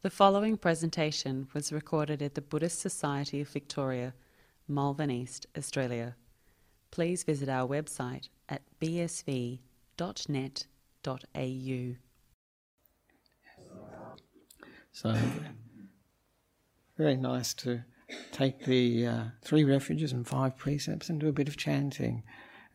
The 0.00 0.10
following 0.10 0.56
presentation 0.56 1.48
was 1.52 1.72
recorded 1.72 2.22
at 2.22 2.36
the 2.36 2.40
Buddhist 2.40 2.78
Society 2.78 3.40
of 3.40 3.48
Victoria, 3.48 4.14
Malvern 4.68 5.10
East, 5.10 5.48
Australia. 5.56 6.14
Please 6.92 7.24
visit 7.24 7.48
our 7.48 7.66
website 7.66 8.28
at 8.48 8.62
bsv.net.au. 8.80 9.58
So, 14.92 15.16
very 16.96 17.16
nice 17.16 17.52
to 17.54 17.82
take 18.30 18.66
the 18.66 19.04
uh, 19.04 19.24
three 19.42 19.64
refuges 19.64 20.12
and 20.12 20.24
five 20.24 20.56
precepts 20.56 21.08
and 21.08 21.18
do 21.18 21.26
a 21.26 21.32
bit 21.32 21.48
of 21.48 21.56
chanting. 21.56 22.22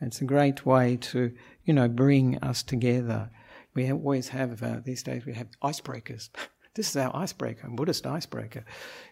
It's 0.01 0.19
a 0.19 0.25
great 0.25 0.65
way 0.65 0.97
to, 0.97 1.31
you 1.63 1.73
know, 1.73 1.87
bring 1.87 2.37
us 2.39 2.63
together. 2.63 3.29
We 3.73 3.89
always 3.89 4.27
have, 4.27 4.61
uh, 4.61 4.81
these 4.83 5.03
days, 5.03 5.25
we 5.25 5.35
have 5.35 5.47
icebreakers. 5.63 6.27
this 6.75 6.89
is 6.89 6.97
our 6.97 7.15
icebreaker, 7.15 7.67
Buddhist 7.69 8.05
icebreaker, 8.05 8.65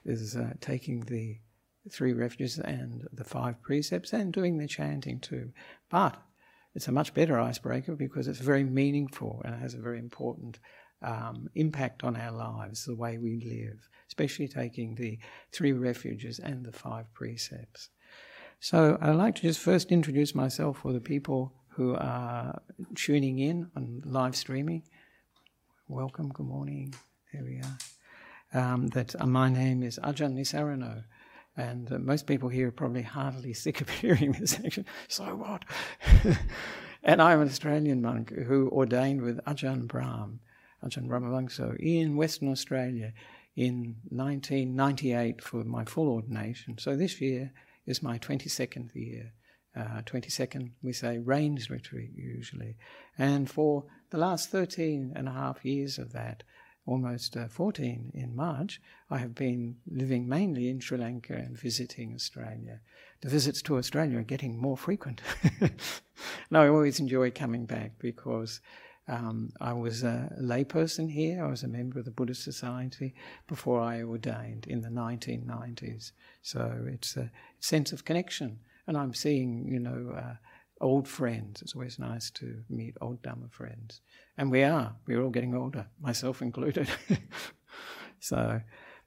is 0.05 0.35
uh, 0.35 0.53
taking 0.59 1.01
the 1.01 1.37
three 1.89 2.13
refuges 2.13 2.59
and 2.59 3.07
the 3.11 3.23
five 3.23 3.61
precepts 3.61 4.13
and 4.13 4.33
doing 4.33 4.57
the 4.57 4.67
chanting 4.67 5.19
too. 5.19 5.51
But 5.89 6.19
it's 6.75 6.87
a 6.87 6.91
much 6.91 7.13
better 7.13 7.39
icebreaker 7.39 7.95
because 7.95 8.27
it's 8.27 8.39
very 8.39 8.63
meaningful 8.63 9.41
and 9.43 9.55
it 9.55 9.59
has 9.59 9.73
a 9.73 9.81
very 9.81 9.99
important 9.99 10.59
um, 11.01 11.49
impact 11.55 12.03
on 12.03 12.15
our 12.15 12.31
lives, 12.31 12.85
the 12.85 12.95
way 12.95 13.17
we 13.17 13.41
live, 13.43 13.89
especially 14.07 14.47
taking 14.47 14.95
the 14.95 15.17
three 15.51 15.73
refuges 15.73 16.39
and 16.39 16.63
the 16.63 16.71
five 16.71 17.11
precepts. 17.13 17.89
So 18.59 18.97
I'd 19.01 19.15
like 19.15 19.35
to 19.35 19.41
just 19.41 19.59
first 19.59 19.91
introduce 19.91 20.35
myself 20.35 20.79
for 20.79 20.93
the 20.93 21.01
people 21.01 21.53
who 21.69 21.95
are 21.95 22.61
tuning 22.95 23.39
in 23.39 23.71
on 23.75 24.03
live 24.05 24.35
streaming. 24.35 24.83
Welcome, 25.87 26.29
good 26.29 26.45
morning. 26.45 26.93
There 27.33 27.43
we 27.45 27.61
are. 27.61 27.77
Um, 28.53 28.87
that 28.87 29.15
uh, 29.17 29.25
my 29.25 29.49
name 29.49 29.83
is 29.83 29.97
Ajahn 30.03 30.33
Nissarano, 30.33 31.05
and 31.55 31.89
uh, 31.89 31.97
most 31.97 32.27
people 32.27 32.49
here 32.49 32.67
are 32.67 32.71
probably 32.71 33.03
heartily 33.03 33.53
sick 33.53 33.79
of 33.79 33.87
hearing 34.01 34.33
this 34.33 34.51
section. 34.51 34.85
So 35.07 35.23
what? 35.35 35.63
and 37.03 37.21
I'm 37.21 37.39
an 37.39 37.47
Australian 37.47 38.01
monk 38.01 38.31
who 38.31 38.69
ordained 38.69 39.21
with 39.21 39.39
Ajahn 39.45 39.87
Brahm, 39.87 40.41
Ajahn 40.83 41.07
Brahmavamso, 41.07 41.77
in 41.79 42.17
Western 42.17 42.49
Australia 42.49 43.13
in 43.55 43.95
1998 44.09 45.41
for 45.41 45.63
my 45.63 45.85
full 45.85 46.09
ordination. 46.09 46.77
So 46.79 46.97
this 46.97 47.21
year 47.21 47.53
is 47.85 48.03
my 48.03 48.19
22nd 48.19 48.93
year. 48.93 49.31
Uh, 49.73 50.01
22nd, 50.01 50.71
we 50.83 50.91
say 50.91 51.17
rains 51.17 51.69
retreat 51.69 52.11
usually. 52.13 52.75
And 53.17 53.49
for 53.49 53.85
the 54.09 54.17
last 54.17 54.49
13 54.49 55.13
and 55.15 55.29
a 55.29 55.31
half 55.31 55.63
years 55.63 55.97
of 55.97 56.11
that, 56.11 56.43
almost 56.85 57.37
uh, 57.37 57.47
14 57.47 58.11
in 58.13 58.35
March, 58.35 58.81
I 59.09 59.19
have 59.19 59.35
been 59.35 59.75
living 59.89 60.27
mainly 60.27 60.69
in 60.69 60.79
Sri 60.79 60.97
Lanka 60.97 61.33
and 61.33 61.57
visiting 61.57 62.13
Australia. 62.13 62.79
The 63.21 63.29
visits 63.29 63.61
to 63.63 63.77
Australia 63.77 64.17
are 64.19 64.23
getting 64.23 64.59
more 64.59 64.77
frequent. 64.77 65.21
and 65.61 65.71
I 66.51 66.67
always 66.67 66.99
enjoy 66.99 67.31
coming 67.31 67.65
back 67.65 67.93
because 67.99 68.61
um, 69.07 69.51
I 69.59 69.73
was 69.73 70.03
a 70.03 70.31
layperson 70.39 71.11
here. 71.11 71.43
I 71.43 71.49
was 71.49 71.63
a 71.63 71.67
member 71.67 71.99
of 71.99 72.05
the 72.05 72.11
Buddhist 72.11 72.43
Society 72.43 73.13
before 73.47 73.81
I 73.81 74.03
ordained 74.03 74.65
in 74.67 74.81
the 74.81 74.89
1990s. 74.89 76.11
So 76.41 76.85
it's 76.87 77.17
a 77.17 77.31
sense 77.59 77.91
of 77.91 78.05
connection. 78.05 78.59
And 78.87 78.97
I'm 78.97 79.13
seeing, 79.13 79.67
you 79.67 79.79
know, 79.79 80.15
uh, 80.17 80.35
old 80.81 81.07
friends. 81.07 81.61
It's 81.61 81.75
always 81.75 81.99
nice 81.99 82.29
to 82.31 82.63
meet 82.69 82.97
old 82.99 83.21
Dhamma 83.21 83.51
friends. 83.51 84.01
And 84.37 84.51
we 84.51 84.63
are. 84.63 84.95
We're 85.05 85.21
all 85.21 85.29
getting 85.29 85.55
older, 85.55 85.87
myself 86.01 86.41
included. 86.41 86.89
so, 88.19 88.61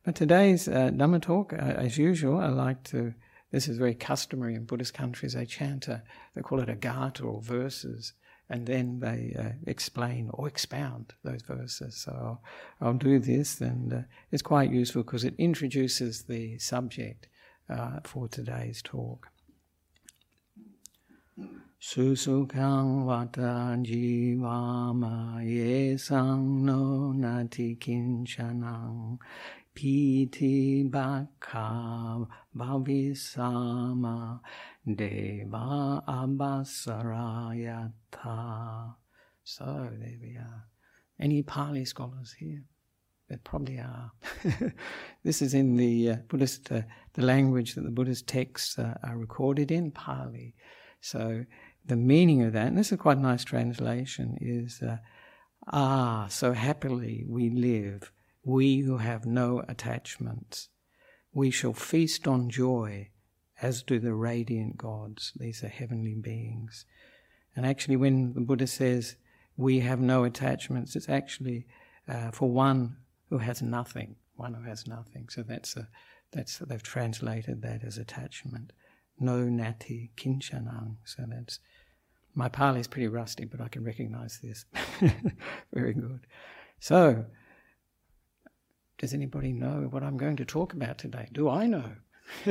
but 0.05 0.15
today's 0.15 0.69
uh, 0.69 0.91
Dhamma 0.93 1.21
talk, 1.21 1.53
uh, 1.53 1.57
as 1.57 1.99
usual, 1.99 2.39
I 2.39 2.49
like 2.49 2.83
to, 2.85 3.15
this 3.51 3.69
is 3.69 3.79
very 3.79 3.95
customary 3.95 4.55
in 4.55 4.65
Buddhist 4.65 4.95
countries, 4.95 5.35
they 5.35 5.47
chant 5.47 5.89
a, 5.89 6.03
they 6.35 6.43
call 6.43 6.61
it 6.61 6.69
a 6.69 6.75
gatha 6.75 7.25
or 7.25 7.43
verses, 7.43 8.13
and 8.49 8.67
then 8.67 9.01
they 9.01 9.35
uh, 9.39 9.57
explain 9.67 10.31
or 10.35 10.47
expound 10.47 11.15
those 11.23 11.43
verses. 11.43 11.97
So 11.97 12.13
I'll, 12.13 12.43
I'll 12.81 12.95
do 12.95 13.19
this, 13.19 13.61
and 13.61 13.93
uh, 13.93 14.01
it's 14.31 14.43
quite 14.43 14.71
useful 14.71 15.03
because 15.03 15.25
it 15.25 15.35
introduces 15.39 16.25
the 16.25 16.59
subject 16.59 17.29
uh, 17.71 18.01
for 18.05 18.29
today's 18.29 18.83
talk. 18.83 19.29
Susukang 21.85 23.05
vata 23.05 23.77
jivama 23.85 25.37
yesang 25.45 26.65
no 26.65 27.13
nati 27.13 27.77
kinchanang 27.77 29.21
piti 29.75 30.85
bhakha 30.85 32.27
bhavisama 32.57 34.41
deva 34.97 36.03
abasarayata. 36.09 38.95
So 39.45 39.91
there 40.01 40.19
we 40.23 40.39
are. 40.39 40.65
Any 41.21 41.43
Pali 41.43 41.85
scholars 41.85 42.33
here? 42.33 42.65
There 43.29 43.41
probably 43.45 43.81
are. 43.81 44.11
this 45.23 45.43
is 45.43 45.53
in 45.53 45.77
the 45.77 46.13
uh, 46.13 46.17
Buddhist, 46.29 46.73
uh, 46.73 46.81
the 47.13 47.21
language 47.21 47.75
that 47.75 47.83
the 47.83 47.91
Buddhist 47.91 48.27
texts 48.27 48.79
uh, 48.79 48.97
are 49.03 49.19
recorded 49.19 49.71
in, 49.71 49.91
Pali. 49.91 50.55
So 51.03 51.45
the 51.87 51.97
meaning 51.97 52.43
of 52.43 52.53
that, 52.53 52.69
and 52.69 52.79
this 52.79 52.93
is 52.93 52.99
quite 52.99 53.19
a 53.19 53.21
nice 53.21 53.45
translation, 53.45 54.39
is 54.41 54.81
uh, 54.83 54.99
ah, 55.69 56.27
so 56.29 56.53
happily 56.53 57.25
we 57.29 57.51
live, 57.51 58.11
we 58.45 58.79
who 58.81 58.99
have 58.99 59.27
no 59.27 59.63
attachments. 59.69 60.69
We 61.33 61.51
shall 61.51 61.73
feast 61.73 62.29
on 62.29 62.49
joy, 62.49 63.11
as 63.61 63.83
do 63.83 63.99
the 63.99 64.15
radiant 64.15 64.77
gods. 64.77 65.33
These 65.37 65.65
are 65.65 65.69
heavenly 65.69 66.15
beings. 66.15 66.85
And 67.57 67.67
actually, 67.67 67.97
when 67.97 68.35
the 68.35 68.41
Buddha 68.41 68.67
says 68.67 69.17
we 69.57 69.81
have 69.81 70.01
no 70.01 70.25
attachments, 70.25 70.97
it's 70.97 71.09
actually 71.09 71.67
uh, 72.09 72.31
for 72.31 72.51
one 72.51 72.97
who 73.31 73.39
has 73.39 73.63
nothing, 73.63 74.17
one 74.37 74.55
who 74.55 74.69
has 74.69 74.87
nothing. 74.87 75.29
So 75.29 75.43
that's 75.43 75.77
a, 75.77 75.89
that's 76.33 76.59
they've 76.59 76.83
translated 76.83 77.63
that 77.63 77.85
as 77.85 77.99
attachment. 77.99 78.73
No 79.19 79.45
nati 79.45 80.11
kinchanang. 80.17 80.97
So 81.05 81.25
that's 81.29 81.61
my 82.35 82.49
Pali 82.49 82.81
is 82.81 82.89
pretty 82.89 83.09
rusty, 83.09 83.45
but 83.45 83.61
I 83.61 83.69
can 83.69 83.85
recognize 83.85 84.41
this. 84.43 84.65
Very 85.73 85.95
good. 85.95 86.27
So, 86.81 87.27
does 88.99 89.15
anybody 89.15 89.53
know 89.53 89.87
what 89.91 90.03
I'm 90.03 90.17
going 90.17 90.37
to 90.37 90.45
talk 90.45 90.73
about 90.73 90.99
today? 90.99 91.29
Do 91.33 91.49
I 91.49 91.67
know? 91.67 91.93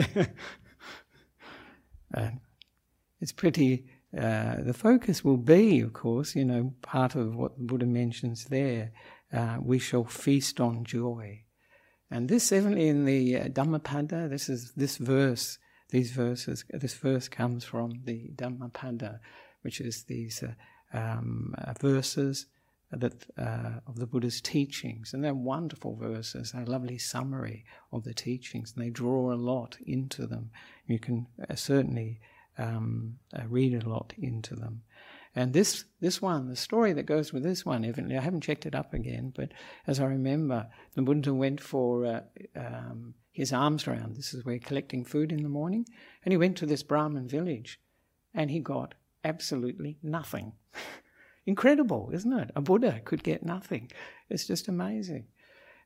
uh, 2.16 2.30
it's 3.20 3.32
pretty, 3.32 3.86
uh, 4.18 4.56
the 4.62 4.74
focus 4.74 5.24
will 5.24 5.38
be, 5.38 5.82
of 5.82 5.94
course, 5.94 6.36
you 6.36 6.46
know, 6.46 6.74
part 6.82 7.16
of 7.16 7.36
what 7.36 7.58
the 7.58 7.64
Buddha 7.64 7.86
mentions 7.86 8.46
there. 8.46 8.92
Uh, 9.32 9.58
we 9.62 9.80
shall 9.80 10.04
feast 10.06 10.60
on 10.60 10.84
joy. 10.86 11.44
And 12.12 12.30
this, 12.30 12.44
certainly 12.46 12.88
in 12.88 13.06
the 13.06 13.38
uh, 13.38 13.48
Dhammapada, 13.48 14.30
this 14.30 14.48
is 14.48 14.72
this 14.74 14.98
verse, 14.98 15.58
these 15.90 16.12
verses, 16.12 16.64
this 16.70 16.94
verse 16.94 17.28
comes 17.28 17.64
from 17.64 18.02
the 18.06 18.30
Dhammapada 18.36 19.20
which 19.64 19.82
is 19.82 20.04
these 20.04 20.44
uh, 20.44 20.54
um, 20.98 21.56
uh, 21.58 21.74
verses 21.80 22.46
that 22.92 23.26
uh, 23.38 23.80
of 23.88 23.98
the 23.98 24.06
Buddha's 24.06 24.40
teachings, 24.40 25.14
and 25.14 25.24
they're 25.24 25.34
wonderful 25.34 25.96
verses. 25.96 26.54
a 26.56 26.64
lovely 26.70 26.98
summary 26.98 27.66
of 27.92 28.04
the 28.04 28.14
teachings, 28.14 28.74
and 28.76 28.86
they 28.86 28.90
draw 28.90 29.34
a 29.34 29.36
lot 29.36 29.78
into 29.86 30.28
them. 30.28 30.52
You 30.86 31.00
can 31.00 31.28
uh, 31.50 31.56
certainly 31.56 32.20
um, 32.58 33.18
uh, 33.34 33.44
read 33.48 33.84
a 33.84 33.90
lot 33.90 34.14
into 34.18 34.56
them. 34.56 34.84
And 35.36 35.54
this 35.54 35.86
this 36.00 36.22
one, 36.22 36.48
the 36.48 36.56
story 36.56 36.94
that 36.94 37.08
goes 37.08 37.34
with 37.34 37.42
this 37.42 37.66
one, 37.66 37.84
evidently, 37.84 38.18
I 38.18 38.22
haven't 38.22 38.42
checked 38.42 38.68
it 38.68 38.76
up 38.76 38.94
again, 38.94 39.34
but 39.36 39.52
as 39.88 40.00
I 40.00 40.06
remember, 40.06 40.68
the 40.94 41.02
Buddha 41.02 41.34
went 41.34 41.60
for 41.60 42.06
uh, 42.06 42.22
um, 42.56 43.16
his 43.32 43.52
alms 43.52 43.88
round. 43.88 44.16
This 44.16 44.36
is 44.36 44.46
where 44.46 44.60
collecting 44.60 45.04
food 45.04 45.32
in 45.32 45.42
the 45.42 45.50
morning, 45.50 45.88
and 46.24 46.32
he 46.32 46.38
went 46.38 46.58
to 46.58 46.68
this 46.68 46.84
Brahmin 46.84 47.28
village, 47.28 47.80
and 48.36 48.52
he 48.52 48.60
got 48.60 48.94
absolutely 49.24 49.98
nothing. 50.04 50.54
Incredible, 51.46 52.10
isn't 52.14 52.34
it? 52.34 52.52
A 52.56 52.62
Buddha 52.62 53.02
could 53.04 53.24
get 53.24 53.44
nothing. 53.44 53.92
It's 54.30 54.48
just 54.48 54.68
amazing. 54.68 55.28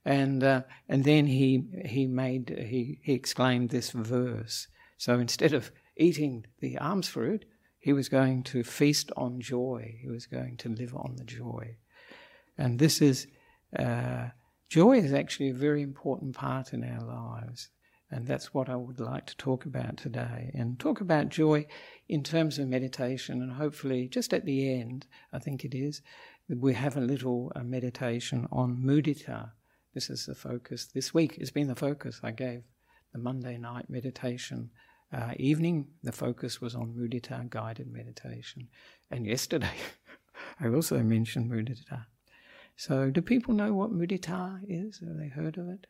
And 0.05 0.43
uh, 0.43 0.61
and 0.87 1.03
then 1.03 1.25
he 1.27 1.63
he 1.85 2.05
made 2.05 2.49
he 2.49 2.99
he 3.01 3.13
exclaimed 3.13 3.69
this 3.69 3.91
verse. 3.91 4.67
So 4.97 5.19
instead 5.19 5.53
of 5.53 5.71
eating 5.97 6.45
the 6.59 6.77
alms 6.77 7.07
fruit, 7.07 7.45
he 7.79 7.91
was 7.93 8.07
going 8.07 8.43
to 8.43 8.63
feast 8.63 9.11
on 9.17 9.41
joy. 9.41 9.97
He 9.99 10.07
was 10.07 10.25
going 10.27 10.57
to 10.57 10.69
live 10.69 10.95
on 10.95 11.15
the 11.17 11.23
joy. 11.23 11.77
And 12.57 12.79
this 12.79 13.01
is 13.01 13.27
uh, 13.77 14.29
joy 14.69 14.99
is 14.99 15.13
actually 15.13 15.49
a 15.49 15.55
very 15.55 15.81
important 15.81 16.35
part 16.35 16.73
in 16.73 16.83
our 16.83 17.03
lives. 17.03 17.69
And 18.09 18.25
that's 18.25 18.53
what 18.53 18.69
I 18.69 18.75
would 18.75 18.99
like 18.99 19.25
to 19.25 19.37
talk 19.37 19.65
about 19.65 19.97
today. 19.97 20.51
And 20.53 20.79
talk 20.79 21.01
about 21.01 21.29
joy 21.29 21.65
in 22.07 22.23
terms 22.23 22.57
of 22.57 22.67
meditation. 22.67 23.41
And 23.41 23.53
hopefully, 23.53 24.07
just 24.07 24.33
at 24.33 24.45
the 24.45 24.73
end, 24.79 25.05
I 25.33 25.39
think 25.39 25.65
it 25.65 25.75
is, 25.75 26.01
we 26.47 26.73
have 26.73 26.95
a 26.95 27.01
little 27.01 27.51
uh, 27.55 27.63
meditation 27.63 28.47
on 28.51 28.77
mudita, 28.77 29.51
This 29.93 30.09
is 30.09 30.25
the 30.25 30.35
focus. 30.35 30.85
This 30.85 31.13
week 31.13 31.37
It's 31.37 31.51
been 31.51 31.67
the 31.67 31.75
focus 31.75 32.21
I 32.23 32.31
gave 32.31 32.63
the 33.11 33.19
Monday 33.19 33.57
night 33.57 33.89
meditation 33.89 34.69
uh, 35.11 35.33
evening. 35.37 35.87
The 36.03 36.13
focus 36.13 36.61
was 36.61 36.75
on 36.75 36.93
mudita 36.93 37.49
guided 37.49 37.91
meditation. 37.91 38.69
And 39.11 39.25
yesterday, 39.25 39.77
I 40.61 40.67
also 40.69 41.03
mentioned 41.03 41.51
mudita. 41.51 42.05
So, 42.77 43.09
do 43.09 43.21
people 43.21 43.53
know 43.53 43.73
what 43.73 43.91
mudita 43.91 44.61
is? 44.67 44.99
Have 44.99 45.17
they 45.17 45.29
heard 45.29 45.57
of 45.57 45.67
it? 45.67 45.87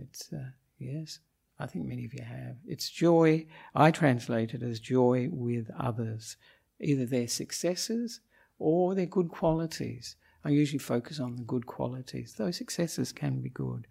It's, 0.00 0.32
uh, 0.32 0.50
yes, 0.78 1.20
I 1.58 1.66
think 1.66 1.86
many 1.86 2.04
of 2.04 2.14
you 2.14 2.24
have. 2.24 2.56
It's 2.66 2.90
joy, 2.90 3.46
I 3.74 3.90
translate 3.90 4.54
it 4.54 4.62
as 4.62 4.80
joy 4.80 5.28
with 5.30 5.70
others, 5.78 6.36
either 6.80 7.06
their 7.06 7.28
successes 7.28 8.20
or 8.58 8.94
their 8.94 9.06
good 9.06 9.28
qualities. 9.28 10.16
I 10.44 10.50
usually 10.50 10.78
focus 10.78 11.20
on 11.20 11.36
the 11.36 11.42
good 11.42 11.66
qualities. 11.66 12.34
Those 12.34 12.56
successes 12.56 13.12
can 13.12 13.40
be 13.40 13.50
good. 13.50 13.86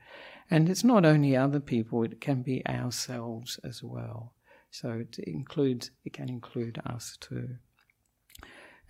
And 0.50 0.68
it's 0.68 0.83
not 0.83 1.06
only 1.06 1.36
other 1.36 1.62
people, 1.62 2.04
it 2.04 2.19
can 2.19 2.42
be 2.42 2.65
ourselves 2.68 3.59
as 3.63 3.81
well. 3.81 4.33
So 4.69 4.92
it 4.92 5.19
includes 5.19 5.92
it 6.06 6.13
can 6.13 6.30
include 6.30 6.81
us 6.86 7.18
too. 7.19 7.57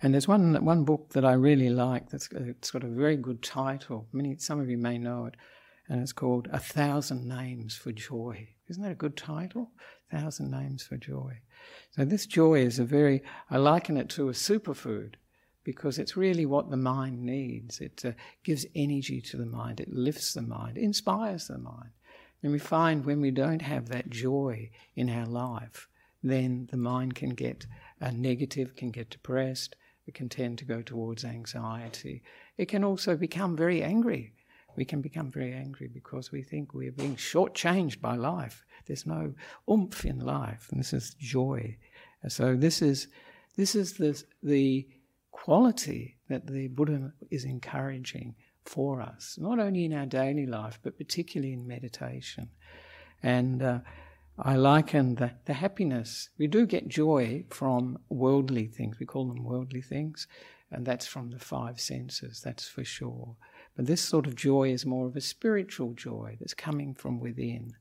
And 0.00 0.12
there's 0.12 0.28
one 0.28 0.64
one 0.64 0.84
book 0.84 1.10
that 1.10 1.24
I 1.24 1.32
really 1.34 1.70
like 1.70 2.10
that's 2.10 2.28
it's 2.32 2.70
got 2.70 2.84
a 2.84 2.88
very 2.88 3.16
good 3.16 3.42
title. 3.42 4.08
Many 4.12 4.36
some 4.38 4.60
of 4.60 4.68
you 4.68 4.78
may 4.78 4.98
know 4.98 5.26
it, 5.26 5.36
and 5.88 6.00
it's 6.00 6.12
called 6.12 6.48
A 6.52 6.58
Thousand 6.58 7.28
Names 7.28 7.76
for 7.76 7.92
Joy. 7.92 8.48
Isn't 8.68 8.82
that 8.82 8.92
a 8.92 8.96
good 8.96 9.16
title? 9.16 9.70
A 10.10 10.18
Thousand 10.18 10.50
Names 10.50 10.82
for 10.82 10.96
Joy. 10.96 11.40
So 11.90 12.04
this 12.04 12.26
joy 12.26 12.60
is 12.60 12.78
a 12.78 12.84
very 12.84 13.22
I 13.50 13.58
liken 13.58 13.96
it 13.96 14.08
to 14.10 14.28
a 14.28 14.32
superfood 14.32 15.14
because 15.64 15.98
it's 15.98 16.16
really 16.16 16.46
what 16.46 16.70
the 16.70 16.76
mind 16.76 17.22
needs. 17.22 17.80
It 17.80 18.04
uh, 18.04 18.12
gives 18.42 18.66
energy 18.74 19.20
to 19.20 19.36
the 19.36 19.46
mind, 19.46 19.80
it 19.80 19.92
lifts 19.92 20.34
the 20.34 20.42
mind, 20.42 20.76
inspires 20.76 21.48
the 21.48 21.58
mind. 21.58 21.90
And 22.42 22.52
we 22.52 22.58
find 22.58 23.04
when 23.04 23.20
we 23.20 23.30
don't 23.30 23.62
have 23.62 23.88
that 23.88 24.10
joy 24.10 24.70
in 24.96 25.08
our 25.08 25.26
life, 25.26 25.88
then 26.22 26.68
the 26.70 26.76
mind 26.76 27.14
can 27.14 27.30
get 27.30 27.66
uh, 28.00 28.10
negative, 28.10 28.74
can 28.74 28.90
get 28.90 29.10
depressed, 29.10 29.76
it 30.06 30.14
can 30.14 30.28
tend 30.28 30.58
to 30.58 30.64
go 30.64 30.82
towards 30.82 31.24
anxiety. 31.24 32.22
It 32.56 32.66
can 32.66 32.82
also 32.82 33.16
become 33.16 33.56
very 33.56 33.82
angry. 33.82 34.32
We 34.76 34.84
can 34.84 35.00
become 35.00 35.30
very 35.30 35.52
angry 35.52 35.88
because 35.88 36.32
we 36.32 36.42
think 36.42 36.72
we're 36.72 36.92
being 36.92 37.16
shortchanged 37.16 38.00
by 38.00 38.16
life. 38.16 38.64
There's 38.86 39.06
no 39.06 39.34
oomph 39.70 40.04
in 40.04 40.18
life, 40.18 40.68
and 40.70 40.80
this 40.80 40.92
is 40.92 41.14
joy. 41.18 41.76
So 42.28 42.56
this 42.56 42.82
is 42.82 43.08
this 43.56 43.74
is 43.74 43.94
the 43.94 44.22
the 44.42 44.88
quality 45.30 46.16
that 46.28 46.46
the 46.46 46.68
Buddha 46.68 47.12
is 47.30 47.44
encouraging 47.44 48.34
for 48.64 49.00
us, 49.00 49.36
not 49.40 49.58
only 49.58 49.84
in 49.84 49.92
our 49.92 50.06
daily 50.06 50.46
life, 50.46 50.78
but 50.82 50.96
particularly 50.96 51.52
in 51.52 51.66
meditation. 51.66 52.48
And 53.22 53.62
uh, 53.62 53.80
I 54.38 54.56
liken 54.56 55.16
the, 55.16 55.32
the 55.44 55.54
happiness. 55.54 56.30
We 56.38 56.46
do 56.46 56.66
get 56.66 56.88
joy 56.88 57.44
from 57.50 57.98
worldly 58.08 58.66
things. 58.66 58.98
We 58.98 59.06
call 59.06 59.26
them 59.26 59.44
worldly 59.44 59.82
things, 59.82 60.26
and 60.70 60.86
that's 60.86 61.06
from 61.06 61.30
the 61.30 61.38
five 61.38 61.80
senses, 61.80 62.40
that's 62.40 62.68
for 62.68 62.84
sure. 62.84 63.36
But 63.76 63.86
this 63.86 64.02
sort 64.02 64.26
of 64.26 64.34
joy 64.34 64.70
is 64.70 64.84
more 64.84 65.06
of 65.06 65.16
a 65.16 65.20
spiritual 65.20 65.94
joy 65.94 66.36
that's 66.38 66.54
coming 66.54 66.94
from 66.94 67.20
within. 67.20 67.74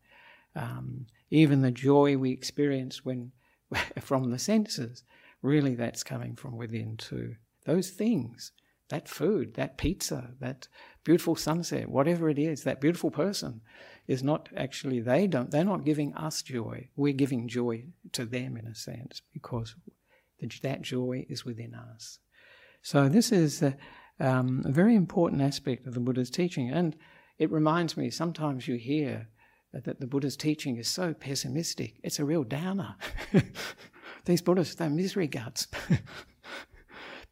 Um, 0.56 1.08
even 1.30 1.62
the 1.62 1.72
joy 1.72 2.18
we 2.18 2.32
experience 2.32 3.04
when 3.04 3.32
from 4.00 4.32
the 4.32 4.40
senses, 4.40 5.04
really 5.42 5.76
that's 5.76 6.04
coming 6.04 6.36
from 6.36 6.58
within 6.58 6.98
too. 6.98 7.36
Those 7.66 7.90
things, 7.90 8.52
that 8.90 9.08
food, 9.08 9.56
that 9.56 9.78
pizza, 9.78 10.32
that 10.40 10.68
beautiful 11.04 11.36
sunset, 11.36 11.90
whatever 11.90 12.30
it 12.30 12.40
is, 12.40 12.64
that 12.64 12.82
beautiful 12.82 13.12
person 13.12 13.62
is 14.08 14.24
not 14.24 14.50
actually, 14.56 15.00
they 15.00 15.28
don't, 15.28 15.52
they're 15.52 15.64
not 15.64 15.86
giving 15.86 16.14
us 16.16 16.42
joy. 16.42 16.90
We're 16.96 17.14
giving 17.14 17.48
joy 17.48 17.86
to 18.14 18.26
them 18.26 18.58
in 18.58 18.68
a 18.68 18.76
sense 18.76 19.22
because 19.34 19.76
that 20.64 20.82
joy 20.82 21.26
is 21.30 21.46
within 21.46 21.74
us. 21.74 22.20
So 22.82 23.08
this 23.08 23.32
is 23.32 23.62
a, 23.62 23.78
um, 24.22 24.64
a 24.66 24.72
very 24.72 24.96
important 24.96 25.42
aspect 25.42 25.88
of 25.88 25.94
the 25.94 26.00
Buddha's 26.00 26.30
teaching. 26.30 26.70
And 26.70 26.96
it 27.38 27.52
reminds 27.52 27.98
me, 27.98 28.10
sometimes 28.10 28.68
you 28.68 28.76
hear 28.76 29.28
that 29.74 30.00
the 30.00 30.08
Buddha's 30.08 30.38
teaching 30.38 30.78
is 30.78 30.88
so 30.88 31.14
pessimistic. 31.14 31.96
It's 32.04 32.20
a 32.20 32.26
real 32.26 32.44
downer. 32.44 32.96
These 34.26 34.42
Buddhists, 34.42 34.76
they're 34.76 34.90
misery 34.90 35.28
guts. 35.28 35.68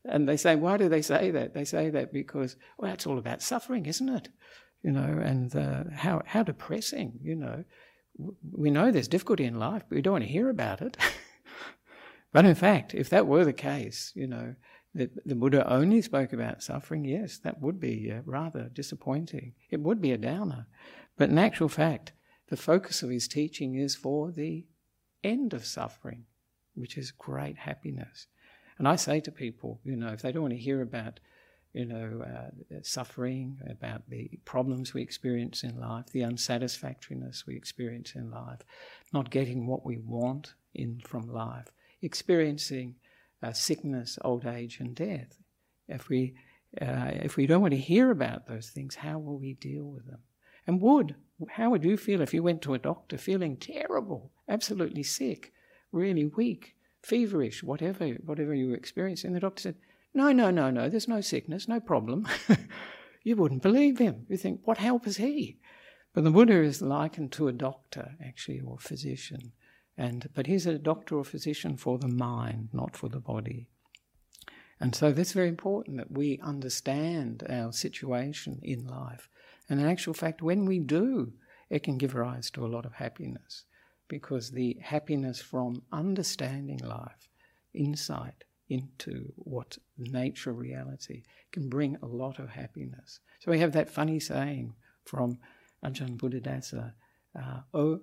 And 0.05 0.27
they 0.27 0.37
say, 0.37 0.55
why 0.55 0.77
do 0.77 0.89
they 0.89 1.01
say 1.01 1.31
that? 1.31 1.53
They 1.53 1.65
say 1.65 1.89
that 1.89 2.13
because, 2.13 2.55
well, 2.77 2.93
it's 2.93 3.05
all 3.05 3.17
about 3.17 3.41
suffering, 3.41 3.85
isn't 3.85 4.09
it? 4.09 4.29
You 4.81 4.91
know, 4.91 5.19
and 5.23 5.53
uh, 5.55 5.83
how, 5.93 6.21
how 6.25 6.43
depressing, 6.43 7.19
you 7.21 7.35
know. 7.35 7.63
We 8.51 8.69
know 8.69 8.91
there's 8.91 9.07
difficulty 9.07 9.45
in 9.45 9.59
life, 9.59 9.83
but 9.87 9.95
we 9.95 10.01
don't 10.01 10.13
want 10.13 10.25
to 10.25 10.29
hear 10.29 10.49
about 10.49 10.81
it. 10.81 10.97
but 12.33 12.45
in 12.45 12.55
fact, 12.55 12.93
if 12.93 13.09
that 13.09 13.27
were 13.27 13.45
the 13.45 13.53
case, 13.53 14.11
you 14.15 14.27
know, 14.27 14.55
that 14.99 15.25
the 15.25 15.35
Buddha 15.35 15.67
only 15.71 16.01
spoke 16.01 16.33
about 16.33 16.61
suffering, 16.61 17.05
yes, 17.05 17.37
that 17.39 17.61
would 17.61 17.79
be 17.79 18.11
uh, 18.11 18.21
rather 18.25 18.69
disappointing. 18.73 19.53
It 19.69 19.79
would 19.79 20.01
be 20.01 20.11
a 20.11 20.17
downer. 20.17 20.67
But 21.17 21.29
in 21.29 21.37
actual 21.37 21.69
fact, 21.69 22.11
the 22.49 22.57
focus 22.57 23.01
of 23.01 23.09
his 23.09 23.27
teaching 23.27 23.75
is 23.75 23.95
for 23.95 24.31
the 24.31 24.65
end 25.23 25.53
of 25.53 25.65
suffering, 25.65 26.25
which 26.75 26.97
is 26.97 27.11
great 27.11 27.57
happiness. 27.57 28.27
And 28.77 28.87
I 28.87 28.97
say 28.97 29.21
to 29.21 29.31
people, 29.31 29.79
you 29.83 29.95
know, 29.95 30.09
if 30.09 30.21
they 30.21 30.31
don't 30.31 30.43
want 30.43 30.53
to 30.53 30.59
hear 30.59 30.81
about, 30.81 31.21
you 31.73 31.85
know, 31.85 32.23
uh, 32.25 32.79
suffering, 32.81 33.57
about 33.69 34.09
the 34.09 34.39
problems 34.43 34.93
we 34.93 35.01
experience 35.01 35.63
in 35.63 35.79
life, 35.79 36.07
the 36.11 36.23
unsatisfactoriness 36.23 37.45
we 37.47 37.55
experience 37.55 38.15
in 38.15 38.31
life, 38.31 38.59
not 39.13 39.29
getting 39.29 39.65
what 39.65 39.85
we 39.85 39.97
want 39.97 40.55
in 40.73 41.01
from 41.05 41.31
life, 41.31 41.71
experiencing 42.01 42.95
uh, 43.41 43.53
sickness, 43.53 44.17
old 44.23 44.45
age, 44.45 44.79
and 44.79 44.95
death. 44.95 45.37
If 45.87 46.09
we 46.09 46.35
uh, 46.81 47.11
if 47.23 47.35
we 47.35 47.47
don't 47.47 47.61
want 47.61 47.73
to 47.73 47.79
hear 47.79 48.11
about 48.11 48.47
those 48.47 48.69
things, 48.69 48.95
how 48.95 49.17
will 49.17 49.39
we 49.39 49.53
deal 49.53 49.85
with 49.85 50.05
them? 50.05 50.19
And 50.67 50.81
would 50.81 51.15
how 51.49 51.69
would 51.69 51.83
you 51.83 51.97
feel 51.97 52.21
if 52.21 52.33
you 52.33 52.43
went 52.43 52.61
to 52.63 52.73
a 52.73 52.79
doctor 52.79 53.17
feeling 53.17 53.57
terrible, 53.57 54.31
absolutely 54.47 55.03
sick, 55.03 55.53
really 55.91 56.25
weak? 56.25 56.75
feverish, 57.01 57.63
whatever, 57.63 58.07
whatever 58.25 58.53
you 58.53 58.69
were 58.69 58.75
experiencing. 58.75 59.33
The 59.33 59.39
doctor 59.39 59.61
said, 59.61 59.75
No, 60.13 60.31
no, 60.31 60.51
no, 60.51 60.69
no, 60.69 60.89
there's 60.89 61.07
no 61.07 61.21
sickness, 61.21 61.67
no 61.67 61.79
problem. 61.79 62.27
you 63.23 63.35
wouldn't 63.35 63.61
believe 63.61 63.97
him. 63.97 64.25
You 64.29 64.37
think, 64.37 64.61
What 64.65 64.77
help 64.77 65.07
is 65.07 65.17
he? 65.17 65.59
But 66.13 66.23
the 66.23 66.31
Buddha 66.31 66.61
is 66.61 66.81
likened 66.81 67.31
to 67.33 67.47
a 67.47 67.53
doctor, 67.53 68.15
actually, 68.23 68.59
or 68.61 68.79
physician. 68.79 69.51
And, 69.99 70.29
but 70.33 70.47
he's 70.47 70.65
a 70.65 70.79
doctor 70.79 71.17
or 71.17 71.25
physician 71.25 71.75
for 71.75 71.99
the 71.99 72.07
mind, 72.07 72.69
not 72.71 72.95
for 72.95 73.09
the 73.09 73.19
body. 73.19 73.67
And 74.79 74.95
so 74.95 75.11
that's 75.11 75.33
very 75.33 75.49
important 75.49 75.97
that 75.97 76.09
we 76.09 76.39
understand 76.41 77.43
our 77.49 77.73
situation 77.73 78.61
in 78.63 78.87
life. 78.87 79.27
And 79.67 79.77
in 79.77 79.85
actual 79.85 80.13
fact, 80.13 80.41
when 80.41 80.65
we 80.65 80.79
do, 80.79 81.33
it 81.69 81.83
can 81.83 81.97
give 81.97 82.15
rise 82.15 82.49
to 82.51 82.65
a 82.65 82.73
lot 82.75 82.85
of 82.85 82.93
happiness 82.93 83.65
because 84.07 84.51
the 84.51 84.77
happiness 84.81 85.41
from 85.41 85.81
understanding 85.91 86.79
life, 86.79 87.27
insight 87.73 88.45
into 88.69 89.33
what 89.35 89.77
nature 89.97 90.53
reality 90.53 91.23
can 91.51 91.67
bring 91.67 91.97
a 92.01 92.05
lot 92.05 92.39
of 92.39 92.49
happiness. 92.49 93.19
So 93.39 93.51
we 93.51 93.59
have 93.59 93.73
that 93.73 93.89
funny 93.89 94.21
saying 94.21 94.75
from 95.03 95.39
Ajahn 95.83 96.15
Buddhadasa, 96.17 96.93
uh, 97.37 97.97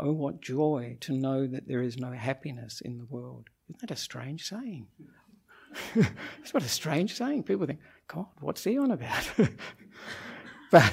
oh, 0.00 0.12
what 0.12 0.40
joy 0.40 0.96
to 1.00 1.12
know 1.12 1.46
that 1.46 1.68
there 1.68 1.82
is 1.82 1.98
no 1.98 2.12
happiness 2.12 2.80
in 2.80 2.98
the 2.98 3.06
world. 3.06 3.48
Isn't 3.68 3.80
that 3.80 3.90
a 3.90 3.96
strange 3.96 4.48
saying? 4.48 4.86
it's 5.94 6.52
what 6.52 6.62
a 6.62 6.68
strange 6.68 7.14
saying. 7.14 7.44
People 7.44 7.66
think, 7.66 7.80
God, 8.08 8.26
what's 8.40 8.64
he 8.64 8.78
on 8.78 8.90
about? 8.90 9.30
but, 10.70 10.92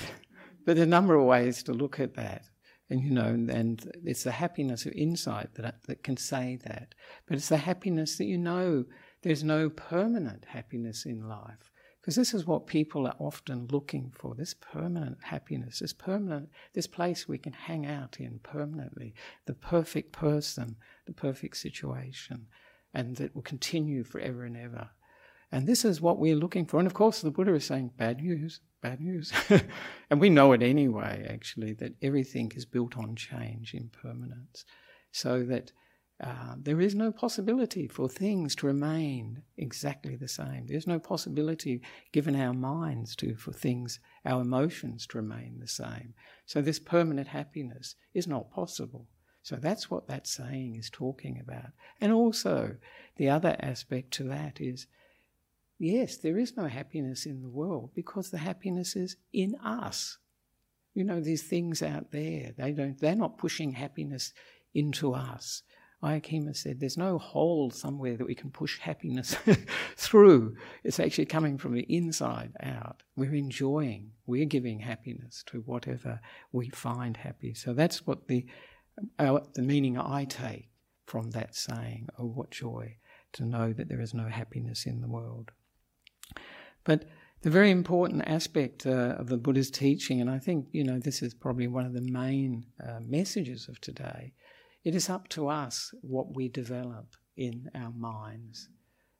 but 0.65 0.75
there 0.75 0.79
are 0.79 0.83
a 0.83 0.85
number 0.85 1.15
of 1.15 1.25
ways 1.25 1.63
to 1.63 1.73
look 1.73 1.99
at 1.99 2.15
that 2.15 2.43
and 2.89 3.01
you 3.01 3.11
know, 3.11 3.25
and 3.25 3.91
it's 4.05 4.23
the 4.23 4.31
happiness 4.31 4.85
of 4.85 4.93
insight 4.93 5.53
that 5.55 5.83
that 5.87 6.03
can 6.03 6.15
say 6.15 6.57
that. 6.63 6.95
But 7.27 7.37
it's 7.37 7.49
the 7.49 7.57
happiness 7.57 8.17
that 8.17 8.25
you 8.25 8.37
know 8.37 8.85
there's 9.23 9.43
no 9.43 9.69
permanent 9.69 10.45
happiness 10.45 11.05
in 11.05 11.27
life, 11.27 11.71
because 12.07 12.15
this 12.15 12.33
is 12.33 12.47
what 12.47 12.67
people 12.67 13.05
are 13.05 13.17
often 13.19 13.67
looking 13.69 14.13
for: 14.15 14.33
this 14.33 14.53
permanent 14.53 15.17
happiness, 15.23 15.79
this 15.79 15.91
permanent, 15.91 16.47
this 16.71 16.87
place 16.87 17.27
we 17.27 17.37
can 17.37 17.51
hang 17.51 17.85
out 17.85 18.15
in 18.17 18.39
permanently, 18.43 19.13
the 19.45 19.53
perfect 19.53 20.13
person, 20.13 20.77
the 21.05 21.11
perfect 21.11 21.57
situation, 21.57 22.47
and 22.93 23.17
that 23.17 23.35
will 23.35 23.41
continue 23.41 24.05
forever 24.05 24.45
and 24.45 24.55
ever. 24.55 24.89
And 25.51 25.67
this 25.67 25.83
is 25.83 25.99
what 25.99 26.17
we're 26.17 26.37
looking 26.37 26.65
for. 26.65 26.79
And 26.79 26.87
of 26.87 26.93
course, 26.93 27.19
the 27.19 27.29
Buddha 27.29 27.53
is 27.55 27.65
saying, 27.65 27.91
bad 27.97 28.21
news, 28.21 28.61
bad 28.81 29.01
news. 29.01 29.33
and 30.09 30.21
we 30.21 30.29
know 30.29 30.53
it 30.53 30.63
anyway, 30.63 31.27
actually, 31.29 31.73
that 31.73 31.95
everything 32.01 32.53
is 32.55 32.63
built 32.63 32.97
on 32.97 33.17
change, 33.17 33.73
impermanence. 33.73 34.63
So 35.11 35.43
that 35.43 35.73
uh, 36.23 36.55
there 36.57 36.81
is 36.81 36.95
no 36.95 37.11
possibility 37.11 37.87
for 37.87 38.09
things 38.09 38.55
to 38.55 38.65
remain 38.65 39.43
exactly 39.55 40.15
the 40.15 40.27
same. 40.27 40.65
There's 40.65 40.87
no 40.87 40.97
possibility, 40.99 41.81
given 42.11 42.35
our 42.35 42.53
minds, 42.53 43.15
to 43.17 43.35
for 43.35 43.53
things, 43.53 43.99
our 44.25 44.41
emotions, 44.41 45.05
to 45.07 45.19
remain 45.19 45.59
the 45.59 45.67
same. 45.67 46.15
So 46.47 46.61
this 46.61 46.79
permanent 46.79 47.27
happiness 47.27 47.95
is 48.15 48.27
not 48.27 48.49
possible. 48.49 49.07
So 49.43 49.57
that's 49.57 49.91
what 49.91 50.07
that 50.07 50.25
saying 50.25 50.75
is 50.75 50.89
talking 50.89 51.39
about. 51.39 51.71
And 52.01 52.11
also, 52.11 52.77
the 53.17 53.29
other 53.29 53.55
aspect 53.59 54.11
to 54.15 54.23
that 54.23 54.59
is 54.59 54.87
yes, 55.77 56.17
there 56.17 56.39
is 56.39 56.57
no 56.57 56.65
happiness 56.65 57.27
in 57.27 57.41
the 57.41 57.49
world 57.49 57.91
because 57.93 58.31
the 58.31 58.39
happiness 58.39 58.95
is 58.95 59.17
in 59.31 59.55
us. 59.63 60.17
You 60.95 61.03
know, 61.03 61.21
these 61.21 61.43
things 61.43 61.83
out 61.83 62.11
there, 62.11 62.53
they 62.57 62.71
don't 62.71 62.99
they're 62.99 63.15
not 63.15 63.37
pushing 63.37 63.73
happiness 63.73 64.33
into 64.73 65.13
us. 65.13 65.61
Ayya 66.03 66.21
Khema 66.21 66.55
said 66.55 66.79
there's 66.79 66.97
no 66.97 67.17
hole 67.17 67.71
somewhere 67.71 68.17
that 68.17 68.27
we 68.27 68.35
can 68.35 68.51
push 68.51 68.79
happiness 68.79 69.35
through. 69.97 70.55
It's 70.83 70.99
actually 70.99 71.25
coming 71.25 71.57
from 71.57 71.73
the 71.73 71.85
inside 71.89 72.53
out. 72.61 73.01
We're 73.15 73.33
enjoying, 73.33 74.11
we're 74.27 74.45
giving 74.45 74.79
happiness 74.79 75.43
to 75.47 75.61
whatever 75.61 76.19
we 76.51 76.69
find 76.69 77.17
happy. 77.17 77.55
So 77.55 77.73
that's 77.73 78.05
what 78.05 78.27
the 78.27 78.45
our, 79.19 79.43
the 79.53 79.61
meaning 79.61 79.97
I 79.97 80.25
take 80.25 80.69
from 81.05 81.31
that 81.31 81.55
saying, 81.55 82.09
oh, 82.17 82.25
what 82.25 82.51
joy 82.51 82.97
to 83.33 83.45
know 83.45 83.73
that 83.73 83.89
there 83.89 84.01
is 84.01 84.13
no 84.13 84.27
happiness 84.27 84.85
in 84.85 85.01
the 85.01 85.07
world. 85.07 85.51
But 86.83 87.05
the 87.41 87.49
very 87.49 87.71
important 87.71 88.23
aspect 88.27 88.85
uh, 88.85 89.15
of 89.17 89.27
the 89.27 89.37
Buddha's 89.37 89.69
teaching, 89.69 90.21
and 90.21 90.29
I 90.29 90.39
think, 90.39 90.67
you 90.71 90.83
know, 90.83 90.99
this 90.99 91.21
is 91.21 91.33
probably 91.33 91.67
one 91.67 91.85
of 91.85 91.93
the 91.93 92.01
main 92.01 92.65
uh, 92.83 92.99
messages 93.05 93.67
of 93.67 93.79
today, 93.79 94.33
it 94.87 94.95
is 94.95 95.09
up 95.09 95.27
to 95.27 95.49
us 95.49 95.93
what 95.99 96.33
we 96.33 96.47
develop 96.47 97.07
in 97.35 97.69
our 97.75 97.91
minds. 97.91 98.69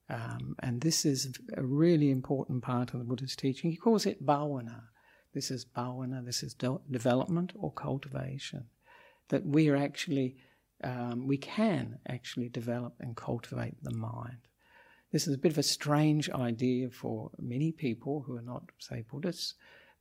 Um, 0.10 0.56
and 0.60 0.80
this 0.80 1.04
is 1.04 1.38
a 1.58 1.62
really 1.62 2.10
important 2.10 2.64
part 2.64 2.94
of 2.94 3.00
the 3.00 3.06
Buddha's 3.06 3.36
teaching. 3.36 3.70
He 3.70 3.76
calls 3.76 4.06
it 4.06 4.26
bhavana. 4.26 4.84
This 5.34 5.52
is 5.52 5.66
bhavana, 5.66 6.26
this 6.26 6.42
is 6.42 6.54
de- 6.54 6.80
development 6.90 7.52
or 7.54 7.74
cultivation 7.74 8.68
that 9.28 9.46
we 9.46 9.68
are 9.68 9.76
actually, 9.76 10.38
um, 10.86 11.28
we 11.28 11.38
can 11.38 12.00
actually 12.08 12.48
develop 12.48 12.94
and 13.02 13.18
cultivate 13.18 13.76
the 13.84 13.94
mind. 13.94 14.48
This 15.12 15.28
is 15.28 15.36
a 15.36 15.38
bit 15.38 15.52
of 15.52 15.58
a 15.58 15.64
strange 15.64 16.30
idea 16.30 16.90
for 16.92 17.30
many 17.40 17.74
people 17.74 18.24
who 18.26 18.38
are 18.38 18.42
not, 18.54 18.64
say, 18.80 19.04
Buddhists, 19.12 19.56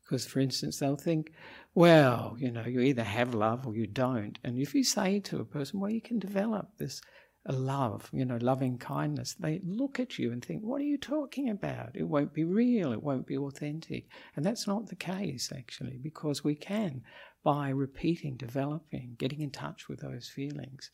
because, 0.07 0.25
for 0.25 0.39
instance, 0.39 0.79
they'll 0.79 0.97
think, 0.97 1.33
well, 1.75 2.37
you 2.39 2.51
know, 2.51 2.65
you 2.65 2.81
either 2.81 3.03
have 3.03 3.35
love 3.35 3.67
or 3.67 3.75
you 3.75 3.87
don't. 3.87 4.39
And 4.45 4.57
if 4.59 4.75
you 4.75 4.85
say 4.85 5.19
to 5.21 5.41
a 5.41 5.45
person, 5.45 5.81
well, 5.81 5.91
you 5.91 6.01
can 6.01 6.21
develop 6.21 6.71
this 6.79 7.01
uh, 7.49 7.53
love, 7.53 8.09
you 8.13 8.25
know, 8.25 8.39
loving 8.41 8.79
kindness, 8.79 9.35
they 9.35 9.61
look 9.65 9.99
at 9.99 10.19
you 10.19 10.31
and 10.31 10.45
think, 10.45 10.63
what 10.63 10.81
are 10.81 10.85
you 10.85 10.97
talking 10.97 11.51
about? 11.51 11.91
It 11.95 12.05
won't 12.05 12.33
be 12.33 12.45
real, 12.45 12.93
it 12.93 13.03
won't 13.03 13.27
be 13.27 13.37
authentic. 13.37 14.07
And 14.37 14.45
that's 14.45 14.67
not 14.67 14.87
the 14.87 14.97
case, 14.97 15.53
actually, 15.57 15.99
because 16.01 16.45
we 16.45 16.55
can 16.55 17.03
by 17.43 17.69
repeating, 17.69 18.37
developing, 18.37 19.17
getting 19.19 19.41
in 19.41 19.51
touch 19.51 19.89
with 19.89 20.01
those 20.01 20.29
feelings, 20.29 20.91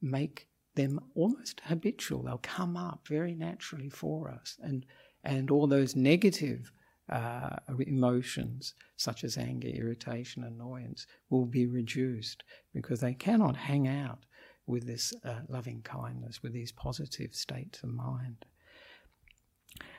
make 0.00 0.48
them 0.74 1.00
almost 1.14 1.60
habitual. 1.64 2.22
They'll 2.22 2.38
come 2.38 2.76
up 2.76 3.06
very 3.08 3.34
naturally 3.34 3.88
for 3.88 4.30
us. 4.30 4.56
And, 4.62 4.84
and 5.22 5.50
all 5.50 5.66
those 5.66 5.96
negative 5.96 6.72
uh, 7.10 7.56
emotions, 7.86 8.74
such 8.96 9.24
as 9.24 9.36
anger, 9.36 9.68
irritation, 9.68 10.44
annoyance, 10.44 11.06
will 11.30 11.46
be 11.46 11.66
reduced 11.66 12.44
because 12.72 13.00
they 13.00 13.14
cannot 13.14 13.56
hang 13.56 13.86
out 13.86 14.24
with 14.66 14.86
this 14.86 15.12
uh, 15.24 15.40
loving 15.48 15.82
kindness, 15.82 16.42
with 16.42 16.52
these 16.52 16.72
positive 16.72 17.34
states 17.34 17.82
of 17.82 17.90
mind. 17.90 18.46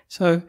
So, 0.08 0.42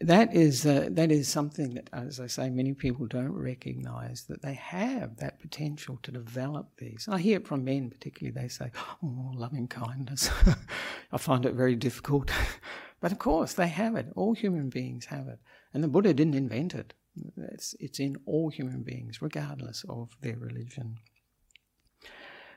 that 0.00 0.34
is 0.34 0.66
uh, 0.66 0.88
that 0.90 1.10
is 1.10 1.26
something 1.26 1.74
that, 1.74 1.88
as 1.92 2.20
I 2.20 2.26
say, 2.26 2.50
many 2.50 2.74
people 2.74 3.06
don't 3.06 3.32
recognise 3.32 4.24
that 4.24 4.42
they 4.42 4.52
have 4.54 5.16
that 5.16 5.40
potential 5.40 5.98
to 6.02 6.12
develop 6.12 6.68
these. 6.76 7.08
I 7.10 7.18
hear 7.18 7.38
it 7.38 7.48
from 7.48 7.64
men, 7.64 7.88
particularly. 7.88 8.38
They 8.38 8.48
say, 8.48 8.70
"Oh, 9.02 9.32
loving 9.34 9.68
kindness." 9.68 10.30
I 11.12 11.16
find 11.18 11.46
it 11.46 11.54
very 11.54 11.76
difficult, 11.76 12.30
but 13.00 13.12
of 13.12 13.18
course 13.18 13.54
they 13.54 13.68
have 13.68 13.96
it. 13.96 14.08
All 14.16 14.34
human 14.34 14.68
beings 14.68 15.06
have 15.06 15.28
it, 15.28 15.38
and 15.72 15.82
the 15.82 15.88
Buddha 15.88 16.14
didn't 16.14 16.34
invent 16.34 16.74
it. 16.74 16.94
It's 17.36 17.74
it's 17.80 17.98
in 17.98 18.16
all 18.26 18.50
human 18.50 18.82
beings, 18.82 19.22
regardless 19.22 19.84
of 19.88 20.16
their 20.20 20.36
religion. 20.36 20.98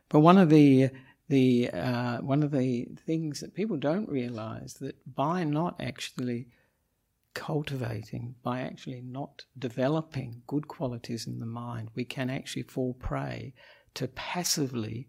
But 0.10 0.20
one 0.20 0.38
of 0.38 0.50
the 0.50 0.90
the 1.30 1.70
uh, 1.72 2.18
one 2.18 2.44
of 2.44 2.52
the 2.52 2.88
things 3.06 3.40
that 3.40 3.54
people 3.54 3.78
don't 3.78 4.10
realise 4.10 4.74
that 4.76 4.96
by 5.16 5.44
not 5.44 5.80
actually 5.80 6.48
cultivating, 7.34 8.36
by 8.44 8.62
actually 8.62 9.02
not 9.02 9.46
developing 9.58 10.42
good 10.48 10.68
qualities 10.68 11.28
in 11.28 11.40
the 11.40 11.46
mind, 11.46 11.90
we 11.96 12.04
can 12.04 12.30
actually 12.30 12.64
fall 12.64 12.94
prey 12.96 13.54
to 13.94 14.08
passively 14.08 15.08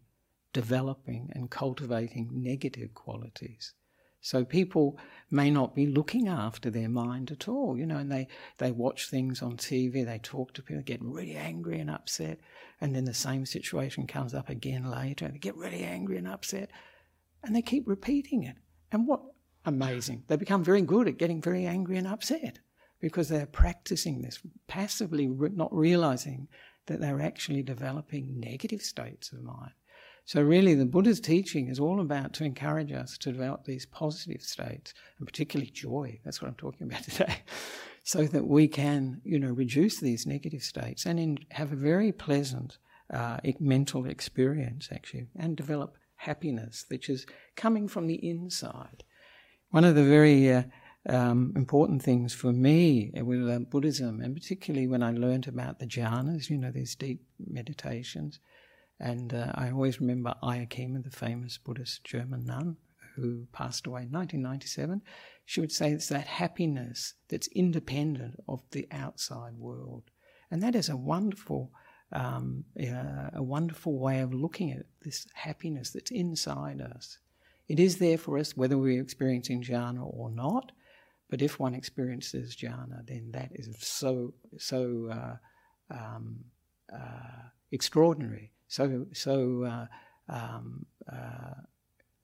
developing 0.52 1.30
and 1.34 1.50
cultivating 1.50 2.28
negative 2.32 2.92
qualities. 2.94 3.74
So 4.20 4.44
people 4.44 4.98
may 5.30 5.50
not 5.50 5.74
be 5.74 5.86
looking 5.86 6.28
after 6.28 6.70
their 6.70 6.88
mind 6.88 7.30
at 7.30 7.48
all, 7.48 7.76
you 7.78 7.86
know, 7.86 7.96
and 7.96 8.12
they, 8.12 8.28
they 8.58 8.70
watch 8.70 9.08
things 9.08 9.40
on 9.40 9.56
TV, 9.56 10.04
they 10.04 10.18
talk 10.18 10.52
to 10.54 10.62
people, 10.62 10.82
get 10.82 11.02
really 11.02 11.36
angry 11.36 11.80
and 11.80 11.90
upset, 11.90 12.38
and 12.80 12.94
then 12.94 13.04
the 13.04 13.14
same 13.14 13.46
situation 13.46 14.06
comes 14.06 14.34
up 14.34 14.48
again 14.48 14.90
later, 14.90 15.24
and 15.24 15.34
they 15.34 15.38
get 15.38 15.56
really 15.56 15.84
angry 15.84 16.18
and 16.18 16.28
upset, 16.28 16.70
and 17.42 17.56
they 17.56 17.62
keep 17.62 17.88
repeating 17.88 18.42
it. 18.42 18.56
And 18.92 19.06
what 19.06 19.22
amazing. 19.64 20.24
They 20.26 20.36
become 20.36 20.64
very 20.64 20.82
good 20.82 21.08
at 21.08 21.18
getting 21.18 21.40
very 21.40 21.66
angry 21.66 21.96
and 21.96 22.06
upset 22.06 22.60
because 23.00 23.28
they're 23.28 23.46
practicing 23.46 24.20
this, 24.20 24.40
passively 24.66 25.26
not 25.26 25.74
realizing 25.74 26.48
that 26.86 27.00
they're 27.00 27.20
actually 27.20 27.62
developing 27.62 28.40
negative 28.40 28.82
states 28.82 29.32
of 29.32 29.42
mind. 29.42 29.72
So, 30.24 30.42
really, 30.42 30.74
the 30.74 30.86
Buddha's 30.86 31.20
teaching 31.20 31.68
is 31.68 31.80
all 31.80 32.00
about 32.00 32.32
to 32.34 32.44
encourage 32.44 32.92
us 32.92 33.18
to 33.18 33.32
develop 33.32 33.64
these 33.64 33.86
positive 33.86 34.42
states, 34.42 34.94
and 35.18 35.26
particularly 35.26 35.70
joy. 35.70 36.20
That's 36.24 36.40
what 36.40 36.48
I'm 36.48 36.54
talking 36.54 36.86
about 36.86 37.02
today. 37.04 37.42
so 38.04 38.24
that 38.24 38.46
we 38.46 38.66
can, 38.66 39.20
you 39.24 39.38
know, 39.38 39.50
reduce 39.50 40.00
these 40.00 40.26
negative 40.26 40.62
states 40.62 41.06
and 41.06 41.20
in, 41.20 41.38
have 41.50 41.72
a 41.72 41.76
very 41.76 42.12
pleasant 42.12 42.78
uh, 43.12 43.38
mental 43.58 44.06
experience, 44.06 44.88
actually, 44.92 45.26
and 45.36 45.56
develop 45.56 45.96
happiness, 46.16 46.84
which 46.88 47.08
is 47.08 47.26
coming 47.56 47.88
from 47.88 48.06
the 48.06 48.28
inside. 48.28 49.04
One 49.70 49.84
of 49.84 49.94
the 49.94 50.04
very 50.04 50.52
uh, 50.52 50.62
um, 51.08 51.52
important 51.56 52.02
things 52.02 52.34
for 52.34 52.52
me 52.52 53.10
with 53.14 53.48
uh, 53.48 53.60
Buddhism, 53.60 54.20
and 54.20 54.34
particularly 54.34 54.86
when 54.86 55.02
I 55.02 55.12
learned 55.12 55.48
about 55.48 55.78
the 55.78 55.86
jhanas, 55.86 56.50
you 56.50 56.58
know, 56.58 56.70
these 56.70 56.94
deep 56.94 57.22
meditations, 57.38 58.38
and 59.00 59.34
uh, 59.34 59.52
I 59.54 59.70
always 59.70 60.00
remember 60.00 60.34
Ayya 60.42 60.68
Khema, 60.68 61.02
the 61.02 61.10
famous 61.10 61.58
Buddhist 61.58 62.04
German 62.04 62.46
nun 62.46 62.76
who 63.16 63.46
passed 63.52 63.86
away 63.86 64.02
in 64.02 64.12
1997. 64.12 65.02
She 65.44 65.60
would 65.60 65.72
say 65.72 65.90
it's 65.90 66.08
that 66.08 66.26
happiness 66.26 67.14
that's 67.28 67.48
independent 67.48 68.38
of 68.48 68.62
the 68.70 68.86
outside 68.92 69.54
world, 69.58 70.04
and 70.50 70.62
that 70.62 70.74
is 70.74 70.88
a 70.88 70.96
wonderful. 70.96 71.72
Um, 72.12 72.64
uh, 72.76 73.30
a 73.34 73.40
wonderful 73.40 73.96
way 73.96 74.18
of 74.18 74.34
looking 74.34 74.72
at 74.72 74.84
this 75.00 75.28
happiness 75.32 75.90
that's 75.90 76.10
inside 76.10 76.80
us. 76.80 77.20
It 77.68 77.78
is 77.78 77.98
there 77.98 78.18
for 78.18 78.36
us 78.36 78.56
whether 78.56 78.76
we're 78.76 79.00
experiencing 79.00 79.62
jhana 79.62 80.02
or 80.02 80.28
not. 80.28 80.72
But 81.30 81.40
if 81.40 81.60
one 81.60 81.74
experiences 81.74 82.56
jhana, 82.56 83.06
then 83.06 83.30
that 83.32 83.52
is 83.54 83.68
so 83.78 84.34
so 84.58 85.08
uh, 85.12 85.36
um, 85.96 86.44
uh, 86.92 87.48
extraordinary, 87.70 88.52
so 88.70 89.04
so 89.12 89.64
uh, 89.64 89.86
um, 90.32 90.86
uh, 91.12 91.54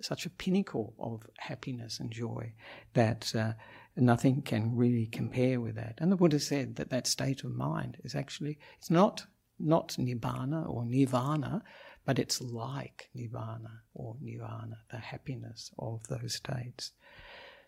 such 0.00 0.26
a 0.26 0.30
pinnacle 0.30 0.94
of 0.98 1.26
happiness 1.38 1.98
and 1.98 2.10
joy 2.12 2.52
that 2.94 3.34
uh, 3.34 3.52
nothing 3.96 4.42
can 4.42 4.76
really 4.76 5.06
compare 5.06 5.60
with 5.60 5.74
that. 5.74 5.94
And 5.98 6.12
the 6.12 6.16
Buddha 6.16 6.38
said 6.38 6.76
that 6.76 6.90
that 6.90 7.08
state 7.08 7.42
of 7.42 7.50
mind 7.50 7.96
is 8.04 8.14
actually 8.14 8.58
it's 8.78 8.90
not 8.90 9.26
not 9.58 9.96
nibbana 9.98 10.68
or 10.68 10.84
nirvana, 10.84 11.62
but 12.04 12.18
it's 12.20 12.40
like 12.40 13.08
nibbana 13.16 13.80
or 13.94 14.14
nirvana, 14.20 14.76
the 14.92 14.98
happiness 14.98 15.72
of 15.80 16.06
those 16.06 16.34
states. 16.34 16.92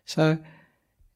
So, 0.05 0.37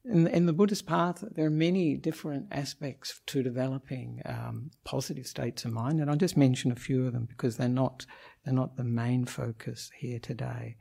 in, 0.04 0.26
in 0.26 0.46
the 0.46 0.52
Buddhist 0.52 0.86
path, 0.86 1.24
there 1.32 1.46
are 1.46 1.50
many 1.50 1.96
different 1.96 2.48
aspects 2.52 3.20
to 3.26 3.42
developing 3.42 4.20
um, 4.26 4.70
positive 4.84 5.26
states 5.26 5.64
of 5.64 5.72
mind, 5.72 6.00
and 6.00 6.10
I'll 6.10 6.16
just 6.16 6.36
mention 6.36 6.72
a 6.72 6.76
few 6.76 7.06
of 7.06 7.12
them 7.12 7.26
because 7.26 7.56
they're 7.56 7.68
not 7.68 8.06
they're 8.44 8.54
not 8.54 8.76
the 8.76 8.84
main 8.84 9.24
focus 9.24 9.90
here 9.98 10.18
today. 10.18 10.76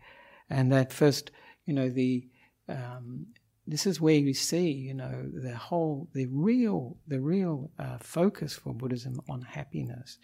And 0.50 0.72
that 0.72 0.92
first, 0.92 1.32
you 1.66 1.74
know, 1.74 1.90
the 1.90 2.28
um, 2.68 3.28
this 3.66 3.86
is 3.86 4.02
where 4.02 4.16
you 4.16 4.34
see, 4.34 4.72
you 4.72 4.94
know, 4.94 5.30
the 5.34 5.56
whole, 5.56 6.10
the 6.14 6.28
real, 6.28 6.98
the 7.08 7.22
real 7.22 7.72
uh, 7.80 7.98
focus 8.00 8.54
for 8.54 8.74
Buddhism 8.74 9.22
on 9.30 9.42
happiness 9.42 10.18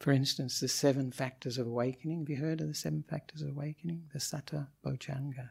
For 0.00 0.12
instance, 0.12 0.60
the 0.60 0.68
seven 0.68 1.12
factors 1.12 1.58
of 1.58 1.66
awakening. 1.66 2.20
Have 2.20 2.30
you 2.30 2.36
heard 2.36 2.62
of 2.62 2.68
the 2.68 2.74
seven 2.74 3.04
factors 3.08 3.42
of 3.42 3.50
awakening? 3.50 4.04
The 4.14 4.18
Satta 4.18 4.68
Bojjhanga. 4.84 5.50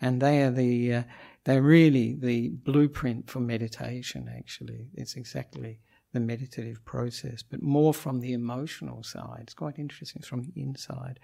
And 0.00 0.20
they 0.20 0.42
are 0.42 0.50
the, 0.50 0.94
uh, 0.94 1.02
they're 1.44 1.62
really 1.62 2.14
the 2.14 2.50
blueprint 2.50 3.28
for 3.28 3.40
meditation, 3.40 4.30
actually. 4.36 4.90
It's 4.94 5.14
exactly 5.16 5.80
the 6.12 6.20
meditative 6.20 6.84
process, 6.84 7.42
but 7.42 7.62
more 7.62 7.92
from 7.92 8.20
the 8.20 8.32
emotional 8.32 9.02
side. 9.02 9.40
It's 9.42 9.54
quite 9.54 9.78
interesting, 9.78 10.20
it's 10.20 10.28
from 10.28 10.42
the 10.42 10.60
inside. 10.60 11.20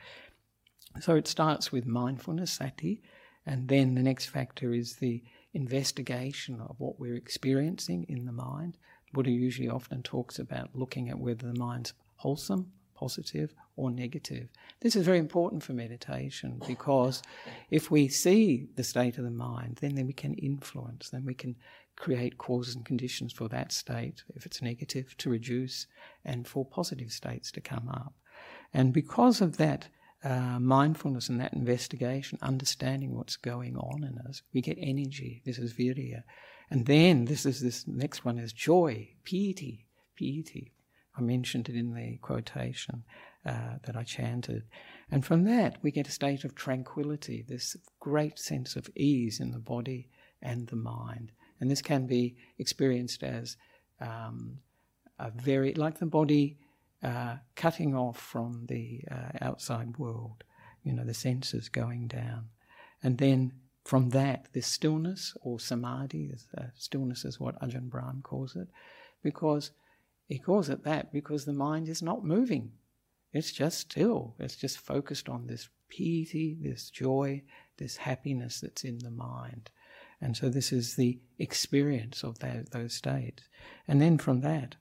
So 1.00 1.14
it 1.16 1.26
starts 1.26 1.72
with 1.72 1.86
mindfulness, 1.86 2.52
sati, 2.52 3.02
and 3.46 3.68
then 3.68 3.94
the 3.94 4.02
next 4.02 4.26
factor 4.26 4.72
is 4.72 4.96
the 4.96 5.22
investigation 5.52 6.60
of 6.60 6.76
what 6.78 6.98
we're 6.98 7.16
experiencing 7.16 8.06
in 8.08 8.24
the 8.24 8.32
mind. 8.32 8.76
Buddha 9.12 9.30
usually 9.30 9.68
often 9.68 10.02
talks 10.02 10.38
about 10.38 10.70
looking 10.74 11.08
at 11.08 11.18
whether 11.18 11.46
the 11.46 11.58
mind's 11.58 11.94
wholesome, 12.16 12.72
positive, 12.94 13.54
or 13.76 13.90
negative. 13.90 14.48
This 14.80 14.96
is 14.96 15.04
very 15.04 15.18
important 15.18 15.62
for 15.62 15.72
meditation 15.72 16.60
because 16.66 17.22
if 17.70 17.90
we 17.90 18.08
see 18.08 18.68
the 18.76 18.84
state 18.84 19.18
of 19.18 19.24
the 19.24 19.30
mind, 19.30 19.78
then, 19.80 19.94
then 19.94 20.06
we 20.06 20.12
can 20.12 20.34
influence, 20.34 21.10
then 21.10 21.24
we 21.24 21.34
can 21.34 21.56
create 21.96 22.38
causes 22.38 22.74
and 22.74 22.84
conditions 22.84 23.32
for 23.32 23.48
that 23.48 23.72
state, 23.72 24.22
if 24.34 24.46
it's 24.46 24.62
negative, 24.62 25.16
to 25.18 25.30
reduce, 25.30 25.86
and 26.24 26.46
for 26.46 26.64
positive 26.64 27.10
states 27.10 27.50
to 27.52 27.60
come 27.60 27.88
up. 27.88 28.14
And 28.72 28.92
because 28.92 29.40
of 29.40 29.56
that 29.58 29.88
uh, 30.24 30.58
mindfulness 30.58 31.28
and 31.28 31.40
that 31.40 31.52
investigation, 31.52 32.38
understanding 32.42 33.14
what's 33.14 33.36
going 33.36 33.76
on 33.76 34.02
in 34.02 34.18
us, 34.26 34.42
we 34.52 34.60
get 34.60 34.78
energy. 34.80 35.42
This 35.44 35.58
is 35.58 35.74
virya. 35.74 36.22
And 36.70 36.86
then 36.86 37.26
this 37.26 37.46
is 37.46 37.60
this 37.60 37.86
next 37.86 38.24
one 38.24 38.38
is 38.38 38.52
joy, 38.52 39.10
piti, 39.22 39.86
piti. 40.16 40.72
I 41.16 41.20
mentioned 41.20 41.68
it 41.68 41.76
in 41.76 41.94
the 41.94 42.18
quotation 42.22 43.04
uh, 43.46 43.76
that 43.84 43.96
I 43.96 44.02
chanted. 44.02 44.64
And 45.10 45.24
from 45.24 45.44
that, 45.44 45.78
we 45.82 45.90
get 45.90 46.08
a 46.08 46.12
state 46.12 46.44
of 46.44 46.54
tranquility, 46.54 47.44
this 47.46 47.76
great 48.00 48.38
sense 48.38 48.74
of 48.74 48.90
ease 48.96 49.38
in 49.40 49.52
the 49.52 49.58
body 49.58 50.08
and 50.42 50.66
the 50.66 50.76
mind. 50.76 51.32
And 51.60 51.70
this 51.70 51.82
can 51.82 52.06
be 52.06 52.36
experienced 52.58 53.22
as 53.22 53.56
um, 54.00 54.58
a 55.18 55.30
very, 55.30 55.74
like 55.74 55.98
the 55.98 56.06
body 56.06 56.58
uh, 57.02 57.36
cutting 57.54 57.94
off 57.94 58.18
from 58.18 58.64
the 58.66 59.02
uh, 59.10 59.30
outside 59.40 59.98
world, 59.98 60.42
you 60.82 60.92
know, 60.92 61.04
the 61.04 61.14
senses 61.14 61.68
going 61.68 62.08
down. 62.08 62.48
And 63.02 63.18
then 63.18 63.52
from 63.84 64.10
that, 64.10 64.48
this 64.52 64.66
stillness 64.66 65.36
or 65.42 65.60
samadhi, 65.60 66.32
uh, 66.56 66.64
stillness 66.74 67.24
is 67.24 67.38
what 67.38 67.60
Ajahn 67.60 67.90
Brahm 67.90 68.22
calls 68.22 68.56
it, 68.56 68.68
because 69.22 69.70
he 70.26 70.38
calls 70.38 70.68
it 70.68 70.84
that 70.84 71.12
because 71.12 71.44
the 71.44 71.52
mind 71.52 71.88
is 71.88 72.02
not 72.02 72.24
moving. 72.24 72.72
It's 73.32 73.52
just 73.52 73.78
still. 73.78 74.34
It's 74.38 74.56
just 74.56 74.78
focused 74.78 75.28
on 75.28 75.46
this 75.46 75.68
piti, 75.88 76.56
this 76.60 76.88
joy, 76.88 77.42
this 77.76 77.96
happiness 77.96 78.60
that's 78.60 78.84
in 78.84 78.98
the 78.98 79.10
mind. 79.10 79.70
And 80.20 80.36
so 80.36 80.48
this 80.48 80.72
is 80.72 80.94
the 80.94 81.18
experience 81.38 82.22
of 82.22 82.38
that, 82.38 82.70
those 82.70 82.94
states. 82.94 83.42
And 83.86 84.00
then 84.00 84.16
from 84.18 84.40
that, 84.40 84.76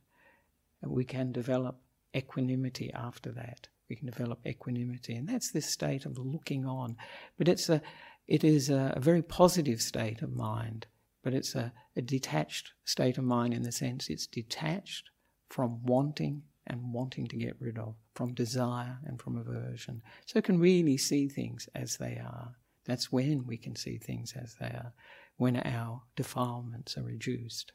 we 0.81 1.03
can 1.03 1.31
develop 1.31 1.77
equanimity 2.15 2.91
after 2.93 3.31
that. 3.31 3.67
We 3.89 3.95
can 3.95 4.05
develop 4.05 4.45
equanimity. 4.45 5.15
And 5.15 5.27
that's 5.27 5.51
this 5.51 5.69
state 5.69 6.05
of 6.05 6.17
looking 6.17 6.65
on. 6.65 6.95
But 7.37 7.47
it's 7.47 7.69
a, 7.69 7.81
it 8.27 8.43
is 8.43 8.69
a, 8.69 8.93
a 8.95 8.99
very 8.99 9.21
positive 9.21 9.81
state 9.81 10.21
of 10.21 10.31
mind, 10.31 10.87
but 11.23 11.33
it's 11.33 11.55
a, 11.55 11.73
a 11.95 12.01
detached 12.01 12.71
state 12.85 13.17
of 13.17 13.23
mind 13.23 13.53
in 13.53 13.63
the 13.63 13.71
sense 13.71 14.09
it's 14.09 14.27
detached 14.27 15.09
from 15.53 15.85
wanting 15.85 16.41
and 16.65 16.91
wanting 16.91 17.27
to 17.27 17.35
get 17.35 17.55
rid 17.59 17.77
of, 17.77 17.93
from 18.15 18.33
desire 18.33 18.97
and 19.05 19.21
from 19.21 19.37
aversion. 19.37 20.01
So 20.25 20.41
can 20.41 20.59
really 20.59 20.97
see 20.97 21.27
things 21.27 21.69
as 21.75 21.97
they 21.97 22.19
are. 22.19 22.55
That's 22.85 23.11
when 23.11 23.45
we 23.45 23.57
can 23.57 23.75
see 23.75 23.99
things 23.99 24.33
as 24.35 24.55
they 24.59 24.65
are 24.65 24.93
when 25.37 25.57
our 25.57 26.01
defilements 26.15 26.97
are 26.97 27.03
reduced, 27.03 27.71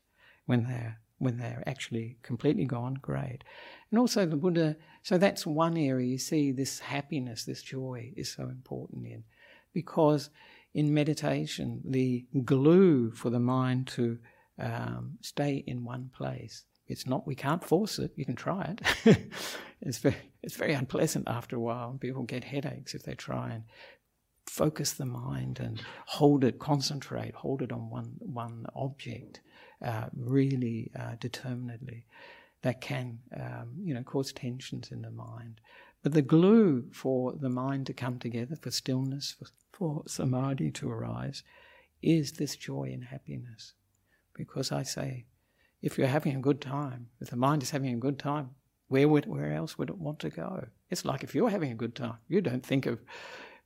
when 0.47 0.65
they're 0.65 0.99
when 1.19 1.37
they're 1.37 1.65
actually 1.67 2.17
completely 2.23 2.65
gone, 2.65 2.95
great. 3.03 3.43
And 3.91 3.99
also 3.99 4.25
the 4.25 4.37
Buddha, 4.37 4.77
so 5.03 5.19
that's 5.19 5.45
one 5.45 5.77
area 5.77 6.07
you 6.07 6.19
see 6.19 6.53
this 6.53 6.79
happiness, 6.79 7.45
this 7.45 7.61
joy 7.61 8.13
is 8.17 8.33
so 8.33 8.45
important 8.45 9.05
in. 9.05 9.25
Because 9.75 10.31
in 10.75 10.95
meditation, 10.95 11.81
the 11.85 12.25
glue 12.45 13.11
for 13.11 13.31
the 13.31 13.41
mind 13.41 13.89
to 13.89 14.19
um, 14.61 15.19
stay 15.21 15.65
in 15.67 15.85
one 15.85 16.09
place, 16.17 16.63
it's 16.89 17.07
not, 17.07 17.27
we 17.27 17.35
can't 17.35 17.63
force 17.63 17.99
it, 17.99 18.13
you 18.17 18.25
can 18.25 18.35
try 18.35 18.75
it. 18.75 19.19
it's, 19.81 19.99
very, 19.99 20.17
it's 20.43 20.57
very 20.57 20.73
unpleasant 20.73 21.29
after 21.29 21.57
a 21.57 21.61
while. 21.61 21.97
People 22.01 22.23
get 22.23 22.45
headaches 22.45 22.95
if 22.95 23.03
they 23.03 23.15
try 23.15 23.51
and 23.51 23.65
focus 24.47 24.93
the 24.93 25.05
mind 25.05 25.61
and 25.61 25.81
hold 26.07 26.43
it, 26.45 26.59
concentrate, 26.59 27.35
hold 27.35 27.63
it 27.63 27.71
on 27.71 27.91
one 27.91 28.15
one 28.19 28.67
object, 28.75 29.41
uh, 29.85 30.07
really 30.17 30.91
uh, 30.99 31.15
determinedly. 31.21 32.07
That 32.63 32.81
can, 32.81 33.21
um, 33.39 33.75
you 33.81 33.95
know, 33.95 34.03
cause 34.03 34.33
tensions 34.33 34.91
in 34.91 35.03
the 35.03 35.13
mind. 35.13 35.61
But 36.03 36.13
the 36.13 36.23
glue 36.23 36.87
for 36.93 37.33
the 37.33 37.51
mind 37.51 37.87
to 37.87 37.93
come 37.93 38.19
together, 38.19 38.57
for 38.57 38.71
stillness, 38.73 39.37
for, 39.39 39.47
for 39.73 40.03
samadhi 40.07 40.73
to 40.73 40.91
arise, 40.91 41.45
is 42.03 42.33
this 42.33 42.57
joy 42.57 42.91
and 42.93 43.05
happiness. 43.05 43.75
Because 44.35 44.73
I 44.73 44.83
say, 44.83 45.27
if 45.83 45.99
you're 45.99 46.07
having 46.07 46.37
a 46.37 46.41
good 46.41 46.61
time, 46.61 47.09
if 47.21 47.31
the 47.31 47.37
mind 47.37 47.63
is 47.63 47.71
having 47.71 47.95
a 47.95 47.99
good 47.99 48.19
time, 48.19 48.51
where 48.89 49.09
would 49.09 49.27
where 49.27 49.53
else 49.53 49.79
would 49.79 49.91
it 49.91 49.99
want 49.99 50.19
to 50.21 50.31
go? 50.31 50.67
It's 50.91 51.05
like 51.05 51.23
if 51.23 51.35
you're 51.35 51.51
having 51.51 51.71
a 51.71 51.77
good 51.77 51.95
time, 51.95 52.19
you 52.29 52.41
don't 52.41 52.65
think 52.65 52.87
of 52.87 52.99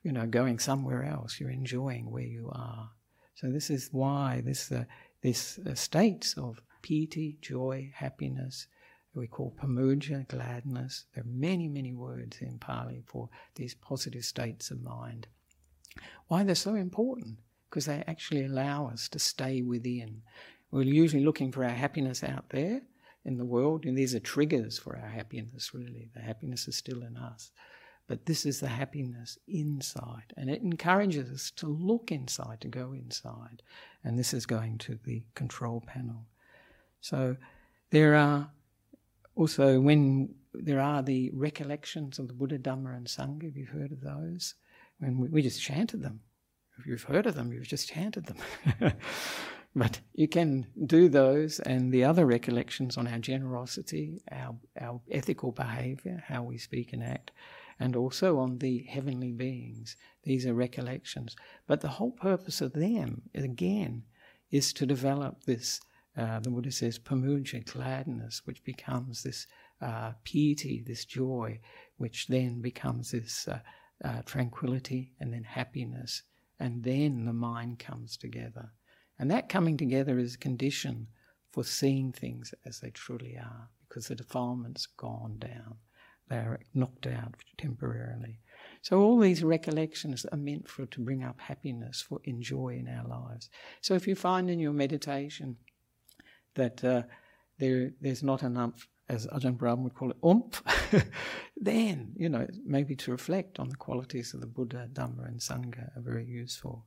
you 0.03 0.13
know, 0.13 0.27
going 0.27 0.59
somewhere 0.59 1.05
else. 1.05 1.39
You're 1.39 1.51
enjoying 1.51 2.11
where 2.11 2.25
you 2.25 2.51
are. 2.53 2.91
So 3.35 3.51
this 3.51 3.71
is 3.71 3.89
why 3.93 4.43
this 4.45 4.71
uh, 4.71 4.85
this 5.23 5.59
uh, 5.59 5.75
states 5.75 6.35
of 6.37 6.61
piti, 6.83 7.39
joy, 7.41 7.93
happiness, 7.95 8.67
we 9.15 9.29
call 9.29 9.55
pamudya, 9.61 10.27
gladness. 10.27 11.05
There 11.15 11.23
are 11.23 11.27
many, 11.27 11.69
many 11.69 11.93
words 11.93 12.39
in 12.41 12.59
Pali 12.59 13.05
for 13.07 13.29
these 13.55 13.75
positive 13.75 14.25
states 14.25 14.71
of 14.71 14.83
mind. 14.83 15.29
Why 16.27 16.43
they're 16.43 16.55
so 16.57 16.75
important? 16.75 17.39
Because 17.71 17.87
they 17.87 18.03
actually 18.07 18.45
allow 18.47 18.89
us 18.89 19.09
to 19.11 19.19
stay 19.19 19.63
within. 19.63 20.23
We're 20.73 20.83
usually 20.83 21.25
looking 21.25 21.53
for 21.53 21.65
our 21.65 21.71
happiness 21.71 22.25
out 22.25 22.49
there 22.49 22.81
in 23.25 23.37
the 23.37 23.45
world, 23.45 23.85
and 23.85 23.97
these 23.97 24.15
are 24.15 24.21
triggers 24.21 24.79
for 24.79 24.97
our 24.97 25.09
happiness, 25.09 25.73
really. 25.75 26.09
The 26.15 26.21
happiness 26.21 26.67
is 26.67 26.77
still 26.77 27.03
in 27.03 27.17
us. 27.17 27.53
But 28.09 28.27
this 28.27 28.45
is 28.45 28.59
the 28.59 28.69
happiness 28.69 29.39
inside. 29.47 30.33
And 30.37 30.51
it 30.51 30.63
encourages 30.63 31.31
us 31.31 31.51
to 31.53 31.67
look 31.67 32.11
inside, 32.11 32.61
to 32.63 32.69
go 32.69 32.93
inside. 32.93 33.63
And 34.03 34.19
this 34.19 34.35
is 34.35 34.45
going 34.45 34.79
to 34.79 34.99
the 35.05 35.23
control 35.35 35.83
panel. 35.87 36.27
So 37.01 37.37
there 37.91 38.17
are 38.17 38.51
also, 39.37 39.81
when 39.81 40.35
there 40.55 40.81
are 40.81 41.03
the 41.03 41.31
recollections 41.33 42.19
of 42.19 42.29
the 42.29 42.35
Buddha, 42.35 42.59
Dhamma, 42.59 42.97
and 42.97 43.07
Sangha, 43.07 43.45
have 43.45 43.57
you 43.57 43.67
heard 43.67 43.93
of 43.93 44.01
those? 44.01 44.55
When 44.99 45.19
we, 45.19 45.29
we 45.29 45.43
just 45.43 45.63
chanted 45.63 46.03
them. 46.03 46.21
If 46.79 46.87
you've 46.87 47.03
heard 47.05 47.27
of 47.27 47.35
them, 47.35 47.53
you've 47.53 47.69
just 47.69 47.89
chanted 47.89 48.27
them. 48.27 48.39
but 49.75 50.01
you 50.13 50.29
can 50.29 50.67
do 50.87 51.09
those 51.09 51.59
and 51.61 51.93
the 51.93 52.05
other 52.05 52.27
recollections 52.27 52.97
on 52.97 53.07
our 53.07 53.19
generosity, 53.19 54.23
our, 54.31 54.55
our 54.81 55.01
ethical 55.11 55.53
behavior, 55.53 56.23
how 56.27 56.43
we 56.43 56.59
speak 56.59 56.93
and 56.93 57.03
act 57.03 57.31
and 57.83 57.97
also 57.97 58.39
on 58.39 58.59
the 58.59 58.85
heavenly 58.85 59.33
beings. 59.33 59.97
These 60.23 60.47
are 60.47 60.55
recollections. 60.55 61.35
But 61.67 61.81
the 61.81 61.89
whole 61.89 62.13
purpose 62.13 62.61
of 62.61 62.73
them, 62.75 63.23
again, 63.35 64.05
is 64.51 64.73
to 64.75 64.87
develop 64.87 65.45
this, 65.45 65.81
uh, 66.17 66.39
the 66.41 66.51
Buddha 66.51 66.71
says, 66.71 66.99
pamudya, 66.99 67.65
gladness, 67.73 68.43
which 68.45 68.63
becomes 68.63 69.23
this 69.23 69.47
uh, 69.81 70.13
piti, 70.23 70.85
this 70.87 71.05
joy, 71.05 71.59
which 71.97 72.29
then 72.29 72.61
becomes 72.61 73.11
this 73.11 73.49
uh, 73.49 73.59
uh, 74.05 74.23
tranquility 74.27 75.11
and 75.19 75.33
then 75.33 75.45
happiness. 75.45 76.23
And 76.61 76.85
then 76.85 77.25
the 77.25 77.33
mind 77.33 77.81
comes 77.81 78.17
together. 78.17 78.71
And 79.23 79.31
that 79.31 79.49
coming 79.49 79.77
together 79.77 80.19
is 80.19 80.35
a 80.35 80.39
condition 80.39 81.07
for 81.53 81.63
seeing 81.63 82.11
things 82.11 82.53
as 82.67 82.81
they 82.81 82.91
truly 82.91 83.39
are, 83.39 83.69
because 83.89 84.09
the 84.09 84.17
defilement's 84.17 84.87
gone 84.87 85.39
down 85.39 85.77
they're 86.29 86.61
knocked 86.75 87.07
out 87.07 87.35
temporarily. 87.59 88.41
So 88.81 89.01
all 89.01 89.19
these 89.19 89.45
recollections 89.45 90.25
are 90.33 90.39
meant 90.39 90.69
for 90.69 90.87
to 90.87 91.01
bring 91.01 91.23
up 91.23 91.39
happiness, 91.39 92.01
for 92.01 92.21
enjoy 92.25 92.81
in 92.81 92.89
our 92.89 93.07
lives. 93.07 93.51
So 93.81 93.95
if 93.95 94.09
you 94.09 94.15
find 94.15 94.49
in 94.49 94.59
your 94.59 94.73
meditation 94.73 95.57
that 96.55 96.83
uh, 96.83 97.03
there 97.59 97.93
there's 98.01 98.23
not 98.23 98.43
enough, 98.43 98.89
as 99.09 99.27
Ajahn 99.27 99.59
Brahm 99.59 99.83
would 99.85 99.95
call 99.95 100.11
it, 100.11 100.17
oomph, 100.25 100.63
then 101.57 102.15
you 102.17 102.29
know 102.29 102.47
maybe 102.65 102.97
to 102.97 103.11
reflect 103.11 103.61
on 103.61 103.69
the 103.69 103.77
qualities 103.77 104.33
of 104.33 104.41
the 104.41 104.47
Buddha, 104.47 104.89
Dhamma, 104.93 105.29
and 105.29 105.39
Sangha 105.39 105.97
are 105.97 106.03
very 106.03 106.25
useful. 106.25 106.87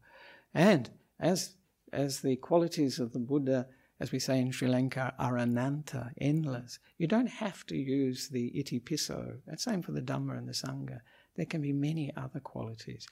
And 0.54 0.89
as 1.19 1.56
as 1.95 2.19
the 2.19 2.36
qualities 2.36 2.99
of 2.99 3.13
the 3.13 3.19
Buddha, 3.19 3.67
as 3.99 4.12
we 4.12 4.19
say 4.19 4.39
in 4.39 4.51
Sri 4.51 4.67
Lanka, 4.67 5.13
are 5.17 5.38
ananta, 5.38 6.12
endless. 6.19 6.79
You 6.97 7.08
don't 7.08 7.29
have 7.29 7.65
to 7.67 7.77
use 7.77 8.27
the 8.27 8.51
itipiso. 8.51 9.38
That's 9.47 9.63
same 9.63 9.81
for 9.81 9.93
the 9.93 10.01
Dhamma 10.01 10.38
and 10.38 10.47
the 10.47 10.53
Sangha. 10.53 10.99
There 11.36 11.45
can 11.45 11.62
be 11.62 11.73
many 11.73 12.12
other 12.15 12.39
qualities. 12.39 13.08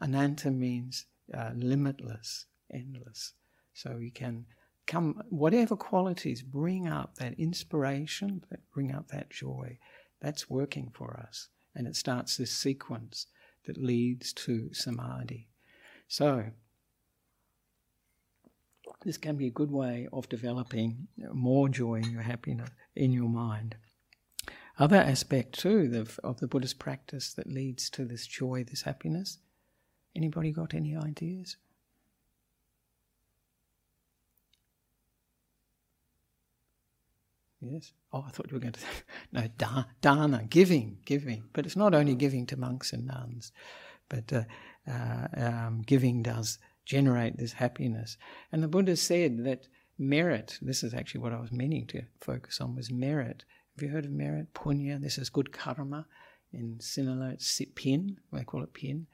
Ananta 0.00 0.50
means 0.50 1.06
uh, 1.32 1.50
limitless, 1.54 2.46
endless. 2.72 3.32
So 3.72 3.96
you 3.96 4.10
can 4.10 4.46
come, 4.86 5.22
whatever 5.30 5.76
qualities 5.76 6.42
bring 6.42 6.86
up 6.86 7.16
that 7.16 7.38
inspiration, 7.38 8.44
that 8.50 8.60
bring 8.72 8.92
up 8.92 9.08
that 9.08 9.30
joy, 9.30 9.78
that's 10.20 10.50
working 10.50 10.90
for 10.94 11.18
us. 11.18 11.48
And 11.74 11.86
it 11.86 11.96
starts 11.96 12.36
this 12.36 12.52
sequence 12.52 13.26
that 13.66 13.76
leads 13.76 14.32
to 14.32 14.72
samadhi. 14.72 15.48
So, 16.08 16.46
this 19.06 19.16
can 19.16 19.36
be 19.36 19.46
a 19.46 19.50
good 19.50 19.70
way 19.70 20.08
of 20.12 20.28
developing 20.28 21.06
more 21.32 21.68
joy 21.68 22.02
your 22.10 22.22
happiness, 22.22 22.70
in 22.96 23.12
your 23.12 23.28
mind. 23.28 23.76
Other 24.80 24.96
aspect 24.96 25.60
too 25.60 25.92
of, 25.94 26.18
of 26.24 26.40
the 26.40 26.48
Buddhist 26.48 26.80
practice 26.80 27.32
that 27.34 27.46
leads 27.46 27.88
to 27.90 28.04
this 28.04 28.26
joy, 28.26 28.64
this 28.64 28.82
happiness. 28.82 29.38
Anybody 30.16 30.50
got 30.50 30.74
any 30.74 30.96
ideas? 30.96 31.56
Yes. 37.60 37.92
Oh, 38.12 38.24
I 38.26 38.30
thought 38.30 38.50
you 38.50 38.54
were 38.54 38.60
going 38.60 38.72
to 38.72 38.80
say 38.80 38.86
no 39.32 39.48
da, 39.56 39.84
dana, 40.00 40.42
giving, 40.50 40.98
giving. 41.04 41.44
But 41.52 41.64
it's 41.64 41.76
not 41.76 41.94
only 41.94 42.16
giving 42.16 42.44
to 42.46 42.56
monks 42.56 42.92
and 42.92 43.06
nuns, 43.06 43.52
but 44.08 44.32
uh, 44.32 44.42
uh, 44.90 45.28
um, 45.36 45.82
giving 45.86 46.24
does 46.24 46.58
generate 46.86 47.36
this 47.36 47.52
happiness. 47.52 48.16
And 48.50 48.62
the 48.62 48.68
Buddha 48.68 48.96
said 48.96 49.44
that 49.44 49.68
merit. 49.98 50.58
This 50.62 50.82
is 50.82 50.94
actually 50.94 51.20
what 51.20 51.32
I 51.32 51.40
was 51.40 51.52
meaning 51.52 51.86
to 51.88 52.02
focus 52.20 52.60
on 52.60 52.74
was 52.74 52.90
merit. 52.90 53.44
Have 53.74 53.82
you 53.82 53.88
heard 53.90 54.06
of 54.06 54.12
merit? 54.12 54.54
Punya. 54.54 55.00
This 55.00 55.18
is 55.18 55.28
good 55.28 55.52
karma. 55.52 56.06
In 56.52 56.76
Sinhala, 56.78 57.34
it's 57.34 57.60
pin. 57.74 58.16
They 58.32 58.44
call 58.44 58.62
it 58.62 58.72
pin. 58.72 59.06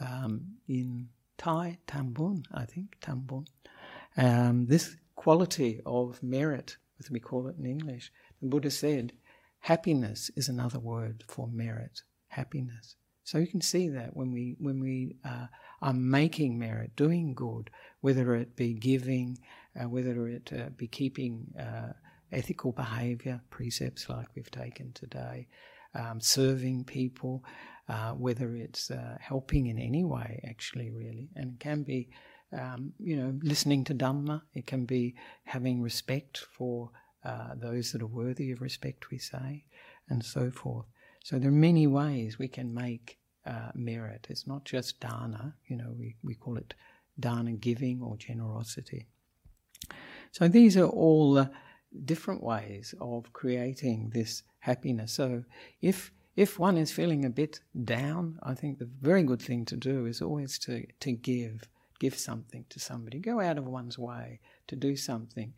Um, 0.00 0.56
in 0.68 1.08
Thai, 1.38 1.78
tambun, 1.86 2.44
I 2.52 2.66
think, 2.66 2.96
tambun. 3.00 3.46
Um, 4.16 4.66
this 4.66 4.96
quality 5.14 5.80
of 5.86 6.22
merit 6.22 6.76
as 7.02 7.10
we 7.10 7.20
call 7.20 7.48
it 7.48 7.56
in 7.58 7.66
English. 7.66 8.12
The 8.40 8.48
Buddha 8.48 8.70
said, 8.70 9.12
happiness 9.60 10.30
is 10.36 10.48
another 10.48 10.78
word 10.78 11.24
for 11.26 11.48
merit. 11.48 12.02
Happiness. 12.28 12.96
So 13.24 13.38
you 13.38 13.46
can 13.46 13.60
see 13.60 13.88
that 13.88 14.16
when 14.16 14.32
we 14.32 14.56
when 14.58 14.80
we 14.80 15.16
uh, 15.24 15.46
are 15.80 15.92
making 15.92 16.58
merit, 16.58 16.96
doing 16.96 17.34
good, 17.34 17.70
whether 18.00 18.34
it 18.34 18.56
be 18.56 18.74
giving, 18.74 19.38
uh, 19.78 19.88
whether 19.88 20.26
it 20.28 20.52
uh, 20.52 20.70
be 20.76 20.88
keeping 20.88 21.46
uh, 21.58 21.92
ethical 22.32 22.72
behaviour 22.72 23.40
precepts 23.50 24.08
like 24.08 24.26
we've 24.34 24.50
taken 24.50 24.92
today, 24.92 25.46
um, 25.94 26.20
serving 26.20 26.84
people, 26.84 27.44
uh, 27.88 28.12
whether 28.12 28.56
it's 28.56 28.90
uh, 28.90 29.16
helping 29.20 29.66
in 29.66 29.78
any 29.78 30.04
way, 30.04 30.40
actually, 30.48 30.90
really, 30.90 31.28
and 31.36 31.54
it 31.54 31.60
can 31.60 31.82
be 31.82 32.08
um, 32.58 32.92
you 32.98 33.16
know, 33.16 33.32
listening 33.42 33.84
to 33.84 33.94
Dhamma. 33.94 34.42
It 34.54 34.66
can 34.66 34.84
be 34.84 35.14
having 35.44 35.80
respect 35.80 36.38
for 36.38 36.90
those 37.56 37.92
that 37.92 38.02
are 38.02 38.06
worthy 38.06 38.50
of 38.50 38.60
respect, 38.60 39.10
we 39.10 39.18
say, 39.18 39.64
and 40.08 40.24
so 40.24 40.50
forth. 40.50 40.86
So 41.24 41.38
there 41.38 41.50
are 41.50 41.52
many 41.52 41.86
ways 41.86 42.38
we 42.38 42.48
can 42.48 42.74
make 42.74 43.18
uh, 43.46 43.70
merit. 43.74 44.26
It's 44.28 44.46
not 44.46 44.64
just 44.64 45.00
dana, 45.00 45.54
you 45.66 45.76
know, 45.76 45.94
we, 45.98 46.16
we 46.22 46.34
call 46.34 46.56
it 46.56 46.74
dana 47.18 47.52
giving 47.52 48.00
or 48.02 48.16
generosity. 48.16 49.06
So 50.30 50.48
these 50.48 50.76
are 50.76 50.86
all 50.86 51.38
uh, 51.38 51.46
different 52.04 52.42
ways 52.42 52.94
of 53.00 53.32
creating 53.32 54.10
this 54.14 54.42
happiness. 54.60 55.12
So 55.12 55.44
if 55.80 56.12
if 56.34 56.58
one 56.58 56.78
is 56.78 56.90
feeling 56.90 57.26
a 57.26 57.30
bit 57.30 57.60
down, 57.84 58.38
I 58.42 58.54
think 58.54 58.78
the 58.78 58.88
very 59.02 59.22
good 59.22 59.42
thing 59.42 59.66
to 59.66 59.76
do 59.76 60.06
is 60.06 60.22
always 60.22 60.58
to, 60.60 60.86
to 61.00 61.12
give 61.12 61.68
give 62.00 62.18
something 62.18 62.64
to 62.70 62.80
somebody, 62.80 63.18
go 63.18 63.38
out 63.40 63.58
of 63.58 63.66
one's 63.66 63.98
way 63.98 64.40
to 64.66 64.76
do 64.76 64.96
something 64.96 65.52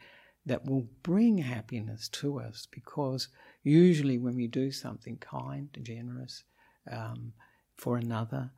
that 0.46 0.64
will 0.64 0.86
bring 1.02 1.38
happiness 1.38 2.08
to 2.08 2.38
us 2.40 2.66
because 2.70 3.28
usually 3.62 4.18
when 4.18 4.36
we 4.36 4.46
do 4.46 4.70
something 4.70 5.16
kind, 5.16 5.68
generous 5.82 6.44
um, 6.90 7.32
for 7.76 7.96
another, 7.96 8.50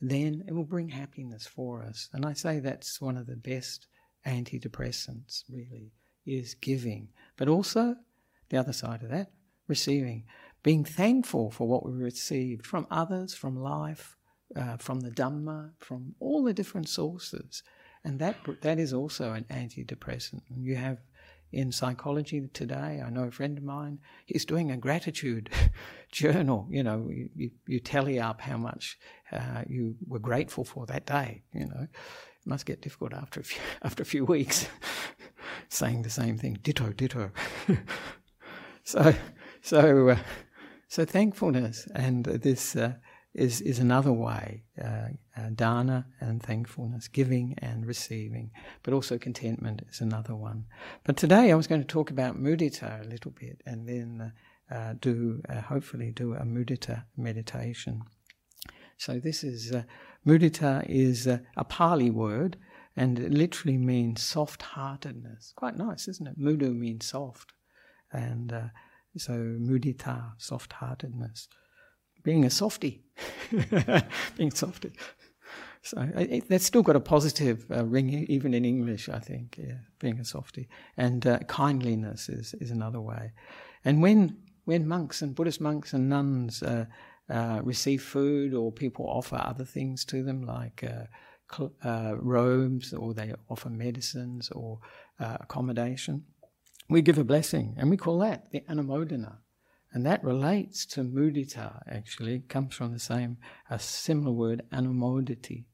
then 0.00 0.44
it 0.46 0.52
will 0.52 0.64
bring 0.64 0.88
happiness 0.88 1.46
for 1.46 1.82
us. 1.82 2.08
And 2.12 2.24
I 2.24 2.32
say 2.32 2.60
that's 2.60 3.00
one 3.00 3.16
of 3.16 3.26
the 3.26 3.36
best 3.36 3.86
antidepressants, 4.26 5.44
really, 5.50 5.92
is 6.26 6.54
giving. 6.54 7.08
But 7.36 7.48
also, 7.48 7.96
the 8.48 8.56
other 8.56 8.72
side 8.72 9.02
of 9.02 9.10
that, 9.10 9.30
receiving. 9.68 10.24
Being 10.62 10.84
thankful 10.84 11.50
for 11.50 11.68
what 11.68 11.84
we 11.84 11.92
received 11.92 12.66
from 12.66 12.86
others, 12.90 13.34
from 13.34 13.56
life, 13.56 14.16
uh, 14.56 14.76
from 14.78 15.00
the 15.00 15.10
Dhamma, 15.10 15.72
from 15.78 16.14
all 16.20 16.42
the 16.42 16.54
different 16.54 16.88
sources. 16.88 17.62
And 18.02 18.18
that, 18.18 18.36
that 18.62 18.78
is 18.78 18.92
also 18.92 19.32
an 19.32 19.44
antidepressant. 19.50 20.42
You 20.50 20.76
have 20.76 20.98
in 21.54 21.70
psychology 21.70 22.48
today, 22.52 23.00
I 23.04 23.10
know 23.10 23.24
a 23.24 23.30
friend 23.30 23.56
of 23.56 23.64
mine, 23.64 24.00
he's 24.26 24.44
doing 24.44 24.70
a 24.70 24.76
gratitude 24.76 25.50
journal. 26.12 26.66
You 26.68 26.82
know, 26.82 27.08
you, 27.10 27.50
you, 27.66 27.80
tally 27.80 28.18
up 28.18 28.40
how 28.40 28.56
much 28.56 28.98
uh, 29.30 29.62
you 29.68 29.94
were 30.06 30.18
grateful 30.18 30.64
for 30.64 30.84
that 30.86 31.06
day. 31.06 31.44
You 31.52 31.66
know, 31.66 31.82
it 31.82 31.90
must 32.44 32.66
get 32.66 32.82
difficult 32.82 33.14
after 33.14 33.40
a 33.40 33.44
few, 33.44 33.60
after 33.82 34.02
a 34.02 34.06
few 34.06 34.24
weeks 34.24 34.66
saying 35.68 36.02
the 36.02 36.10
same 36.10 36.38
thing, 36.38 36.58
ditto, 36.60 36.92
ditto. 36.92 37.30
so, 38.82 39.14
so, 39.62 40.08
uh, 40.08 40.18
so 40.88 41.04
thankfulness 41.04 41.86
and 41.94 42.24
this 42.24 42.74
uh, 42.74 42.94
is, 43.34 43.60
is 43.60 43.78
another 43.78 44.12
way 44.12 44.62
uh, 44.82 45.08
uh, 45.36 45.50
dana 45.54 46.06
and 46.20 46.42
thankfulness, 46.42 47.08
giving 47.08 47.54
and 47.58 47.86
receiving, 47.86 48.50
but 48.82 48.94
also 48.94 49.18
contentment 49.18 49.82
is 49.90 50.00
another 50.00 50.34
one. 50.34 50.66
But 51.04 51.16
today 51.16 51.50
I 51.50 51.54
was 51.54 51.66
going 51.66 51.80
to 51.80 51.86
talk 51.86 52.10
about 52.10 52.40
mudita 52.40 53.04
a 53.04 53.08
little 53.08 53.32
bit 53.32 53.60
and 53.66 53.88
then 53.88 54.32
uh, 54.70 54.74
uh 54.74 54.94
do, 55.00 55.42
uh, 55.48 55.60
hopefully, 55.60 56.12
do 56.12 56.34
a 56.34 56.42
mudita 56.42 57.04
meditation. 57.16 58.02
So 58.96 59.18
this 59.18 59.42
is, 59.42 59.72
uh, 59.72 59.82
mudita 60.26 60.86
is 60.88 61.26
a 61.26 61.64
Pali 61.68 62.10
word 62.10 62.56
and 62.96 63.18
it 63.18 63.32
literally 63.32 63.76
means 63.76 64.22
soft 64.22 64.62
heartedness. 64.62 65.52
Quite 65.56 65.76
nice, 65.76 66.06
isn't 66.06 66.28
it? 66.28 66.38
Mudu 66.38 66.72
means 66.72 67.06
soft. 67.06 67.52
And 68.12 68.70
so 69.16 69.32
mudita, 69.32 70.32
soft 70.38 70.74
heartedness 70.74 71.48
being 72.24 72.44
a 72.44 72.50
softy, 72.50 73.03
being 74.36 74.50
softy. 74.50 74.92
So 75.82 76.00
it, 76.16 76.48
that's 76.48 76.64
still 76.64 76.82
got 76.82 76.96
a 76.96 77.00
positive 77.00 77.66
uh, 77.70 77.84
ring, 77.84 78.08
even 78.28 78.54
in 78.54 78.64
English, 78.64 79.10
I 79.10 79.18
think, 79.18 79.58
yeah, 79.58 79.80
being 79.98 80.18
a 80.18 80.24
softy. 80.24 80.66
And 80.96 81.26
uh, 81.26 81.40
kindliness 81.40 82.30
is, 82.30 82.54
is 82.54 82.70
another 82.70 83.02
way. 83.02 83.32
And 83.84 84.00
when, 84.00 84.38
when 84.64 84.88
monks 84.88 85.20
and 85.20 85.34
Buddhist 85.34 85.60
monks 85.60 85.92
and 85.92 86.08
nuns 86.08 86.62
uh, 86.62 86.86
uh 87.30 87.60
receive 87.62 88.02
food 88.02 88.52
or 88.54 88.70
people 88.70 89.06
offer 89.06 89.36
other 89.42 89.64
things 89.64 90.04
to 90.06 90.22
them, 90.22 90.46
like 90.46 90.84
uh, 90.84 91.62
uh, 91.86 92.14
robes, 92.18 92.94
or 92.94 93.12
they 93.12 93.34
offer 93.50 93.68
medicines 93.68 94.50
or 94.50 94.80
accommodation, 95.18 96.24
we 96.88 97.02
give 97.02 97.18
a 97.18 97.24
blessing, 97.24 97.74
and 97.78 97.90
we 97.90 97.96
call 97.96 98.18
that 98.18 98.50
the 98.50 98.60
anumodana. 98.70 99.36
And 99.94 100.04
that 100.04 100.24
relates 100.24 100.84
to 100.86 101.04
mudita, 101.04 101.80
actually, 101.88 102.34
it 102.34 102.48
comes 102.48 102.74
from 102.74 102.92
the 102.92 102.98
same, 102.98 103.36
a 103.70 103.78
similar 103.78 104.32
word, 104.32 104.62
anumodati. 104.72 105.66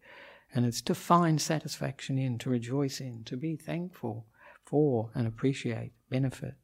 And 0.55 0.67
it's 0.67 0.83
to 0.83 0.95
find 0.95 1.41
satisfaction 1.41 2.19
in, 2.19 2.37
to 2.39 2.51
rejoice 2.51 3.01
in, 3.01 3.25
to 3.25 3.37
be 3.39 3.57
thankful 3.57 4.27
for 4.67 5.11
and 5.15 5.27
appreciate, 5.27 5.93
benefit, 6.11 6.55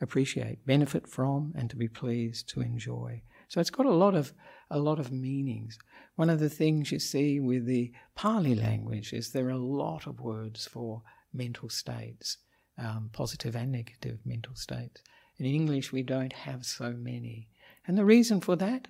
appreciate, 0.00 0.66
benefit 0.66 1.06
from, 1.06 1.52
and 1.56 1.70
to 1.70 1.76
be 1.76 1.86
pleased 1.86 2.48
to 2.48 2.60
enjoy. 2.60 3.22
So 3.46 3.60
it's 3.60 3.70
got 3.70 3.86
a 3.86 3.90
lot 3.94 4.16
of 4.16 4.32
a 4.68 4.80
lot 4.80 4.98
of 4.98 5.12
meanings. 5.12 5.78
One 6.16 6.28
of 6.28 6.40
the 6.40 6.50
things 6.50 6.90
you 6.90 6.98
see 6.98 7.38
with 7.38 7.66
the 7.66 7.92
Pali 8.16 8.56
language 8.56 9.12
is 9.12 9.30
there 9.30 9.46
are 9.46 9.50
a 9.50 9.56
lot 9.56 10.08
of 10.08 10.18
words 10.18 10.66
for 10.66 11.02
mental 11.32 11.68
states, 11.68 12.38
um, 12.76 13.10
positive 13.12 13.54
and 13.54 13.70
negative 13.70 14.18
mental 14.24 14.56
states. 14.56 15.02
In 15.38 15.46
English, 15.46 15.92
we 15.92 16.02
don't 16.02 16.32
have 16.32 16.64
so 16.64 16.92
many. 16.92 17.48
And 17.86 17.96
the 17.96 18.04
reason 18.04 18.40
for 18.40 18.56
that 18.56 18.88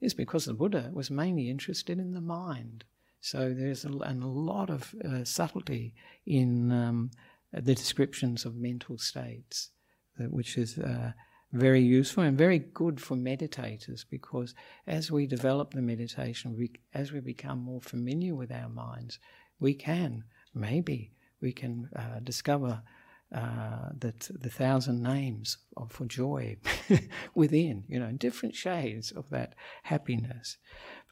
is 0.00 0.14
because 0.14 0.44
the 0.44 0.54
Buddha 0.54 0.90
was 0.92 1.10
mainly 1.10 1.50
interested 1.50 1.98
in 1.98 2.12
the 2.12 2.20
mind. 2.20 2.84
So 3.20 3.52
there's 3.52 3.84
a, 3.84 3.88
a 3.88 4.14
lot 4.14 4.70
of 4.70 4.94
uh, 5.04 5.24
subtlety 5.24 5.94
in 6.26 6.70
um, 6.70 7.10
the 7.52 7.74
descriptions 7.74 8.44
of 8.44 8.54
mental 8.54 8.98
states, 8.98 9.70
uh, 10.20 10.24
which 10.24 10.56
is 10.56 10.78
uh, 10.78 11.12
very 11.52 11.80
useful 11.80 12.24
and 12.24 12.36
very 12.36 12.58
good 12.58 13.00
for 13.00 13.16
meditators 13.16 14.04
because 14.08 14.54
as 14.86 15.10
we 15.10 15.26
develop 15.26 15.72
the 15.72 15.82
meditation, 15.82 16.56
we, 16.56 16.70
as 16.94 17.12
we 17.12 17.20
become 17.20 17.58
more 17.58 17.80
familiar 17.80 18.34
with 18.34 18.52
our 18.52 18.68
minds, 18.68 19.18
we 19.58 19.74
can, 19.74 20.24
maybe, 20.54 21.12
we 21.40 21.52
can 21.52 21.88
uh, 21.96 22.20
discover 22.22 22.82
uh, 23.34 23.90
that 23.98 24.28
the 24.40 24.50
thousand 24.50 25.02
names 25.02 25.58
of, 25.76 25.90
for 25.90 26.06
joy 26.06 26.56
within, 27.34 27.84
you 27.88 27.98
know, 27.98 28.12
different 28.12 28.54
shades 28.54 29.10
of 29.10 29.28
that 29.30 29.54
happiness. 29.82 30.58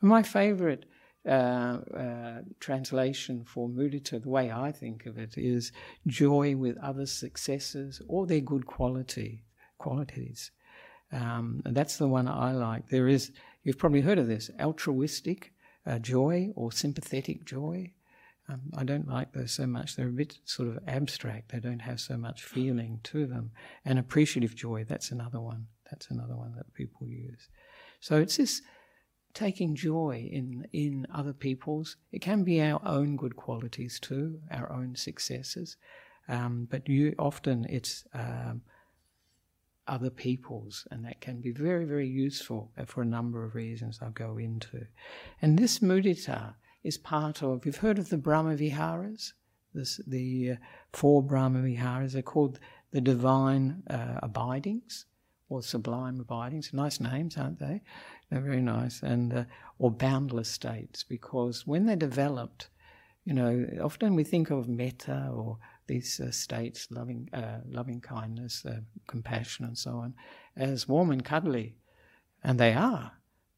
But 0.00 0.08
my 0.08 0.22
favorite 0.22 0.84
uh, 1.26 1.78
uh, 1.96 2.40
translation 2.60 3.44
for 3.44 3.68
mudita, 3.68 4.22
the 4.22 4.28
way 4.28 4.52
I 4.52 4.70
think 4.70 5.06
of 5.06 5.18
it, 5.18 5.34
is 5.36 5.72
joy 6.06 6.54
with 6.54 6.76
others' 6.78 7.12
successes 7.12 8.00
or 8.08 8.26
their 8.26 8.40
good 8.40 8.66
quality 8.66 9.44
qualities. 9.78 10.50
Um, 11.12 11.62
and 11.64 11.76
that's 11.76 11.96
the 11.96 12.08
one 12.08 12.28
I 12.28 12.52
like. 12.52 12.88
There 12.88 13.08
is, 13.08 13.32
you've 13.62 13.78
probably 13.78 14.02
heard 14.02 14.18
of 14.18 14.26
this, 14.26 14.50
altruistic 14.60 15.52
uh, 15.86 15.98
joy 15.98 16.50
or 16.54 16.72
sympathetic 16.72 17.44
joy. 17.44 17.92
Um, 18.48 18.60
I 18.76 18.84
don't 18.84 19.08
like 19.08 19.32
those 19.32 19.52
so 19.52 19.66
much. 19.66 19.96
They're 19.96 20.08
a 20.08 20.12
bit 20.12 20.38
sort 20.44 20.68
of 20.68 20.78
abstract. 20.86 21.50
They 21.50 21.60
don't 21.60 21.80
have 21.80 22.00
so 22.00 22.16
much 22.16 22.42
feeling 22.42 23.00
to 23.04 23.26
them. 23.26 23.52
And 23.84 23.98
appreciative 23.98 24.54
joy, 24.54 24.84
that's 24.84 25.10
another 25.10 25.40
one. 25.40 25.66
That's 25.90 26.10
another 26.10 26.36
one 26.36 26.54
that 26.56 26.74
people 26.74 27.08
use. 27.08 27.48
So 28.00 28.16
it's 28.16 28.36
this 28.36 28.60
taking 29.32 29.74
joy 29.74 30.28
in 30.30 30.66
in 30.72 31.06
other 31.12 31.32
people's. 31.32 31.96
It 32.12 32.20
can 32.20 32.44
be 32.44 32.60
our 32.60 32.80
own 32.84 33.16
good 33.16 33.36
qualities 33.36 33.98
too, 33.98 34.40
our 34.50 34.70
own 34.70 34.94
successes. 34.94 35.76
Um, 36.28 36.68
but 36.70 36.88
you 36.88 37.14
often 37.18 37.66
it's 37.68 38.04
um, 38.14 38.62
other 39.86 40.10
people's, 40.10 40.86
and 40.90 41.04
that 41.04 41.20
can 41.20 41.40
be 41.40 41.50
very, 41.50 41.84
very 41.84 42.08
useful 42.08 42.72
for 42.86 43.02
a 43.02 43.06
number 43.06 43.44
of 43.44 43.54
reasons 43.54 43.98
I'll 44.00 44.10
go 44.10 44.38
into. 44.38 44.86
And 45.42 45.58
this 45.58 45.80
mudita 45.80 46.54
is 46.84 46.98
part 46.98 47.42
of, 47.42 47.66
you've 47.66 47.78
heard 47.78 47.98
of 47.98 48.10
the 48.10 48.18
Brahma 48.18 48.54
Viharas? 48.54 49.32
This, 49.72 50.00
the 50.06 50.52
uh, 50.52 50.56
four 50.92 51.22
Brahma 51.22 51.62
Viharas, 51.62 52.12
they're 52.12 52.22
called 52.22 52.60
the 52.92 53.00
divine 53.00 53.82
uh, 53.90 54.20
abidings 54.22 55.06
or 55.48 55.62
sublime 55.62 56.20
abidings. 56.20 56.72
Nice 56.72 57.00
names, 57.00 57.36
aren't 57.36 57.58
they? 57.58 57.82
They're 58.30 58.40
very 58.40 58.60
nice. 58.60 59.02
And, 59.02 59.32
uh, 59.32 59.44
or 59.78 59.90
boundless 59.90 60.48
states, 60.48 61.02
because 61.02 61.66
when 61.66 61.86
they're 61.86 61.96
developed, 61.96 62.68
you 63.24 63.34
know, 63.34 63.66
often 63.82 64.14
we 64.14 64.22
think 64.22 64.50
of 64.50 64.68
metta 64.68 65.30
or 65.34 65.58
these 65.86 66.20
uh, 66.20 66.30
states, 66.30 66.86
loving, 66.90 67.28
uh, 67.32 67.60
loving 67.66 68.00
kindness, 68.00 68.64
uh, 68.64 68.80
compassion, 69.06 69.64
and 69.64 69.76
so 69.76 69.92
on, 69.92 70.14
as 70.56 70.86
warm 70.86 71.10
and 71.10 71.24
cuddly, 71.24 71.74
and 72.42 72.60
they 72.60 72.74
are. 72.74 73.12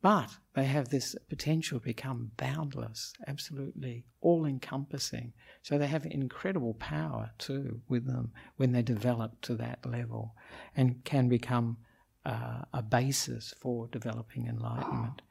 But 0.07 0.37
they 0.55 0.67
have 0.67 0.91
this 0.91 1.17
potential 1.29 1.81
to 1.81 1.85
become 1.85 2.31
boundless, 2.37 3.13
absolutely 3.27 4.05
all 4.21 4.45
encompassing. 4.47 5.33
So 5.63 5.79
they 5.79 5.89
have 5.89 6.07
incredible 6.07 6.75
power 6.75 7.33
too 7.39 7.81
with 7.89 8.07
them 8.07 8.31
when 8.57 8.71
they 8.71 8.83
develop 8.83 9.41
to 9.41 9.57
that 9.57 9.85
level 9.85 10.37
and 10.77 11.03
can 11.03 11.29
become 11.29 11.79
uh, 12.25 12.63
a 12.73 12.83
basis 12.83 13.53
for 13.59 13.89
developing 13.89 14.47
enlightenment. 14.47 15.23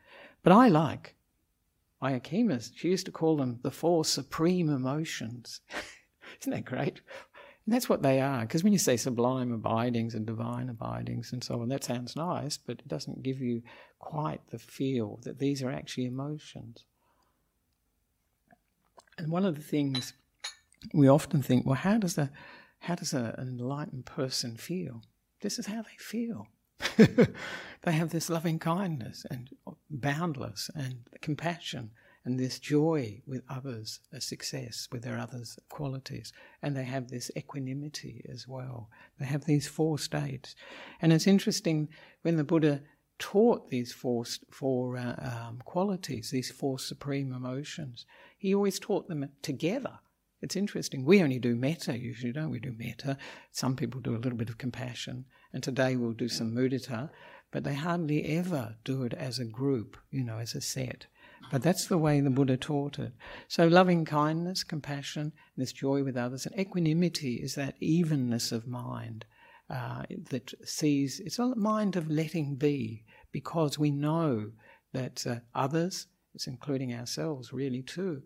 But 0.43 0.51
I 0.51 0.67
like 0.67 1.15
Ayya 2.03 2.69
she 2.75 2.89
used 2.89 3.05
to 3.05 3.13
call 3.13 3.37
them 3.37 3.59
the 3.61 3.71
four 3.71 4.03
supreme 4.03 4.67
emotions. 4.67 5.61
Isn't 6.41 6.51
that 6.51 6.65
great? 6.65 6.99
And 7.65 7.73
that's 7.73 7.89
what 7.89 8.03
they 8.03 8.21
are. 8.21 8.41
Because 8.41 8.63
when 8.63 8.73
you 8.73 8.79
say 8.79 8.95
sublime 8.95 9.51
abidings 9.51 10.13
and 10.13 10.25
divine 10.25 10.69
abidings 10.69 11.33
and 11.33 11.43
so 11.43 11.61
on, 11.61 11.69
that 11.69 11.83
sounds 11.83 12.15
nice, 12.15 12.57
but 12.57 12.79
it 12.79 12.87
doesn't 12.87 13.23
give 13.23 13.41
you 13.41 13.63
quite 13.99 14.41
the 14.51 14.59
feel 14.59 15.19
that 15.23 15.39
these 15.39 15.63
are 15.63 15.71
actually 15.71 16.05
emotions. 16.05 16.85
And 19.17 19.31
one 19.31 19.45
of 19.45 19.55
the 19.55 19.63
things 19.63 20.13
we 20.93 21.07
often 21.07 21.41
think, 21.41 21.65
well, 21.65 21.75
how 21.75 21.97
does 21.97 22.17
a 22.17 22.31
how 22.79 22.93
does 22.93 23.13
a, 23.13 23.33
an 23.39 23.47
enlightened 23.47 24.05
person 24.05 24.57
feel? 24.57 25.01
This 25.41 25.57
is 25.57 25.65
how 25.65 25.81
they 25.81 25.97
feel. 25.97 26.47
they 26.97 27.91
have 27.91 28.11
this 28.11 28.29
loving 28.29 28.59
kindness 28.59 29.25
and 29.31 29.49
boundless 29.89 30.69
and 30.75 30.97
compassion 31.21 31.91
and 32.25 32.39
this 32.39 32.59
joy 32.59 33.21
with 33.27 33.43
others, 33.47 33.99
a 34.11 34.19
success 34.19 34.87
with 34.91 35.03
their 35.03 35.17
others' 35.17 35.59
qualities. 35.69 36.33
And 36.61 36.75
they 36.75 36.83
have 36.83 37.07
this 37.07 37.29
equanimity 37.37 38.25
as 38.29 38.47
well. 38.47 38.89
They 39.19 39.25
have 39.25 39.45
these 39.45 39.67
four 39.67 39.99
states. 39.99 40.55
And 41.01 41.13
it's 41.13 41.27
interesting 41.27 41.87
when 42.23 42.35
the 42.35 42.43
Buddha 42.43 42.81
taught 43.19 43.69
these 43.69 43.93
four, 43.93 44.25
four 44.51 44.97
uh, 44.97 45.45
um, 45.47 45.61
qualities, 45.65 46.31
these 46.31 46.51
four 46.51 46.79
supreme 46.79 47.31
emotions, 47.31 48.05
he 48.37 48.53
always 48.53 48.79
taught 48.79 49.07
them 49.07 49.29
together. 49.41 49.99
It's 50.41 50.55
interesting. 50.55 51.05
We 51.05 51.23
only 51.23 51.39
do 51.39 51.55
metta 51.55 51.97
usually, 51.97 52.33
don't 52.33 52.51
we? 52.51 52.59
Do 52.59 52.73
metta. 52.77 53.17
Some 53.51 53.75
people 53.75 54.01
do 54.01 54.15
a 54.15 54.19
little 54.19 54.37
bit 54.37 54.49
of 54.49 54.57
compassion, 54.57 55.25
and 55.53 55.63
today 55.63 55.95
we'll 55.95 56.11
do 56.11 56.27
some 56.27 56.53
mudita, 56.53 57.09
but 57.51 57.63
they 57.63 57.73
hardly 57.73 58.25
ever 58.25 58.75
do 58.83 59.03
it 59.03 59.13
as 59.13 59.39
a 59.39 59.45
group, 59.45 59.97
you 60.11 60.23
know, 60.23 60.39
as 60.39 60.53
a 60.53 60.61
set. 60.61 61.07
But 61.51 61.61
that's 61.61 61.85
the 61.87 61.97
way 61.97 62.19
the 62.21 62.29
Buddha 62.29 62.57
taught 62.57 62.99
it. 62.99 63.13
So, 63.47 63.67
loving 63.67 64.03
kindness, 64.03 64.63
compassion, 64.63 65.31
this 65.55 65.71
joy 65.71 66.03
with 66.03 66.17
others, 66.17 66.45
and 66.45 66.59
equanimity 66.59 67.35
is 67.35 67.55
that 67.55 67.75
evenness 67.79 68.51
of 68.51 68.67
mind 68.67 69.25
uh, 69.69 70.03
that 70.29 70.53
sees 70.67 71.19
it's 71.19 71.39
a 71.39 71.55
mind 71.55 71.95
of 71.95 72.09
letting 72.09 72.55
be 72.55 73.03
because 73.31 73.79
we 73.79 73.91
know 73.91 74.51
that 74.93 75.25
uh, 75.27 75.35
others, 75.53 76.07
it's 76.33 76.47
including 76.47 76.93
ourselves 76.93 77.51
really 77.51 77.81
too, 77.81 78.21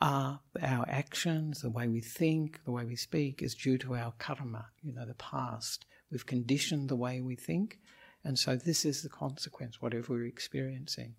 are 0.00 0.40
our 0.62 0.84
actions, 0.88 1.60
the 1.60 1.70
way 1.70 1.86
we 1.86 2.00
think, 2.00 2.60
the 2.64 2.70
way 2.70 2.84
we 2.84 2.96
speak 2.96 3.42
is 3.42 3.54
due 3.54 3.78
to 3.78 3.94
our 3.94 4.12
karma, 4.18 4.66
you 4.82 4.92
know, 4.92 5.06
the 5.06 5.14
past. 5.14 5.84
We've 6.10 6.26
conditioned 6.26 6.88
the 6.88 6.96
way 6.96 7.20
we 7.20 7.36
think, 7.36 7.78
and 8.24 8.38
so 8.38 8.56
this 8.56 8.84
is 8.84 9.02
the 9.02 9.08
consequence, 9.08 9.80
whatever 9.80 10.12
we're 10.12 10.26
experiencing. 10.26 11.14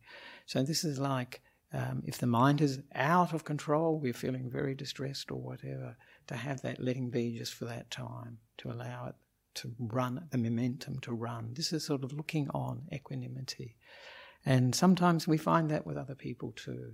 So 0.46 0.64
this 0.64 0.84
is 0.84 1.00
like 1.00 1.42
um, 1.74 2.04
if 2.06 2.18
the 2.18 2.28
mind 2.28 2.62
is 2.62 2.80
out 2.94 3.34
of 3.34 3.46
control, 3.46 4.00
we're 4.00 4.14
feeling 4.14 4.50
very 4.50 4.76
distressed 4.76 5.32
or 5.32 5.42
whatever, 5.42 5.96
to 6.28 6.36
have 6.36 6.62
that 6.62 6.82
letting 6.82 7.10
be 7.10 7.38
just 7.38 7.54
for 7.54 7.66
that 7.66 7.90
time, 7.90 8.40
to 8.58 8.72
allow 8.72 9.08
it 9.08 9.16
to 9.56 9.74
run, 9.80 10.28
the 10.32 10.38
momentum 10.38 11.00
to 11.00 11.14
run. 11.14 11.54
This 11.54 11.74
is 11.74 11.86
sort 11.86 12.04
of 12.04 12.14
looking 12.14 12.50
on, 12.50 12.84
equanimity. 12.94 13.76
And 14.46 14.76
sometimes 14.76 15.28
we 15.28 15.38
find 15.38 15.70
that 15.70 15.86
with 15.86 15.98
other 15.98 16.16
people 16.16 16.52
too, 16.52 16.94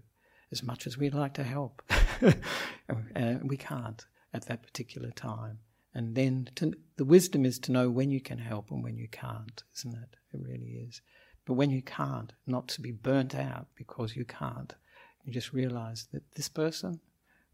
as 0.52 0.64
much 0.64 0.86
as 0.86 0.98
we'd 0.98 1.14
like 1.14 1.34
to 1.36 1.44
help. 1.44 1.82
uh, 2.22 3.36
we 3.44 3.58
can't 3.58 4.06
at 4.34 4.46
that 4.46 4.64
particular 4.64 5.12
time. 5.12 5.60
And 5.98 6.14
then 6.14 6.52
to, 6.58 6.74
the 6.98 7.06
wisdom 7.06 7.44
is 7.44 7.58
to 7.58 7.72
know 7.72 7.90
when 7.90 8.12
you 8.12 8.22
can 8.22 8.38
help 8.38 8.70
and 8.70 8.84
when 8.84 8.98
you 8.98 9.08
can't, 9.08 9.64
isn't 9.76 9.96
it? 9.96 10.16
It 10.32 10.40
really 10.40 10.86
is. 10.88 11.02
But 11.44 11.56
when 11.56 11.72
you 11.72 11.82
can't, 11.82 12.34
not 12.46 12.68
to 12.68 12.82
be 12.82 12.92
burnt 12.92 13.34
out 13.34 13.66
because 13.76 14.16
you 14.16 14.24
can't, 14.24 14.76
you 15.24 15.34
just 15.34 15.54
realize 15.54 16.08
that 16.14 16.22
this 16.36 16.50
person, 16.50 17.00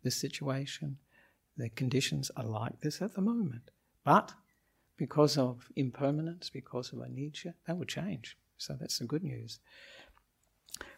this 0.03 0.17
situation, 0.17 0.97
the 1.56 1.69
conditions 1.69 2.32
are 2.36 2.43
like 2.43 2.82
this 2.82 3.01
at 3.01 3.15
the 3.15 3.21
moment. 3.21 3.71
But 4.03 4.34
because 4.97 5.38
of 5.38 5.69
impermanence, 5.77 6.49
because 6.49 6.91
of 6.91 6.99
anicca, 6.99 7.53
that 7.65 7.77
will 7.77 7.86
change. 7.86 8.38
So 8.58 8.75
that's 8.77 8.99
the 8.99 9.06
good 9.06 9.23
news. 9.23 9.60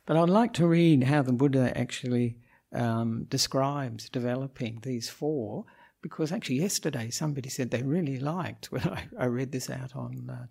But 0.07 0.17
I'd 0.17 0.29
like 0.29 0.53
to 0.53 0.65
read 0.65 1.03
how 1.03 1.21
the 1.21 1.31
Buddha 1.31 1.77
actually 1.77 2.37
um, 2.73 3.25
describes 3.29 4.09
developing 4.09 4.79
these 4.81 5.09
four 5.09 5.65
because 6.05 6.31
actually 6.31 6.57
yesterday 6.57 7.09
somebody 7.09 7.49
said 7.49 7.71
they 7.71 7.81
really 7.81 8.19
liked 8.19 8.71
when 8.71 8.83
I, 8.99 9.07
I 9.17 9.25
read 9.25 9.51
this 9.51 9.71
out 9.71 9.95
on 9.95 10.29
uh, 10.29 10.45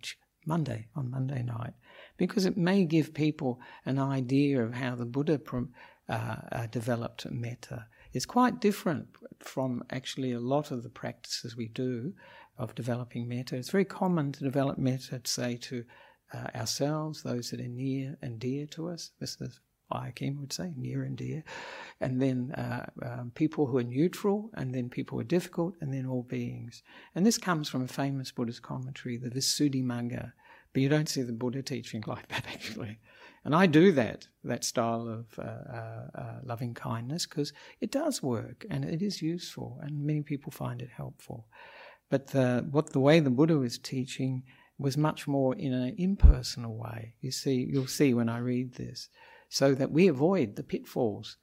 Monday, 0.45 0.89
on 0.97 1.09
Monday 1.09 1.43
night, 1.43 1.71
because 2.17 2.45
it 2.45 2.57
may 2.57 2.83
give 2.83 3.13
people 3.13 3.61
an 3.85 3.97
idea 3.97 4.61
of 4.61 4.73
how 4.73 4.95
the 4.95 5.05
Buddha 5.05 5.39
uh, 6.09 6.11
uh, 6.11 6.67
developed 6.67 7.25
metta. 7.31 7.85
It's 8.11 8.25
quite 8.25 8.59
different 8.59 9.07
from 9.39 9.85
actually 9.91 10.33
a 10.33 10.41
lot 10.41 10.71
of 10.71 10.83
the 10.83 10.89
practices 10.89 11.55
we 11.55 11.69
do 11.69 12.11
of 12.57 12.75
developing 12.75 13.29
metta. 13.29 13.55
It's 13.55 13.69
very 13.69 13.85
common 13.85 14.33
to 14.33 14.43
develop 14.43 14.77
metta, 14.77 15.21
say, 15.23 15.55
to 15.55 15.85
uh, 16.33 16.47
ourselves, 16.53 17.23
those 17.23 17.49
that 17.51 17.61
are 17.61 17.67
near 17.69 18.17
and 18.21 18.39
dear 18.39 18.65
to 18.71 18.89
us. 18.89 19.11
This 19.21 19.37
is 19.39 19.61
Ayya 19.91 20.37
would 20.39 20.53
say, 20.53 20.73
near 20.75 21.03
and 21.03 21.15
dear, 21.15 21.43
and 22.01 22.21
then 22.21 22.51
uh, 22.51 22.85
um, 23.03 23.31
people 23.35 23.65
who 23.65 23.77
are 23.77 23.83
neutral, 23.83 24.49
and 24.55 24.73
then 24.73 24.89
people 24.89 25.17
who 25.17 25.21
are 25.21 25.25
difficult, 25.25 25.75
and 25.81 25.93
then 25.93 26.05
all 26.05 26.23
beings. 26.23 26.83
And 27.13 27.25
this 27.25 27.37
comes 27.37 27.69
from 27.69 27.83
a 27.83 27.87
famous 27.87 28.31
Buddhist 28.31 28.61
commentary, 28.61 29.17
the 29.17 29.29
Visuddhimagga, 29.29 30.31
but 30.73 30.81
you 30.81 30.89
don't 30.89 31.09
see 31.09 31.21
the 31.21 31.33
Buddha 31.33 31.61
teaching 31.61 32.03
like 32.07 32.27
that 32.29 32.45
actually. 32.47 32.99
And 33.43 33.53
I 33.53 33.67
do 33.67 33.91
that, 33.91 34.27
that 34.43 34.63
style 34.63 35.07
of 35.07 35.37
uh, 35.37 35.43
uh, 35.43 36.07
uh 36.15 36.39
loving 36.43 36.73
kindness, 36.73 37.27
because 37.27 37.53
it 37.79 37.91
does 37.91 38.23
work 38.23 38.65
and 38.69 38.83
it 38.83 39.03
is 39.03 39.21
useful, 39.21 39.79
and 39.83 40.05
many 40.05 40.23
people 40.23 40.51
find 40.51 40.81
it 40.81 40.89
helpful. 40.89 41.47
But 42.09 42.27
the, 42.27 42.67
what 42.71 42.91
the 42.91 42.99
way 42.99 43.19
the 43.19 43.29
Buddha 43.29 43.57
was 43.57 43.77
teaching 43.77 44.43
was 44.77 44.97
much 44.97 45.27
more 45.27 45.55
in 45.55 45.73
an 45.73 45.95
impersonal 45.97 46.75
way. 46.75 47.13
You 47.21 47.31
see, 47.31 47.67
you'll 47.71 47.87
see 47.87 48.13
when 48.13 48.29
I 48.29 48.39
read 48.39 48.73
this 48.73 49.09
so 49.49 49.73
that 49.73 49.91
we 49.91 50.07
avoid 50.07 50.55
the 50.55 50.63
pitfalls 50.63 51.37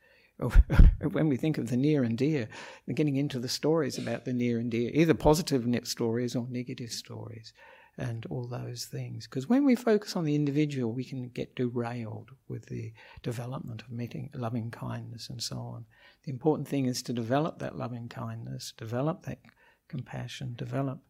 when 1.12 1.28
we 1.28 1.36
think 1.36 1.58
of 1.58 1.70
the 1.70 1.76
near 1.76 2.02
and 2.02 2.18
dear, 2.18 2.48
getting 2.94 3.16
into 3.16 3.38
the 3.38 3.48
stories 3.48 3.98
about 3.98 4.24
the 4.24 4.32
near 4.32 4.58
and 4.58 4.70
dear, 4.70 4.90
either 4.92 5.14
positive 5.14 5.64
stories 5.86 6.34
or 6.34 6.46
negative 6.50 6.90
stories, 6.90 7.52
and 7.98 8.26
all 8.30 8.46
those 8.46 8.86
things. 8.86 9.26
Because 9.26 9.48
when 9.48 9.64
we 9.64 9.74
focus 9.74 10.16
on 10.16 10.24
the 10.24 10.34
individual, 10.34 10.92
we 10.92 11.04
can 11.04 11.28
get 11.28 11.54
derailed 11.54 12.30
with 12.48 12.66
the 12.66 12.92
development 13.22 13.82
of 13.82 13.90
metta, 13.90 14.28
loving 14.34 14.70
kindness 14.70 15.28
and 15.28 15.42
so 15.42 15.58
on. 15.58 15.84
The 16.24 16.32
important 16.32 16.68
thing 16.68 16.86
is 16.86 17.02
to 17.02 17.12
develop 17.12 17.58
that 17.58 17.76
loving 17.76 18.08
kindness, 18.08 18.72
develop 18.76 19.24
that 19.24 19.40
compassion, 19.88 20.54
develop 20.56 21.00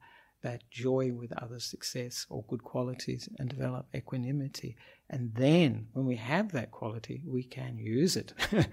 that 0.43 0.69
joy 0.71 1.13
with 1.13 1.33
others' 1.41 1.65
success 1.65 2.27
or 2.29 2.45
good 2.49 2.65
qualities, 2.65 3.29
and 3.39 3.49
develop 3.49 3.87
equanimity. 3.95 4.77
And 5.13 5.35
then, 5.35 5.89
when 5.93 6.07
we 6.07 6.17
have 6.17 6.53
that 6.53 6.71
quality, 6.71 7.23
we 7.27 7.43
can 7.43 7.77
use 7.77 8.17
it 8.17 8.33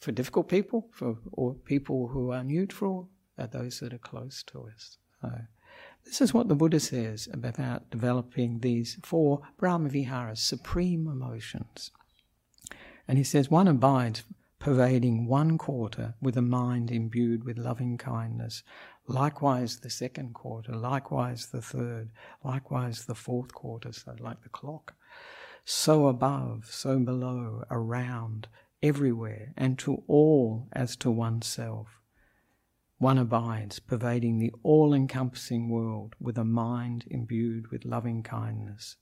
for 0.00 0.12
difficult 0.12 0.48
people, 0.48 0.88
for 0.92 1.18
or 1.32 1.54
people 1.54 2.08
who 2.08 2.32
are 2.32 2.42
neutral, 2.42 3.10
those 3.36 3.80
that 3.80 3.92
are 3.92 3.98
close 3.98 4.42
to 4.44 4.66
us. 4.74 4.96
So, 5.20 5.30
this 6.06 6.20
is 6.20 6.32
what 6.32 6.48
the 6.48 6.54
Buddha 6.54 6.80
says 6.80 7.28
about 7.32 7.90
developing 7.90 8.60
these 8.60 8.98
four 9.02 9.42
Brahmaviharas, 9.60 10.38
supreme 10.38 11.06
emotions. 11.06 11.90
And 13.06 13.18
he 13.18 13.24
says, 13.24 13.50
one 13.50 13.68
abides 13.68 14.22
pervading 14.58 15.26
one 15.26 15.58
quarter 15.58 16.14
with 16.22 16.38
a 16.38 16.42
mind 16.42 16.90
imbued 16.90 17.44
with 17.44 17.58
loving 17.58 17.98
kindness, 17.98 18.62
likewise 19.06 19.80
the 19.80 19.90
second 19.90 20.32
quarter, 20.32 20.74
likewise 20.74 21.46
the 21.46 21.60
third, 21.60 22.08
likewise 22.42 23.04
the 23.04 23.14
fourth 23.14 23.52
quarter, 23.52 23.92
so 23.92 24.14
like 24.20 24.42
the 24.42 24.48
clock. 24.48 24.94
So 25.64 26.08
above, 26.08 26.66
so 26.66 26.98
below, 26.98 27.64
around, 27.70 28.48
everywhere, 28.82 29.54
and 29.56 29.78
to 29.78 30.02
all 30.06 30.68
as 30.72 30.94
to 30.96 31.10
oneself. 31.10 32.00
One 32.98 33.16
abides, 33.16 33.80
pervading 33.80 34.38
the 34.38 34.52
all 34.62 34.92
encompassing 34.92 35.70
world 35.70 36.16
with 36.20 36.36
a 36.36 36.44
mind 36.44 37.04
imbued 37.10 37.70
with 37.70 37.86
loving 37.86 38.22
kindness, 38.22 38.96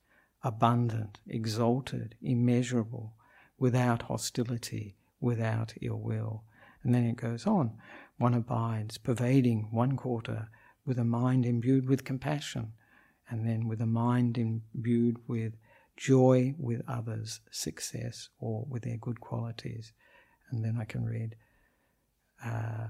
abundant, 0.45 1.19
exalted, 1.27 2.15
immeasurable, 2.23 3.17
without 3.59 4.03
hostility, 4.03 4.97
without 5.21 5.75
ill 5.83 6.01
will. 6.01 6.45
And 6.85 6.95
then 6.95 7.05
it 7.05 7.17
goes 7.17 7.47
on. 7.47 7.77
One 8.19 8.35
abides, 8.35 8.99
pervading 8.99 9.69
one 9.73 9.97
quarter 9.97 10.49
with 10.87 10.99
a 10.99 11.05
mind 11.05 11.45
imbued 11.45 11.89
with 11.89 12.05
compassion, 12.05 12.73
and 13.29 13.47
then 13.47 13.67
with 13.69 13.81
a 13.81 13.87
mind 13.87 14.39
imbued 14.39 15.17
with 15.27 15.55
joy 15.97 16.55
with 16.59 16.83
others, 16.89 17.41
success, 17.51 18.29
or 18.39 18.67
with 18.69 18.83
their 18.83 18.97
good 18.97 19.21
qualities. 19.21 19.93
And 20.51 20.65
then 20.65 20.77
I 20.81 20.85
can 20.85 21.05
read, 21.05 21.37
uh, 22.45 22.89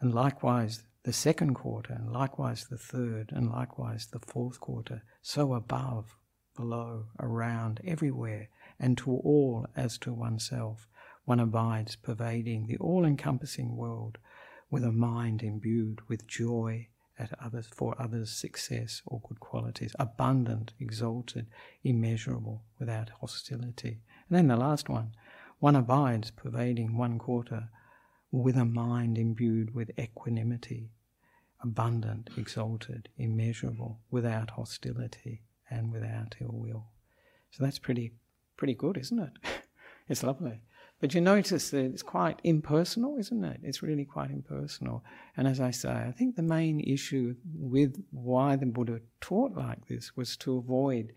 and 0.00 0.14
likewise 0.14 0.84
the 1.02 1.12
second 1.12 1.54
quarter, 1.54 1.92
and 1.92 2.12
likewise 2.12 2.66
the 2.66 2.78
third, 2.78 3.32
and 3.32 3.50
likewise 3.50 4.06
the 4.06 4.20
fourth 4.20 4.60
quarter, 4.60 5.02
so 5.22 5.54
above, 5.54 6.16
below, 6.56 7.06
around, 7.20 7.80
everywhere, 7.84 8.48
and 8.78 8.96
to 8.98 9.10
all 9.10 9.66
as 9.76 9.98
to 9.98 10.12
oneself 10.12 10.88
one 11.26 11.40
abides 11.40 11.96
pervading 11.96 12.66
the 12.66 12.76
all 12.78 13.04
encompassing 13.04 13.76
world 13.76 14.16
with 14.70 14.84
a 14.84 14.92
mind 14.92 15.42
imbued 15.42 16.00
with 16.08 16.26
joy 16.26 16.88
at 17.18 17.32
others 17.42 17.66
for 17.66 17.94
others' 18.00 18.30
success 18.30 19.02
or 19.06 19.20
good 19.26 19.40
qualities, 19.40 19.94
abundant, 19.98 20.72
exalted, 20.78 21.46
immeasurable, 21.82 22.62
without 22.78 23.10
hostility. 23.20 24.00
And 24.28 24.36
then 24.36 24.48
the 24.48 24.56
last 24.56 24.88
one, 24.88 25.12
one 25.58 25.76
abides 25.76 26.30
pervading 26.30 26.96
one 26.96 27.18
quarter 27.18 27.70
with 28.30 28.56
a 28.56 28.64
mind 28.64 29.16
imbued 29.16 29.74
with 29.74 29.98
equanimity, 29.98 30.90
abundant, 31.62 32.28
exalted, 32.36 33.08
immeasurable, 33.16 34.00
without 34.10 34.50
hostility 34.50 35.42
and 35.70 35.92
without 35.92 36.34
ill 36.40 36.52
will. 36.52 36.86
So 37.50 37.64
that's 37.64 37.78
pretty 37.78 38.12
pretty 38.56 38.74
good, 38.74 38.96
isn't 38.96 39.18
it? 39.18 39.32
it's 40.08 40.22
lovely. 40.22 40.60
But 40.98 41.14
you 41.14 41.20
notice 41.20 41.70
that 41.70 41.84
it's 41.84 42.02
quite 42.02 42.40
impersonal, 42.42 43.18
isn't 43.18 43.44
it? 43.44 43.60
It's 43.62 43.82
really 43.82 44.06
quite 44.06 44.30
impersonal. 44.30 45.04
And 45.36 45.46
as 45.46 45.60
I 45.60 45.70
say, 45.70 45.90
I 45.90 46.10
think 46.10 46.36
the 46.36 46.42
main 46.42 46.80
issue 46.80 47.34
with 47.54 48.02
why 48.10 48.56
the 48.56 48.66
Buddha 48.66 49.00
taught 49.20 49.54
like 49.54 49.86
this 49.88 50.16
was 50.16 50.38
to 50.38 50.56
avoid, 50.56 51.12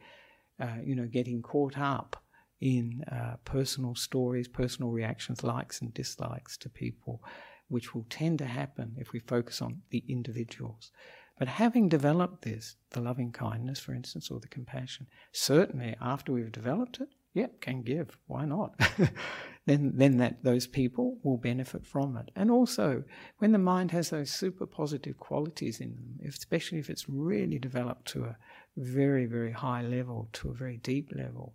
uh, 0.59 0.77
you 0.83 0.95
know, 0.95 1.05
getting 1.05 1.41
caught 1.41 1.77
up 1.77 2.21
in 2.59 3.05
uh, 3.09 3.37
personal 3.45 3.95
stories, 3.95 4.49
personal 4.49 4.91
reactions, 4.91 5.45
likes 5.45 5.79
and 5.79 5.93
dislikes 5.93 6.57
to 6.57 6.69
people, 6.69 7.23
which 7.69 7.95
will 7.95 8.05
tend 8.09 8.39
to 8.39 8.45
happen 8.45 8.95
if 8.97 9.13
we 9.13 9.19
focus 9.19 9.61
on 9.61 9.81
the 9.91 10.03
individuals. 10.09 10.91
But 11.37 11.47
having 11.47 11.87
developed 11.87 12.41
this, 12.41 12.75
the 12.89 12.99
loving 12.99 13.31
kindness, 13.31 13.79
for 13.79 13.93
instance, 13.93 14.29
or 14.29 14.41
the 14.41 14.49
compassion, 14.49 15.07
certainly 15.31 15.95
after 16.01 16.33
we've 16.33 16.51
developed 16.51 16.99
it, 16.99 17.07
yep, 17.39 17.61
can 17.61 17.81
give. 17.81 18.17
Why 18.27 18.45
not? 18.45 18.79
then 19.65 19.93
then 19.95 20.17
that 20.17 20.43
those 20.43 20.67
people 20.67 21.17
will 21.23 21.37
benefit 21.37 21.85
from 21.85 22.17
it. 22.17 22.31
And 22.35 22.49
also, 22.51 23.03
when 23.37 23.51
the 23.51 23.57
mind 23.57 23.91
has 23.91 24.09
those 24.09 24.31
super 24.31 24.65
positive 24.65 25.17
qualities 25.17 25.79
in 25.79 25.95
them, 25.95 26.27
especially 26.27 26.79
if 26.79 26.89
it's 26.89 27.09
really 27.09 27.59
developed 27.59 28.07
to 28.09 28.23
a 28.25 28.37
very 28.77 29.25
very 29.25 29.51
high 29.51 29.81
level, 29.81 30.29
to 30.33 30.49
a 30.49 30.53
very 30.53 30.77
deep 30.77 31.11
level, 31.15 31.53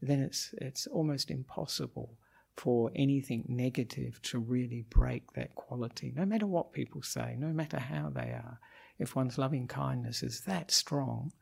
then 0.00 0.20
it's 0.20 0.54
it's 0.58 0.86
almost 0.86 1.30
impossible 1.30 2.16
for 2.56 2.90
anything 2.94 3.44
negative 3.48 4.20
to 4.22 4.38
really 4.38 4.84
break 4.88 5.32
that 5.32 5.54
quality, 5.54 6.12
no 6.16 6.24
matter 6.24 6.46
what 6.46 6.72
people 6.72 7.02
say, 7.02 7.36
no 7.38 7.48
matter 7.48 7.78
how 7.78 8.08
they 8.08 8.30
are. 8.32 8.58
If 8.98 9.14
one's 9.14 9.36
loving 9.36 9.66
kindness 9.66 10.22
is 10.22 10.40
that 10.42 10.70
strong, 10.70 11.32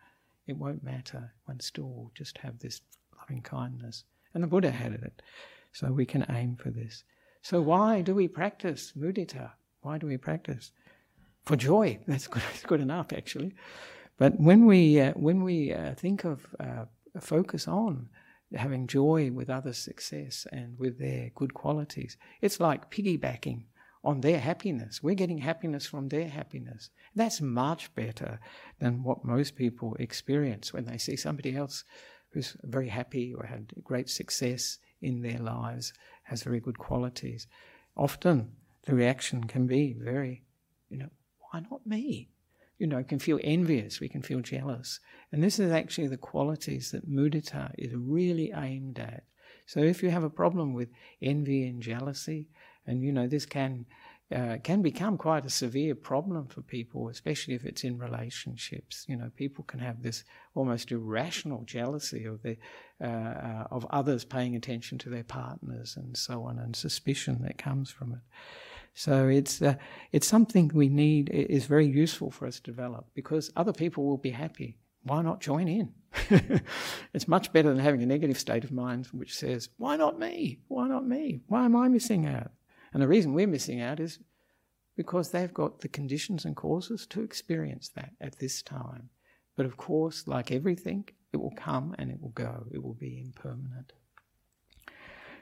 it 0.47 0.57
won't 0.57 0.83
matter. 0.83 1.33
One 1.45 1.61
still 1.61 1.89
will 1.89 2.11
just 2.15 2.39
have 2.39 2.59
this 2.59 2.81
loving 3.25 3.43
kindness. 3.43 4.05
And 4.35 4.43
the 4.43 4.49
Buddha 4.49 4.71
had 4.71 4.93
it. 4.93 5.23
So 5.73 5.93
we 5.93 6.07
can 6.07 6.27
aim 6.31 6.57
for 6.57 6.71
this. 6.71 7.05
So 7.43 7.61
why 7.61 8.01
do 8.01 8.15
we 8.15 8.29
practice 8.29 8.93
mudita? 8.97 9.51
Why 9.83 9.99
do 9.99 10.07
we 10.07 10.17
practice? 10.17 10.73
For 11.45 11.57
joy. 11.57 11.99
That's 12.07 12.27
good, 12.27 12.43
that's 12.43 12.63
good 12.63 12.81
enough, 12.81 13.13
actually. 13.13 13.55
But 14.17 14.41
when 14.41 14.65
we, 14.65 14.99
uh, 15.01 15.13
when 15.13 15.43
we 15.43 15.75
uh, 15.75 15.95
think 15.95 16.25
of 16.25 16.47
uh, 16.59 16.87
focus 17.21 17.69
on 17.69 18.09
having 18.55 18.87
joy 18.87 19.31
with 19.31 19.51
others' 19.51 19.77
success 19.79 20.47
and 20.53 20.79
with 20.79 20.99
their 20.99 21.31
good 21.35 21.53
qualities, 21.53 22.17
it's 22.41 22.61
like 22.61 22.91
piggybacking 22.91 23.65
on 24.05 24.21
their 24.21 24.39
happiness. 24.39 25.03
We're 25.03 25.15
getting 25.15 25.39
happiness 25.39 25.87
from 25.87 26.09
their 26.09 26.29
happiness. 26.29 26.91
That's 27.15 27.41
much 27.43 27.95
better 27.95 28.39
than 28.79 29.03
what 29.03 29.25
most 29.25 29.57
people 29.57 29.97
experience 29.99 30.73
when 30.73 30.85
they 30.87 30.99
see 30.99 31.17
somebody 31.17 31.57
else 31.57 31.85
who's 32.35 32.57
very 32.65 32.89
happy 32.89 33.33
or 33.33 33.47
had 33.47 33.73
great 33.85 34.11
success 34.11 34.79
in 35.01 35.23
their 35.23 35.39
lives, 35.39 35.93
has 36.25 36.43
very 36.43 36.59
good 36.59 36.79
qualities. 36.79 37.47
Often 37.97 38.51
the 38.83 38.95
reaction 38.95 39.45
can 39.45 39.67
be 39.67 39.95
very, 39.99 40.43
you 40.91 40.99
know, 40.99 41.11
why 41.51 41.61
not 41.71 41.87
me? 41.87 42.29
You 42.79 42.89
know, 42.89 43.05
can 43.05 43.21
feel 43.21 43.39
envious, 43.45 44.01
we 44.01 44.09
can 44.09 44.21
feel 44.21 44.41
jealous. 44.41 44.99
And 45.31 45.43
this 45.43 45.61
is 45.61 45.71
actually 45.71 46.09
the 46.09 46.17
qualities 46.17 46.91
that 46.91 47.09
mudita 47.09 47.73
is 47.79 47.95
really 47.95 48.53
aimed 48.53 48.99
at. 48.99 49.23
So 49.67 49.81
if 49.81 50.03
you 50.03 50.11
have 50.11 50.25
a 50.25 50.31
problem 50.31 50.75
with 50.75 50.89
envy 51.23 51.69
and 51.69 51.81
jealousy, 51.81 52.49
and 52.87 53.03
you 53.03 53.13
know, 53.13 53.29
this 53.29 53.47
can 53.47 53.87
uh, 54.33 54.57
can 54.63 54.81
become 54.81 55.19
quite 55.19 55.45
a 55.45 55.51
severe 55.51 55.95
problem 55.95 56.47
for 56.47 56.63
people, 56.63 57.09
especially 57.09 57.55
if 57.55 57.65
it's 57.65 57.85
in 57.85 57.99
relationships. 57.99 59.05
You 59.07 59.17
know, 59.17 59.31
people 59.37 59.65
can 59.65 59.81
have 59.81 60.03
this 60.03 60.25
almost 60.55 60.91
irrational 60.91 61.63
jealousy 61.65 62.25
of 62.25 62.43
the 62.43 62.57
uh, 63.03 63.07
uh, 63.07 63.67
of 63.71 63.87
others 63.91 64.25
paying 64.25 64.57
attention 64.57 64.99
to 64.99 65.11
their 65.11 65.25
partners 65.25 65.97
and 65.97 66.17
so 66.17 66.45
on, 66.45 66.59
and 66.59 66.75
suspicion 66.75 67.43
that 67.43 67.59
comes 67.59 67.91
from 67.91 68.13
it. 68.13 68.21
So 68.95 69.29
it's 69.29 69.61
uh, 69.61 69.75
it's 70.11 70.27
something 70.27 70.71
we 70.73 70.89
need. 70.89 71.29
is 71.29 71.67
very 71.67 71.87
useful 71.87 72.31
for 72.31 72.47
us 72.47 72.57
to 72.57 72.63
develop 72.63 73.07
because 73.15 73.53
other 73.57 73.73
people 73.73 74.07
will 74.07 74.17
be 74.17 74.31
happy. 74.31 74.79
Why 75.03 75.21
not 75.21 75.43
join 75.43 75.69
in? 75.69 75.93
it's 77.13 77.29
much 77.29 77.53
better 77.53 77.69
than 77.69 77.79
having 77.79 78.03
a 78.03 78.07
negative 78.07 78.39
state 78.39 78.65
of 78.65 78.73
mind 78.73 79.07
which 79.13 79.37
says, 79.37 79.69
"Why 79.77 79.97
not 79.97 80.19
me? 80.19 80.61
Why 80.69 80.89
not 80.89 81.07
me? 81.07 81.43
Why 81.49 81.67
am 81.67 81.77
I 81.77 81.89
missing 81.89 82.27
out?" 82.27 82.53
And 82.95 83.03
the 83.03 83.09
reason 83.09 83.35
we're 83.35 83.47
missing 83.49 83.81
out 83.81 84.01
is 84.01 84.21
because 84.97 85.31
they've 85.31 85.53
got 85.53 85.81
the 85.81 85.89
conditions 85.89 86.45
and 86.45 86.55
causes 86.55 87.07
to 87.09 87.23
experience 87.23 87.91
that 87.97 88.13
at 88.21 88.39
this 88.39 88.63
time. 88.63 89.11
But 89.57 89.67
of 89.67 89.77
course, 89.77 90.27
like 90.27 90.53
everything, 90.53 91.09
it 91.33 91.39
will 91.39 91.55
come 91.57 91.95
and 91.99 92.11
it 92.11 92.23
will 92.23 92.31
go. 92.31 92.67
It 92.73 92.83
will 92.83 92.95
be 92.95 93.21
impermanent. 93.21 93.93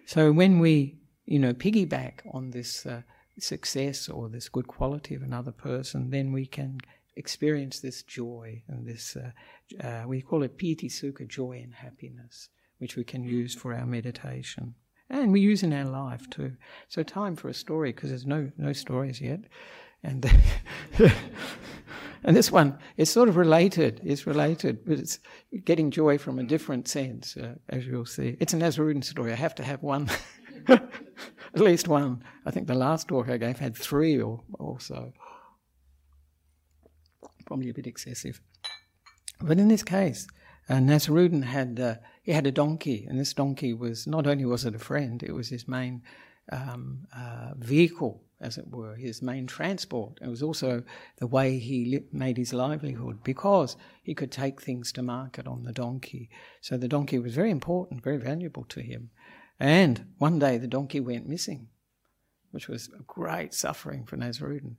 So 0.06 0.32
when 0.32 0.58
we, 0.58 0.98
you 1.26 1.38
know, 1.38 1.52
piggyback 1.52 2.20
on 2.32 2.50
this 2.50 2.86
uh, 2.86 3.02
success 3.38 4.08
or 4.08 4.28
this 4.28 4.48
good 4.48 4.66
quality 4.66 5.14
of 5.14 5.22
another 5.22 5.52
person, 5.52 6.10
then 6.10 6.32
we 6.32 6.46
can 6.46 6.80
experience 7.16 7.80
this 7.80 8.02
joy 8.02 8.62
and 8.68 8.86
this, 8.86 9.16
uh, 9.16 9.86
uh, 9.86 10.04
we 10.06 10.22
call 10.22 10.42
it 10.42 10.56
piti 10.56 10.88
sukha, 10.88 11.28
joy 11.28 11.60
and 11.62 11.74
happiness, 11.74 12.48
which 12.78 12.96
we 12.96 13.04
can 13.04 13.22
use 13.22 13.54
for 13.54 13.74
our 13.74 13.86
meditation. 13.86 14.74
And 15.12 15.30
we 15.30 15.40
use 15.40 15.62
in 15.62 15.72
our 15.72 15.84
life 15.84 16.28
too. 16.30 16.52
So 16.88 17.02
time 17.02 17.36
for 17.36 17.48
a 17.48 17.54
story 17.54 17.92
because 17.92 18.08
there's 18.08 18.26
no 18.26 18.50
no 18.56 18.72
stories 18.72 19.20
yet, 19.20 19.40
and 20.02 20.28
and 22.24 22.36
this 22.36 22.50
one 22.50 22.78
is 22.96 23.10
sort 23.10 23.28
of 23.28 23.36
related. 23.36 24.00
It's 24.02 24.26
related, 24.26 24.84
but 24.84 24.98
it's 24.98 25.18
getting 25.64 25.90
joy 25.90 26.18
from 26.18 26.38
a 26.38 26.44
different 26.44 26.88
sense, 26.88 27.36
uh, 27.36 27.54
as 27.68 27.86
you'll 27.86 28.06
see. 28.06 28.36
It's 28.40 28.54
a 28.54 28.56
Nasrudin 28.56 29.04
story. 29.04 29.32
I 29.32 29.36
have 29.36 29.54
to 29.56 29.62
have 29.62 29.82
one, 29.82 30.10
at 30.68 30.80
least 31.54 31.88
one. 31.88 32.24
I 32.46 32.50
think 32.50 32.66
the 32.66 32.74
last 32.74 33.08
talk 33.08 33.28
I 33.28 33.36
gave 33.36 33.58
had 33.58 33.76
three 33.76 34.20
or, 34.20 34.40
or 34.54 34.80
so. 34.80 35.12
Probably 37.44 37.68
a 37.68 37.74
bit 37.74 37.86
excessive, 37.86 38.40
but 39.40 39.58
in 39.58 39.68
this 39.68 39.82
case, 39.82 40.26
uh, 40.70 40.80
had 40.80 41.80
uh, 41.80 41.96
he 42.22 42.32
had 42.32 42.46
a 42.46 42.52
donkey, 42.52 43.04
and 43.08 43.18
this 43.18 43.34
donkey 43.34 43.72
was 43.72 44.06
not 44.06 44.26
only 44.26 44.44
was 44.44 44.64
it 44.64 44.74
a 44.74 44.78
friend, 44.78 45.22
it 45.22 45.32
was 45.32 45.48
his 45.48 45.66
main 45.66 46.02
um, 46.50 47.06
uh, 47.16 47.52
vehicle, 47.56 48.22
as 48.40 48.58
it 48.58 48.68
were, 48.68 48.94
his 48.94 49.22
main 49.22 49.46
transport. 49.46 50.18
It 50.20 50.28
was 50.28 50.42
also 50.42 50.82
the 51.18 51.26
way 51.26 51.58
he 51.58 51.84
li- 51.84 52.06
made 52.12 52.36
his 52.36 52.52
livelihood 52.52 53.22
because 53.24 53.76
he 54.02 54.14
could 54.14 54.32
take 54.32 54.60
things 54.60 54.92
to 54.92 55.02
market 55.02 55.46
on 55.46 55.64
the 55.64 55.72
donkey. 55.72 56.30
So 56.60 56.76
the 56.76 56.88
donkey 56.88 57.18
was 57.18 57.34
very 57.34 57.50
important, 57.50 58.02
very 58.02 58.18
valuable 58.18 58.64
to 58.70 58.80
him. 58.80 59.10
And 59.58 60.06
one 60.18 60.38
day 60.38 60.58
the 60.58 60.66
donkey 60.66 61.00
went 61.00 61.28
missing, 61.28 61.68
which 62.50 62.68
was 62.68 62.88
a 62.88 63.02
great 63.02 63.54
suffering 63.54 64.04
for 64.04 64.16
Nasrudin. 64.16 64.76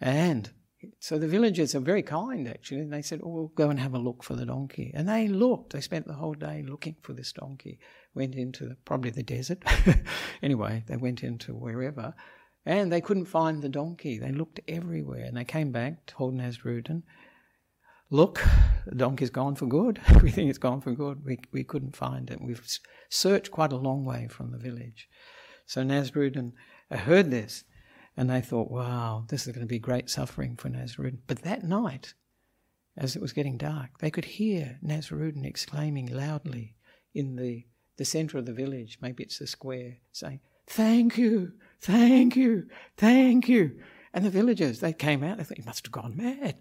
And 0.00 0.50
so 0.98 1.18
the 1.18 1.28
villagers 1.28 1.74
are 1.74 1.80
very 1.80 2.02
kind, 2.02 2.48
actually. 2.48 2.80
And 2.80 2.92
they 2.92 3.02
said, 3.02 3.20
Oh, 3.22 3.28
we'll 3.28 3.48
go 3.48 3.70
and 3.70 3.80
have 3.80 3.94
a 3.94 3.98
look 3.98 4.22
for 4.22 4.34
the 4.34 4.46
donkey. 4.46 4.92
And 4.94 5.08
they 5.08 5.28
looked. 5.28 5.72
They 5.72 5.80
spent 5.80 6.06
the 6.06 6.14
whole 6.14 6.34
day 6.34 6.64
looking 6.66 6.96
for 7.02 7.12
this 7.12 7.32
donkey. 7.32 7.78
Went 8.14 8.34
into 8.34 8.68
the, 8.68 8.76
probably 8.84 9.10
the 9.10 9.22
desert. 9.22 9.62
anyway, 10.42 10.84
they 10.86 10.96
went 10.96 11.22
into 11.22 11.52
wherever. 11.54 12.14
And 12.64 12.92
they 12.92 13.00
couldn't 13.00 13.26
find 13.26 13.62
the 13.62 13.68
donkey. 13.68 14.18
They 14.18 14.32
looked 14.32 14.60
everywhere. 14.66 15.24
And 15.24 15.36
they 15.36 15.44
came 15.44 15.72
back, 15.72 16.06
told 16.06 16.34
Nasrudin, 16.34 17.02
Look, 18.10 18.40
the 18.86 18.94
donkey's 18.94 19.30
gone 19.30 19.56
for 19.56 19.66
good. 19.66 20.00
we 20.22 20.30
think 20.30 20.48
it's 20.48 20.58
gone 20.58 20.80
for 20.80 20.92
good. 20.92 21.24
We, 21.24 21.40
we 21.52 21.64
couldn't 21.64 21.96
find 21.96 22.30
it. 22.30 22.40
We've 22.40 22.62
searched 23.08 23.50
quite 23.50 23.72
a 23.72 23.76
long 23.76 24.04
way 24.04 24.28
from 24.28 24.52
the 24.52 24.58
village. 24.58 25.08
So 25.66 25.82
Nasrudin 25.82 26.52
heard 26.90 27.30
this 27.30 27.64
and 28.16 28.30
they 28.30 28.40
thought, 28.40 28.70
wow, 28.70 29.24
this 29.28 29.46
is 29.46 29.52
going 29.52 29.66
to 29.66 29.68
be 29.68 29.78
great 29.78 30.08
suffering 30.08 30.56
for 30.56 30.68
Nasrudin. 30.68 31.18
But 31.26 31.42
that 31.42 31.62
night, 31.62 32.14
as 32.96 33.14
it 33.14 33.22
was 33.22 33.32
getting 33.32 33.58
dark, 33.58 33.98
they 34.00 34.10
could 34.10 34.24
hear 34.24 34.78
Nasrudin 34.84 35.44
exclaiming 35.44 36.06
loudly 36.06 36.74
in 37.14 37.36
the, 37.36 37.66
the 37.96 38.04
center 38.04 38.38
of 38.38 38.46
the 38.46 38.52
village, 38.52 38.98
maybe 39.00 39.22
it's 39.22 39.38
the 39.38 39.46
square, 39.46 39.98
saying, 40.12 40.40
Thank 40.66 41.16
you, 41.16 41.52
thank 41.80 42.36
you, 42.36 42.66
thank 42.96 43.48
you. 43.48 43.78
And 44.12 44.24
the 44.24 44.30
villagers, 44.30 44.80
they 44.80 44.92
came 44.92 45.22
out, 45.22 45.36
they 45.36 45.44
thought, 45.44 45.58
he 45.58 45.62
must 45.62 45.86
have 45.86 45.92
gone 45.92 46.16
mad. 46.16 46.56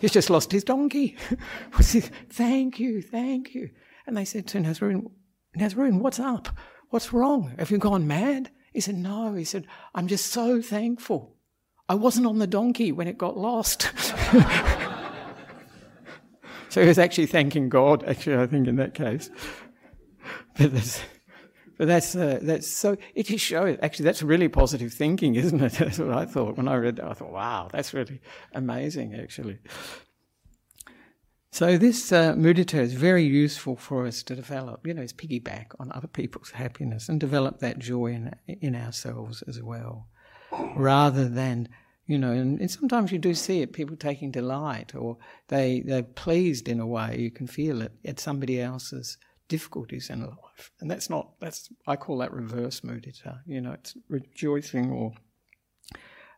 He's 0.00 0.12
just 0.12 0.30
lost 0.30 0.50
his 0.50 0.64
donkey. 0.64 1.16
thank 1.72 2.80
you, 2.80 3.02
thank 3.02 3.54
you. 3.54 3.70
And 4.06 4.16
they 4.16 4.24
said 4.24 4.46
to 4.48 4.58
Nasrudin, 4.58 5.10
Nasrudin, 5.56 6.00
what's 6.00 6.18
up? 6.18 6.48
What's 6.90 7.12
wrong? 7.12 7.54
Have 7.58 7.70
you 7.70 7.78
gone 7.78 8.06
mad? 8.06 8.50
He 8.76 8.82
said, 8.82 8.96
No. 8.98 9.32
He 9.32 9.44
said, 9.44 9.66
I'm 9.94 10.06
just 10.06 10.26
so 10.26 10.60
thankful. 10.60 11.34
I 11.88 11.94
wasn't 11.94 12.26
on 12.26 12.38
the 12.40 12.46
donkey 12.46 12.92
when 12.92 13.08
it 13.08 13.16
got 13.16 13.38
lost. 13.38 13.90
so 16.68 16.82
he 16.82 16.86
was 16.86 16.98
actually 16.98 17.24
thanking 17.24 17.70
God, 17.70 18.04
actually, 18.04 18.36
I 18.36 18.46
think, 18.46 18.68
in 18.68 18.76
that 18.76 18.92
case. 18.92 19.30
But 20.58 20.74
that's, 20.74 21.00
but 21.78 21.88
that's, 21.88 22.14
uh, 22.14 22.38
that's 22.42 22.70
so, 22.70 22.98
it 23.14 23.28
just 23.28 23.46
shows, 23.46 23.78
actually, 23.80 24.04
that's 24.04 24.22
really 24.22 24.48
positive 24.48 24.92
thinking, 24.92 25.36
isn't 25.36 25.58
it? 25.58 25.72
That's 25.78 25.98
what 25.98 26.12
I 26.12 26.26
thought. 26.26 26.58
When 26.58 26.68
I 26.68 26.74
read 26.74 26.96
that, 26.96 27.06
I 27.06 27.14
thought, 27.14 27.32
wow, 27.32 27.70
that's 27.72 27.94
really 27.94 28.20
amazing, 28.52 29.14
actually. 29.14 29.58
So 31.56 31.78
this 31.78 32.12
uh, 32.12 32.34
mudita 32.34 32.74
is 32.74 32.92
very 32.92 33.24
useful 33.24 33.76
for 33.76 34.06
us 34.06 34.22
to 34.24 34.36
develop, 34.36 34.86
you 34.86 34.92
know, 34.92 35.00
as 35.00 35.14
piggyback 35.14 35.68
on 35.80 35.90
other 35.90 36.06
people's 36.06 36.50
happiness 36.50 37.08
and 37.08 37.18
develop 37.18 37.60
that 37.60 37.78
joy 37.78 38.08
in, 38.08 38.34
in 38.46 38.76
ourselves 38.76 39.40
as 39.48 39.62
well, 39.62 40.06
rather 40.76 41.26
than, 41.26 41.70
you 42.06 42.18
know, 42.18 42.32
and, 42.32 42.60
and, 42.60 42.70
sometimes 42.70 43.10
you 43.10 43.16
do 43.18 43.32
see 43.32 43.62
it, 43.62 43.72
people 43.72 43.96
taking 43.96 44.30
delight 44.30 44.94
or 44.94 45.16
they, 45.48 45.80
they're 45.80 46.02
pleased 46.02 46.68
in 46.68 46.78
a 46.78 46.86
way, 46.86 47.16
you 47.18 47.30
can 47.30 47.46
feel 47.46 47.80
it, 47.80 47.92
at 48.04 48.20
somebody 48.20 48.60
else's 48.60 49.16
difficulties 49.48 50.10
in 50.10 50.20
life. 50.20 50.70
And 50.80 50.90
that's 50.90 51.08
not, 51.08 51.40
that's, 51.40 51.70
I 51.86 51.96
call 51.96 52.18
that 52.18 52.34
reverse 52.34 52.80
mudita, 52.82 53.38
you 53.46 53.62
know, 53.62 53.72
it's 53.72 53.96
rejoicing 54.10 54.90
or 54.90 55.14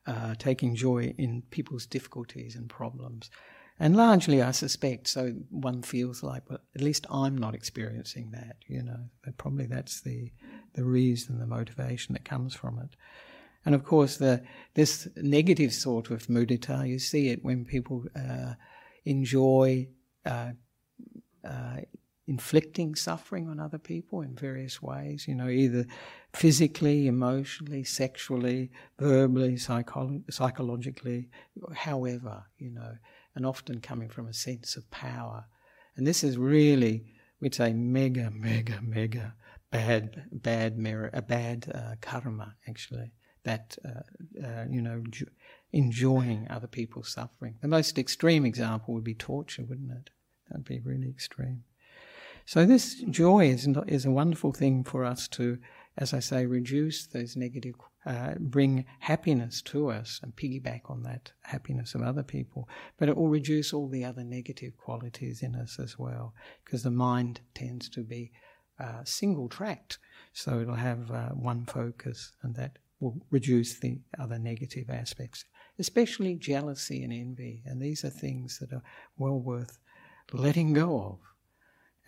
uh, 0.07 0.37
taking 0.39 0.77
joy 0.77 1.13
in 1.19 1.43
people's 1.51 1.87
difficulties 1.87 2.55
and 2.55 2.71
problems. 2.71 3.31
And 3.81 3.97
largely, 3.97 4.43
I 4.43 4.51
suspect, 4.51 5.07
so 5.07 5.35
one 5.51 5.83
feels 5.83 6.23
like, 6.23 6.43
well, 6.51 6.59
at 6.75 6.81
least 6.81 7.07
I'm 7.11 7.39
not 7.39 7.55
experiencing 7.55 8.33
that, 8.33 8.57
you 8.67 8.83
know. 8.83 9.09
But 9.25 9.39
probably 9.39 9.67
that's 9.67 10.01
the, 10.01 10.33
the 10.75 10.85
reason, 10.85 11.39
the 11.39 11.47
motivation 11.47 12.15
that 12.15 12.25
comes 12.25 12.55
from 12.55 12.81
it. 12.81 12.97
And 13.65 13.75
of 13.75 13.85
course, 13.85 14.17
the, 14.17 14.43
this 14.75 15.07
negative 15.17 15.73
sort 15.73 16.11
of 16.11 16.27
mudita, 16.27 16.89
you 16.89 16.99
see 16.99 17.29
it 17.29 17.45
when 17.45 17.65
people 17.65 18.05
uh, 18.17 18.55
enjoy 19.05 19.89
uh, 20.27 20.53
uh, 21.45 21.77
inflicting 22.27 22.97
suffering 22.97 23.49
on 23.49 23.61
other 23.61 23.79
people 23.79 24.23
in 24.23 24.35
various 24.35 24.83
ways, 24.83 25.27
you 25.29 25.37
know, 25.37 25.49
either 25.49 25.87
physically, 26.33 27.07
emotionally, 27.07 27.85
sexually, 27.85 28.73
verbally, 28.99 29.53
psycholo- 29.53 30.23
psychologically, 30.33 31.29
however, 31.75 32.45
you 32.59 32.71
know 32.71 32.95
and 33.39 33.47
often 33.47 33.81
coming 33.81 34.09
from 34.09 34.27
a 34.27 34.35
sense 34.35 34.77
of 34.77 34.91
power. 34.91 35.47
And 35.97 36.05
this 36.05 36.25
is 36.25 36.37
really, 36.37 37.05
we'd 37.41 37.55
say, 37.55 37.73
mega, 37.73 38.33
mega, 38.35 38.81
mega 38.83 39.35
bad, 39.71 40.25
bad 40.33 40.77
merit, 40.77 41.15
a 41.15 41.23
bad 41.23 41.71
uh, 41.73 41.95
karma, 42.01 42.57
actually. 42.69 43.13
That 43.45 43.79
uh, 43.85 44.45
uh, 44.45 44.65
you 44.69 44.83
know, 44.83 45.03
enjoying 45.73 46.49
other 46.51 46.67
people's 46.67 47.13
suffering. 47.13 47.55
The 47.63 47.69
most 47.69 47.97
extreme 47.97 48.45
example 48.45 48.93
would 48.95 49.05
be 49.05 49.15
torture, 49.15 49.65
wouldn't 49.65 49.93
it? 49.93 50.11
That'd 50.51 50.67
be 50.67 50.81
really 50.81 51.09
extreme. 51.09 51.63
So 52.45 52.67
this 52.67 53.01
joy 53.09 53.47
is 53.47 53.69
is 53.87 54.05
a 54.05 54.11
wonderful 54.11 54.53
thing 54.53 54.83
for 54.83 55.05
us 55.05 55.29
to, 55.29 55.59
as 55.99 56.15
I 56.15 56.21
say, 56.21 56.47
reduce 56.47 57.07
those 57.07 57.37
negative 57.37 57.75
uh, 58.07 58.35
bring 58.39 58.87
happiness 59.01 59.61
to 59.61 59.91
us 59.91 60.21
and 60.23 60.35
piggyback 60.35 60.83
on 60.89 61.03
that 61.03 61.33
happiness 61.43 61.95
of 61.95 62.03
other 62.03 62.23
people. 62.23 62.69
But 62.97 63.09
it 63.09 63.17
will 63.17 63.29
reduce 63.29 63.73
all 63.73 63.89
the 63.89 64.05
other 64.05 64.23
negative 64.23 64.77
qualities 64.79 65.43
in 65.43 65.57
us 65.57 65.79
as 65.79 65.99
well, 65.99 66.35
because 66.65 66.85
the 66.85 66.93
mind 66.93 67.41
tends 67.53 67.89
to 67.91 68.03
be 68.03 68.31
uh, 68.79 69.03
single 69.05 69.49
tracked. 69.49 69.99
So 70.33 70.61
it'll 70.61 70.75
have 70.77 71.11
uh, 71.11 71.31
one 71.31 71.67
focus, 71.67 72.33
and 72.43 72.55
that 72.55 72.79
will 73.01 73.21
reduce 73.31 73.81
the 73.81 73.99
other 74.19 74.39
negative 74.39 74.89
aspects, 74.91 75.45
especially 75.81 76.37
jealousy 76.37 77.03
and 77.03 77.13
envy. 77.13 77.63
And 77.67 77.83
these 77.83 78.05
are 78.05 78.11
things 78.11 78.59
that 78.61 78.73
are 78.73 78.85
well 79.19 79.41
worth 79.41 79.79
letting 80.33 80.75
go 80.75 81.03
of 81.03 81.19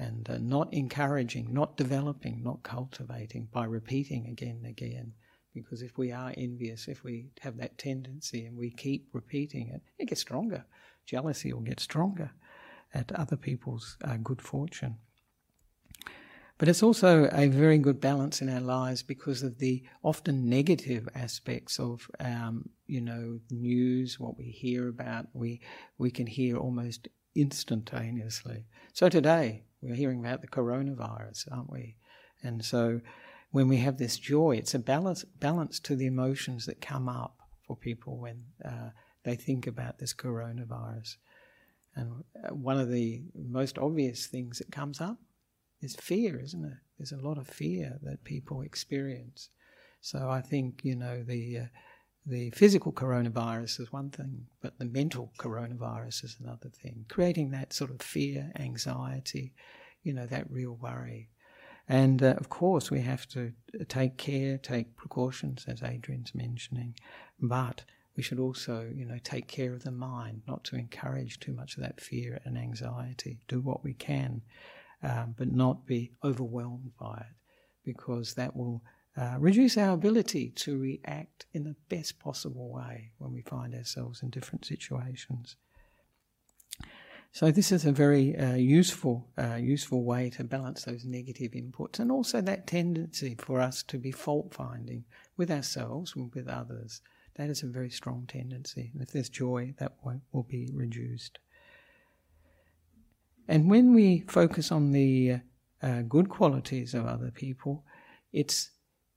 and 0.01 0.31
uh, 0.31 0.39
not 0.39 0.73
encouraging, 0.73 1.53
not 1.53 1.77
developing, 1.77 2.43
not 2.43 2.63
cultivating 2.63 3.49
by 3.53 3.67
repeating 3.67 4.27
again 4.29 4.57
and 4.63 4.67
again. 4.67 5.13
Because 5.53 5.83
if 5.83 5.99
we 5.99 6.11
are 6.11 6.33
envious, 6.37 6.89
if 6.89 7.05
we 7.05 7.27
have 7.41 7.59
that 7.59 7.77
tendency 7.77 8.47
and 8.47 8.57
we 8.57 8.71
keep 8.71 9.09
repeating 9.13 9.69
it, 9.69 9.83
it 9.99 10.09
gets 10.09 10.23
stronger. 10.23 10.65
Jealousy 11.05 11.53
will 11.53 11.61
get 11.61 11.81
stronger 11.81 12.31
at 12.95 13.13
other 13.13 13.37
people's 13.37 13.99
uh, 14.03 14.17
good 14.17 14.41
fortune. 14.41 14.97
But 16.57 16.69
it's 16.69 16.83
also 16.83 17.29
a 17.33 17.49
very 17.49 17.79
good 17.79 18.01
balance 18.01 18.41
in 18.41 18.49
our 18.49 18.61
lives 18.61 19.03
because 19.03 19.43
of 19.43 19.59
the 19.59 19.83
often 20.03 20.49
negative 20.49 21.09
aspects 21.15 21.79
of, 21.79 22.11
um, 22.21 22.69
you 22.87 23.01
know, 23.01 23.41
news, 23.51 24.21
what 24.21 24.39
we 24.39 24.45
hear 24.45 24.89
about. 24.89 25.27
We 25.33 25.61
we 25.99 26.11
can 26.11 26.27
hear 26.27 26.57
almost 26.59 27.09
instantaneously. 27.35 28.67
So 28.93 29.09
today 29.09 29.65
we're 29.83 29.95
hearing 29.95 30.21
about 30.21 30.41
the 30.43 30.49
coronavirus, 30.49 31.51
aren't 31.51 31.71
we? 31.71 31.97
And 32.43 32.65
so 32.65 33.01
when 33.51 33.69
we 33.69 33.79
have 33.79 33.99
this 33.99 34.19
joy, 34.19 34.57
it's 34.57 34.75
a 34.75 34.79
balance, 34.79 35.25
balance 35.25 35.81
to 35.81 35.97
the 35.97 36.07
emotions 36.07 36.67
that 36.67 36.81
come 36.81 37.09
up 37.09 37.37
for 37.67 37.77
people 37.77 38.19
when 38.19 38.45
uh, 38.65 38.91
they 39.25 39.37
think 39.37 39.67
about 39.67 39.99
this 39.99 40.15
coronavirus. 40.15 41.17
And 41.97 42.25
uh, 42.45 42.55
one 42.55 42.79
of 42.79 42.91
the 42.91 43.23
most 43.35 43.79
obvious 43.79 44.27
things 44.27 44.59
that 44.59 44.71
comes 44.71 45.01
up 45.01 45.19
is 45.81 45.97
fear, 45.97 46.39
isn't 46.39 46.65
it? 46.65 46.79
There's 46.99 47.13
a 47.13 47.17
lot 47.17 47.39
of 47.39 47.47
fear 47.47 47.99
that 48.03 48.25
people 48.25 48.63
experience. 48.63 49.49
So 50.01 50.31
I 50.31 50.41
think 50.41 50.81
you 50.85 50.97
know 50.97 51.23
the 51.23 51.59
uh, 51.59 51.67
the 52.31 52.51
physical 52.51 52.93
coronavirus 52.93 53.81
is 53.81 53.93
one 53.93 54.11
thing, 54.11 54.47
but 54.63 54.79
the 54.79 54.85
mental 54.85 55.33
coronavirus 55.39 56.25
is 56.25 56.37
another 56.43 56.69
thing. 56.69 57.05
Creating 57.09 57.51
that 57.51 57.73
sort 57.73 57.91
of 57.91 58.01
fear, 58.01 58.53
anxiety, 58.59 59.53
you 60.03 60.13
know, 60.13 60.27
that 60.27 60.51
real 60.51 60.79
worry. 60.81 61.29
And 61.89 62.23
uh, 62.23 62.35
of 62.39 62.49
course, 62.49 62.91
we 62.91 63.01
have 63.01 63.27
to 63.31 63.53
take 63.89 64.17
care, 64.17 64.59
take 64.59 64.97
precautions, 64.97 65.65
as 65.67 65.83
Adrian's 65.83 66.35
mentioning, 66.35 66.95
but 67.41 67.83
we 68.17 68.23
should 68.23 68.39
also, 68.39 68.89
you 68.95 69.05
know, 69.05 69.19
take 69.25 69.49
care 69.49 69.73
of 69.73 69.83
the 69.83 69.91
mind, 69.91 70.43
not 70.47 70.63
to 70.65 70.77
encourage 70.77 71.41
too 71.41 71.53
much 71.53 71.77
of 71.77 71.83
that 71.83 72.01
fear 72.01 72.41
and 72.45 72.57
anxiety. 72.57 73.41
Do 73.49 73.61
what 73.61 73.83
we 73.83 73.95
can, 73.95 74.43
um, 75.03 75.35
but 75.37 75.51
not 75.53 75.87
be 75.87 76.13
overwhelmed 76.23 76.93
by 76.99 77.17
it, 77.29 77.37
because 77.85 78.35
that 78.35 78.55
will 78.55 78.83
uh, 79.17 79.37
reduce 79.39 79.77
our 79.77 79.93
ability 79.93 80.51
to 80.51 80.79
react 80.79 81.47
in 81.53 81.65
the 81.65 81.77
best 81.89 82.19
possible 82.19 82.71
way 82.71 83.11
when 83.19 83.33
we 83.33 83.43
find 83.43 83.75
ourselves 83.75 84.23
in 84.23 84.31
different 84.31 84.65
situations. 84.65 85.57
So 87.33 87.51
this 87.51 87.71
is 87.71 87.85
a 87.85 87.93
very 87.93 88.37
uh, 88.37 88.55
useful, 88.55 89.29
uh, 89.39 89.55
useful 89.55 90.03
way 90.05 90.31
to 90.31 90.45
balance 90.45 90.85
those 90.85 91.05
negative 91.05 91.53
inputs, 91.53 92.01
and 92.01 92.11
also 92.11 92.41
that 92.41 92.67
tendency 92.67 93.37
for 93.39 93.61
us 93.61 93.85
to 93.85 93.99
be 93.99 94.11
fault 94.11 94.53
finding 94.53 95.05
with 95.37 95.51
ourselves 95.51 96.15
and 96.17 96.33
with 96.35 96.49
others. 96.49 97.03
That 97.37 97.49
is 97.49 97.63
a 97.63 97.69
very 97.69 97.91
strong 97.91 98.27
tendency. 98.27 98.91
And 98.93 99.01
if 99.01 99.13
there's 99.13 99.29
joy, 99.29 99.75
that 99.79 99.95
will, 100.03 100.43
be 100.43 100.69
reduced. 100.73 101.39
And 103.47 103.71
when 103.71 103.95
we 103.95 104.25
focus 104.29 104.73
on 104.73 104.91
the 104.91 105.39
uh, 105.83 106.03
good 106.03 106.29
qualities 106.29 106.95
of 106.95 107.07
other 107.07 107.31
people, 107.31 107.85
it's 108.33 108.71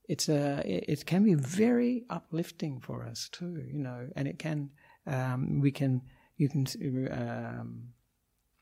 it's 0.08 0.28
a 0.28 0.62
it 0.64 1.06
can 1.06 1.24
be 1.24 1.34
very 1.34 2.04
uplifting 2.10 2.80
for 2.80 3.04
us 3.04 3.28
too, 3.32 3.62
you 3.72 3.82
know, 3.82 4.08
and 4.16 4.28
it 4.28 4.38
can 4.38 4.70
um, 5.06 5.60
we 5.60 5.70
can 5.70 6.02
you 6.36 6.48
can 6.48 6.66
um, 7.10 7.88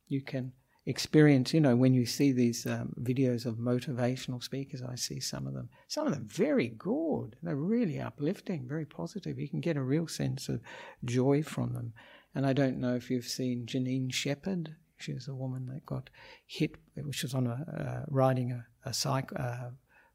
you 0.08 0.20
can 0.20 0.52
experience, 0.86 1.54
you 1.54 1.60
know, 1.60 1.76
when 1.76 1.94
you 1.94 2.04
see 2.04 2.32
these 2.32 2.66
um, 2.66 2.92
videos 3.00 3.46
of 3.46 3.56
motivational 3.56 4.42
speakers, 4.42 4.82
I 4.82 4.96
see 4.96 5.20
some 5.20 5.46
of 5.46 5.54
them, 5.54 5.68
some 5.88 6.06
of 6.06 6.12
them 6.12 6.26
very 6.26 6.68
good. 6.68 7.36
They're 7.42 7.56
really 7.56 8.00
uplifting, 8.00 8.66
very 8.68 8.84
positive. 8.84 9.38
You 9.38 9.48
can 9.48 9.60
get 9.60 9.76
a 9.76 9.82
real 9.82 10.08
sense 10.08 10.48
of 10.48 10.60
joy 11.04 11.42
from 11.42 11.72
them. 11.72 11.92
And 12.34 12.46
I 12.46 12.52
don't 12.52 12.78
know 12.78 12.94
if 12.94 13.10
you've 13.10 13.26
seen 13.26 13.66
Janine 13.66 14.12
Shepherd. 14.12 14.74
She 14.96 15.12
was 15.12 15.28
a 15.28 15.34
woman 15.34 15.66
that 15.66 15.86
got 15.86 16.10
hit, 16.46 16.76
which 16.94 17.22
was 17.22 17.34
on 17.34 17.46
a 17.46 17.50
uh, 17.52 18.04
riding 18.08 18.52
a, 18.52 18.64
a 18.88 18.92
cycle, 18.92 19.36
uh, 19.38 19.70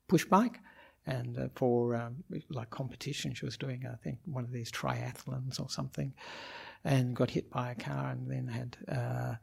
push 0.08 0.26
bike, 0.26 0.60
and 1.08 1.38
uh, 1.40 1.48
for 1.56 1.96
um, 1.96 2.24
like 2.50 2.70
competition, 2.70 3.34
she 3.34 3.46
was 3.46 3.58
doing, 3.58 3.86
I 3.92 3.96
think, 4.04 4.20
one 4.26 4.44
of 4.44 4.52
these 4.52 4.72
triathlons 4.72 5.60
or 5.60 5.70
something, 5.70 6.14
and 6.84 7.16
got 7.16 7.32
hit 7.32 7.50
by 7.50 7.72
a 7.72 7.76
car, 7.76 8.12
and 8.12 8.30
then 8.30 8.48
had 8.48 8.78
uh, 8.94 9.36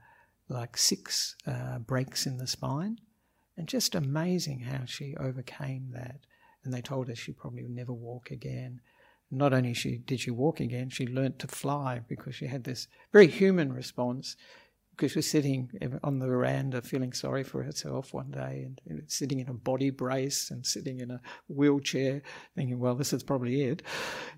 like 0.48 0.76
six 0.76 1.36
uh, 1.46 1.78
breaks 1.78 2.26
in 2.26 2.36
the 2.36 2.46
spine, 2.46 2.98
and 3.56 3.66
just 3.66 3.94
amazing 3.94 4.60
how 4.60 4.84
she 4.84 5.16
overcame 5.18 5.88
that. 5.94 6.20
And 6.64 6.72
they 6.72 6.82
told 6.82 7.08
her 7.08 7.14
she 7.14 7.32
probably 7.32 7.62
would 7.62 7.74
never 7.74 7.92
walk 7.92 8.30
again. 8.30 8.80
Not 9.30 9.52
only 9.52 9.74
she 9.74 9.96
did 9.96 10.20
she 10.20 10.30
walk 10.30 10.60
again, 10.60 10.90
she 10.90 11.06
learnt 11.06 11.38
to 11.40 11.48
fly 11.48 12.02
because 12.08 12.34
she 12.34 12.46
had 12.46 12.64
this 12.64 12.88
very 13.12 13.26
human 13.26 13.72
response. 13.72 14.36
Because 14.96 15.12
she 15.12 15.18
was 15.18 15.30
sitting 15.30 15.70
on 16.02 16.18
the 16.18 16.26
veranda 16.26 16.80
feeling 16.82 17.12
sorry 17.12 17.42
for 17.42 17.62
herself 17.62 18.14
one 18.14 18.30
day 18.30 18.68
and 18.86 19.02
sitting 19.06 19.40
in 19.40 19.48
a 19.48 19.54
body 19.54 19.90
brace 19.90 20.50
and 20.50 20.64
sitting 20.64 21.00
in 21.00 21.10
a 21.10 21.20
wheelchair, 21.48 22.22
thinking, 22.54 22.78
well, 22.78 22.94
this 22.94 23.12
is 23.12 23.22
probably 23.22 23.62
it. 23.62 23.82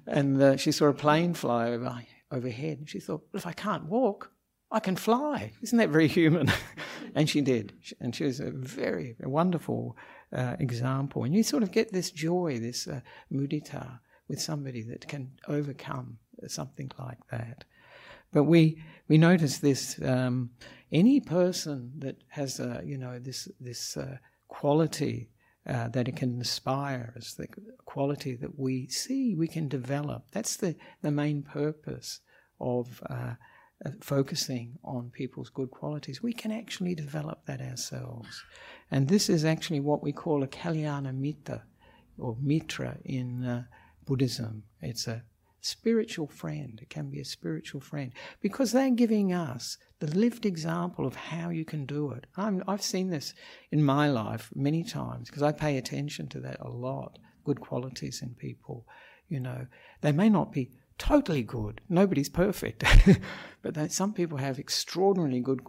And 0.06 0.40
uh, 0.40 0.56
she 0.56 0.72
saw 0.72 0.86
a 0.86 0.94
plane 0.94 1.34
fly 1.34 1.70
over, 1.70 2.00
overhead 2.30 2.78
and 2.78 2.88
she 2.88 3.00
thought, 3.00 3.22
well, 3.32 3.38
if 3.38 3.46
I 3.46 3.52
can't 3.52 3.84
walk, 3.84 4.30
I 4.70 4.80
can 4.80 4.96
fly. 4.96 5.52
Isn't 5.62 5.78
that 5.78 5.90
very 5.90 6.08
human? 6.08 6.50
and 7.14 7.28
she 7.28 7.40
did. 7.40 7.72
And 8.00 8.14
she 8.14 8.24
was 8.24 8.40
a 8.40 8.50
very 8.50 9.16
wonderful 9.20 9.96
uh, 10.32 10.56
example. 10.58 11.24
And 11.24 11.34
you 11.34 11.42
sort 11.42 11.62
of 11.62 11.70
get 11.70 11.92
this 11.92 12.10
joy, 12.10 12.58
this 12.58 12.88
uh, 12.88 13.00
mudita, 13.32 14.00
with 14.28 14.40
somebody 14.40 14.82
that 14.82 15.06
can 15.06 15.30
overcome 15.46 16.18
something 16.48 16.90
like 16.98 17.18
that. 17.30 17.64
But 18.32 18.44
we 18.44 18.82
we 19.08 19.18
notice 19.18 19.58
this. 19.58 20.00
Um, 20.02 20.50
any 20.92 21.20
person 21.20 21.92
that 21.98 22.16
has 22.28 22.60
a 22.60 22.82
you 22.84 22.98
know 22.98 23.18
this 23.18 23.48
this 23.60 23.96
uh, 23.96 24.18
quality 24.48 25.30
uh, 25.66 25.88
that 25.88 26.06
it 26.06 26.16
can 26.16 26.36
inspire 26.36 27.12
us, 27.16 27.34
the 27.34 27.48
quality 27.84 28.36
that 28.36 28.58
we 28.58 28.88
see 28.88 29.34
we 29.34 29.48
can 29.48 29.68
develop. 29.68 30.30
That's 30.32 30.56
the 30.56 30.76
the 31.02 31.10
main 31.10 31.42
purpose 31.42 32.20
of 32.60 33.02
uh, 33.10 33.34
uh, 33.84 33.90
focusing 34.00 34.78
on 34.84 35.10
people's 35.10 35.50
good 35.50 35.70
qualities, 35.70 36.22
we 36.22 36.32
can 36.32 36.50
actually 36.50 36.94
develop 36.94 37.44
that 37.44 37.60
ourselves. 37.60 38.42
And 38.90 39.06
this 39.06 39.28
is 39.28 39.44
actually 39.44 39.80
what 39.80 40.02
we 40.02 40.12
call 40.12 40.42
a 40.42 40.46
Kalyana 40.46 41.14
Mitra 41.14 41.62
or 42.16 42.38
Mitra 42.40 42.96
in 43.04 43.44
uh, 43.44 43.64
Buddhism. 44.06 44.62
It's 44.80 45.06
a 45.06 45.22
spiritual 45.66 46.28
friend. 46.28 46.78
It 46.80 46.90
can 46.90 47.10
be 47.10 47.20
a 47.20 47.24
spiritual 47.24 47.80
friend 47.80 48.12
because 48.40 48.72
they're 48.72 48.90
giving 48.90 49.32
us 49.32 49.76
the 49.98 50.06
lived 50.06 50.46
example 50.46 51.06
of 51.06 51.16
how 51.16 51.50
you 51.50 51.64
can 51.64 51.86
do 51.86 52.12
it. 52.12 52.26
i 52.36 52.50
have 52.68 52.82
seen 52.82 53.10
this 53.10 53.34
in 53.72 53.82
my 53.82 54.08
life 54.08 54.50
many 54.54 54.84
times 54.84 55.28
because 55.28 55.42
I 55.42 55.52
pay 55.52 55.76
attention 55.76 56.28
to 56.28 56.40
that 56.40 56.60
a 56.60 56.68
lot. 56.68 57.18
Good 57.44 57.60
qualities 57.60 58.22
in 58.22 58.34
people, 58.34 58.86
you 59.28 59.40
know, 59.40 59.66
they 60.00 60.12
may 60.12 60.28
not 60.28 60.52
be 60.52 60.70
totally 60.98 61.42
good. 61.42 61.80
Nobody's 61.88 62.28
perfect. 62.28 62.84
but 63.62 63.92
some 63.92 64.12
people 64.12 64.38
have 64.38 64.58
extraordinarily 64.58 65.40
good 65.40 65.60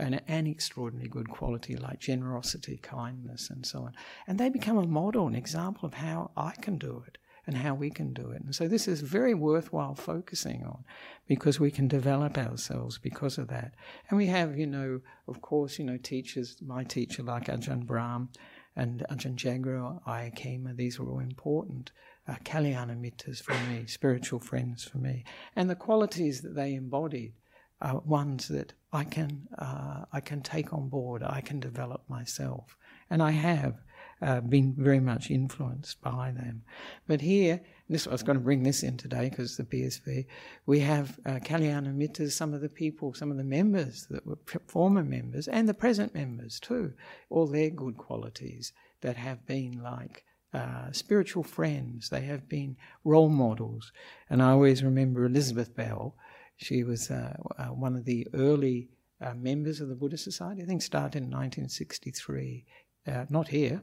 and 0.00 0.20
an 0.26 0.46
extraordinarily 0.46 1.08
good 1.08 1.28
quality 1.30 1.76
like 1.76 2.00
generosity, 2.00 2.78
kindness, 2.82 3.50
and 3.50 3.64
so 3.64 3.80
on. 3.80 3.92
And 4.26 4.38
they 4.38 4.48
become 4.48 4.78
a 4.78 4.86
model, 4.86 5.26
an 5.26 5.34
example 5.34 5.86
of 5.86 5.94
how 5.94 6.30
I 6.36 6.52
can 6.60 6.78
do 6.78 7.04
it 7.06 7.18
and 7.46 7.56
how 7.56 7.74
we 7.74 7.90
can 7.90 8.12
do 8.12 8.30
it. 8.30 8.42
And 8.42 8.54
so 8.54 8.66
this 8.66 8.88
is 8.88 9.00
very 9.00 9.34
worthwhile 9.34 9.94
focusing 9.94 10.64
on 10.64 10.84
because 11.28 11.60
we 11.60 11.70
can 11.70 11.86
develop 11.86 12.36
ourselves 12.36 12.98
because 12.98 13.38
of 13.38 13.48
that. 13.48 13.74
And 14.08 14.16
we 14.16 14.26
have, 14.26 14.58
you 14.58 14.66
know, 14.66 15.00
of 15.28 15.40
course, 15.40 15.78
you 15.78 15.84
know, 15.84 15.96
teachers, 15.96 16.56
my 16.60 16.82
teacher 16.84 17.22
like 17.22 17.46
Ajahn 17.46 17.86
Brahm 17.86 18.30
and 18.74 19.04
Ajahn 19.10 19.36
Jagaro, 19.36 20.02
Ayya 20.04 20.36
Khema, 20.36 20.76
these 20.76 20.98
were 20.98 21.08
all 21.10 21.20
important 21.20 21.92
uh, 22.28 22.34
Kalyana 22.44 22.96
Mitras 22.98 23.42
for 23.42 23.54
me, 23.70 23.86
spiritual 23.86 24.40
friends 24.40 24.84
for 24.84 24.98
me. 24.98 25.24
And 25.54 25.70
the 25.70 25.76
qualities 25.76 26.42
that 26.42 26.54
they 26.54 26.74
embodied 26.74 27.34
are 27.80 28.00
ones 28.00 28.48
that 28.48 28.72
I 28.92 29.04
can, 29.04 29.46
uh, 29.58 30.04
I 30.12 30.20
can 30.20 30.40
take 30.42 30.72
on 30.72 30.88
board, 30.88 31.22
I 31.22 31.40
can 31.40 31.60
develop 31.60 32.02
myself. 32.08 32.76
And 33.10 33.22
I 33.22 33.30
have 33.32 33.82
uh, 34.22 34.40
been 34.40 34.74
very 34.76 35.00
much 35.00 35.30
influenced 35.30 36.00
by 36.00 36.32
them. 36.34 36.62
But 37.06 37.20
here, 37.20 37.60
this 37.88 38.06
I 38.06 38.10
was 38.10 38.22
going 38.22 38.38
to 38.38 38.44
bring 38.44 38.62
this 38.62 38.82
in 38.82 38.96
today 38.96 39.28
because 39.28 39.56
the 39.56 39.64
BSV, 39.64 40.26
we 40.66 40.80
have 40.80 41.18
uh, 41.26 41.38
Kalyana 41.42 41.94
Mitras, 41.94 42.32
some 42.32 42.54
of 42.54 42.60
the 42.60 42.68
people, 42.68 43.14
some 43.14 43.30
of 43.30 43.36
the 43.36 43.44
members 43.44 44.06
that 44.10 44.26
were 44.26 44.38
former 44.66 45.04
members 45.04 45.48
and 45.48 45.68
the 45.68 45.74
present 45.74 46.14
members 46.14 46.58
too, 46.58 46.92
all 47.30 47.46
their 47.46 47.70
good 47.70 47.96
qualities 47.96 48.72
that 49.02 49.16
have 49.16 49.46
been 49.46 49.82
like 49.82 50.24
uh, 50.52 50.90
spiritual 50.90 51.42
friends. 51.42 52.08
They 52.08 52.22
have 52.22 52.48
been 52.48 52.76
role 53.04 53.28
models. 53.28 53.92
And 54.30 54.42
I 54.42 54.50
always 54.50 54.82
remember 54.82 55.24
Elizabeth 55.24 55.74
Bell. 55.74 56.16
She 56.56 56.82
was 56.82 57.10
uh, 57.10 57.36
uh, 57.58 57.66
one 57.66 57.94
of 57.94 58.04
the 58.04 58.26
early 58.32 58.88
uh, 59.20 59.34
members 59.34 59.80
of 59.80 59.88
the 59.88 59.94
Buddhist 59.94 60.24
Society. 60.24 60.62
I 60.62 60.66
think 60.66 60.82
started 60.82 61.18
in 61.18 61.24
1963. 61.24 62.64
Uh, 63.06 63.24
not 63.30 63.46
here, 63.46 63.82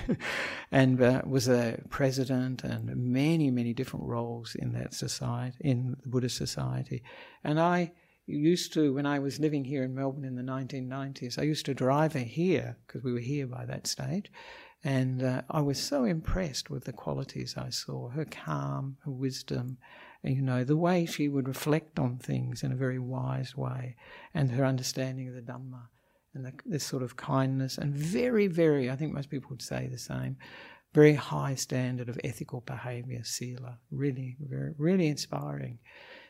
and 0.72 0.98
was 1.30 1.48
a 1.48 1.80
president 1.90 2.64
and 2.64 2.96
many, 2.96 3.52
many 3.52 3.72
different 3.72 4.04
roles 4.04 4.56
in 4.56 4.72
that 4.72 4.92
society, 4.92 5.56
in 5.60 5.96
the 6.02 6.08
Buddhist 6.08 6.36
Society. 6.36 7.04
And 7.44 7.60
I 7.60 7.92
used 8.26 8.72
to, 8.74 8.92
when 8.92 9.06
I 9.06 9.18
was 9.18 9.40
living 9.40 9.64
here 9.64 9.82
in 9.82 9.94
Melbourne 9.94 10.24
in 10.24 10.36
the 10.36 10.42
1990s, 10.42 11.38
I 11.38 11.42
used 11.42 11.66
to 11.66 11.74
drive 11.74 12.12
her 12.12 12.20
here 12.20 12.76
because 12.86 13.02
we 13.02 13.12
were 13.12 13.20
here 13.20 13.46
by 13.46 13.64
that 13.66 13.86
stage, 13.86 14.30
and 14.84 15.22
uh, 15.22 15.42
I 15.50 15.60
was 15.60 15.80
so 15.80 16.04
impressed 16.04 16.70
with 16.70 16.84
the 16.84 16.92
qualities 16.92 17.54
I 17.56 17.70
saw 17.70 18.10
her 18.10 18.24
calm, 18.24 18.96
her 19.04 19.10
wisdom, 19.10 19.78
and, 20.22 20.34
you 20.34 20.42
know, 20.42 20.64
the 20.64 20.76
way 20.76 21.06
she 21.06 21.28
would 21.28 21.48
reflect 21.48 21.98
on 21.98 22.18
things 22.18 22.62
in 22.62 22.72
a 22.72 22.76
very 22.76 22.98
wise 22.98 23.56
way, 23.56 23.96
and 24.34 24.50
her 24.52 24.64
understanding 24.64 25.28
of 25.28 25.34
the 25.34 25.40
Dhamma, 25.40 25.88
and 26.34 26.44
the, 26.44 26.52
this 26.64 26.84
sort 26.84 27.02
of 27.02 27.16
kindness, 27.16 27.78
and 27.78 27.94
very, 27.94 28.46
very, 28.46 28.90
I 28.90 28.96
think 28.96 29.12
most 29.12 29.30
people 29.30 29.50
would 29.50 29.62
say 29.62 29.86
the 29.86 29.98
same, 29.98 30.36
very 30.94 31.14
high 31.14 31.54
standard 31.54 32.08
of 32.08 32.18
ethical 32.24 32.60
behavior, 32.62 33.22
sila, 33.24 33.78
really, 33.90 34.36
very, 34.40 34.74
really 34.78 35.08
inspiring. 35.08 35.78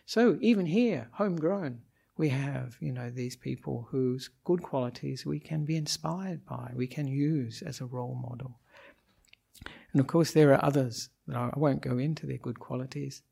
So 0.07 0.38
even 0.40 0.66
here, 0.66 1.09
homegrown, 1.12 1.82
we 2.16 2.30
have, 2.30 2.76
you 2.80 2.92
know, 2.92 3.11
these 3.11 3.36
people 3.36 3.88
whose 3.90 4.30
good 4.44 4.62
qualities 4.62 5.24
we 5.24 5.38
can 5.38 5.64
be 5.64 5.76
inspired 5.76 6.44
by, 6.44 6.72
we 6.74 6.88
can 6.88 7.07
use 7.07 7.62
as 7.62 7.80
a 7.80 7.86
role 7.86 8.18
model. 8.20 8.59
And 9.92 10.01
of 10.01 10.07
course, 10.07 10.32
there 10.32 10.53
are 10.53 10.64
others 10.64 11.11
that 11.28 11.36
I 11.36 11.51
won't 11.57 11.80
go 11.80 11.99
into 11.99 12.26
their 12.26 12.38
good 12.38 12.59
qualities. 12.59 13.22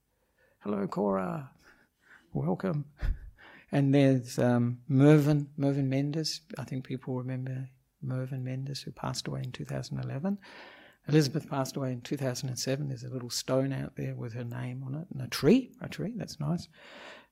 Hello, 0.61 0.87
Cora. 0.87 1.51
Welcome. 2.33 2.87
And 3.73 3.95
there's 3.95 4.39
um, 4.39 4.79
Mervyn, 4.89 5.49
Mervyn 5.57 5.89
Mendes. 5.89 6.41
I 6.59 6.65
think 6.65 6.85
people 6.85 7.17
remember 7.17 7.69
Mervyn 8.03 8.45
Mendes, 8.45 8.83
who 8.83 8.93
passed 8.93 9.27
away 9.27 9.41
in 9.45 9.53
2011. 9.53 10.39
Elizabeth 11.09 11.49
passed 11.49 11.77
away 11.77 11.93
in 11.93 12.01
2007. 12.01 12.89
There's 12.89 13.05
a 13.05 13.09
little 13.09 13.31
stone 13.31 13.73
out 13.73 13.95
there 13.97 14.15
with 14.15 14.33
her 14.35 14.45
name 14.45 14.83
on 14.85 14.95
it, 14.95 15.07
and 15.13 15.23
a 15.23 15.29
tree, 15.29 15.73
a 15.81 15.89
tree, 15.89 16.13
that's 16.17 16.41
nice. 16.41 16.69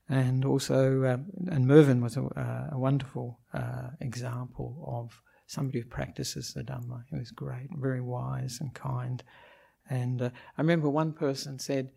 And 0.08 0.44
also, 0.44 1.04
um, 1.04 1.26
and 1.50 1.66
Mervyn 1.66 2.00
was 2.00 2.16
a, 2.16 2.68
a 2.72 2.78
wonderful 2.78 3.40
uh, 3.52 3.88
example 4.00 4.84
of 4.86 5.20
somebody 5.46 5.80
who 5.80 5.86
practices 5.86 6.52
the 6.52 6.62
Dhamma. 6.62 7.04
He 7.10 7.16
was 7.16 7.30
great, 7.30 7.68
very 7.72 8.00
wise 8.00 8.58
and 8.60 8.72
kind. 8.74 9.22
And 9.88 10.22
uh, 10.22 10.30
I 10.56 10.60
remember 10.60 10.88
one 10.88 11.12
person 11.12 11.58
said 11.58 11.90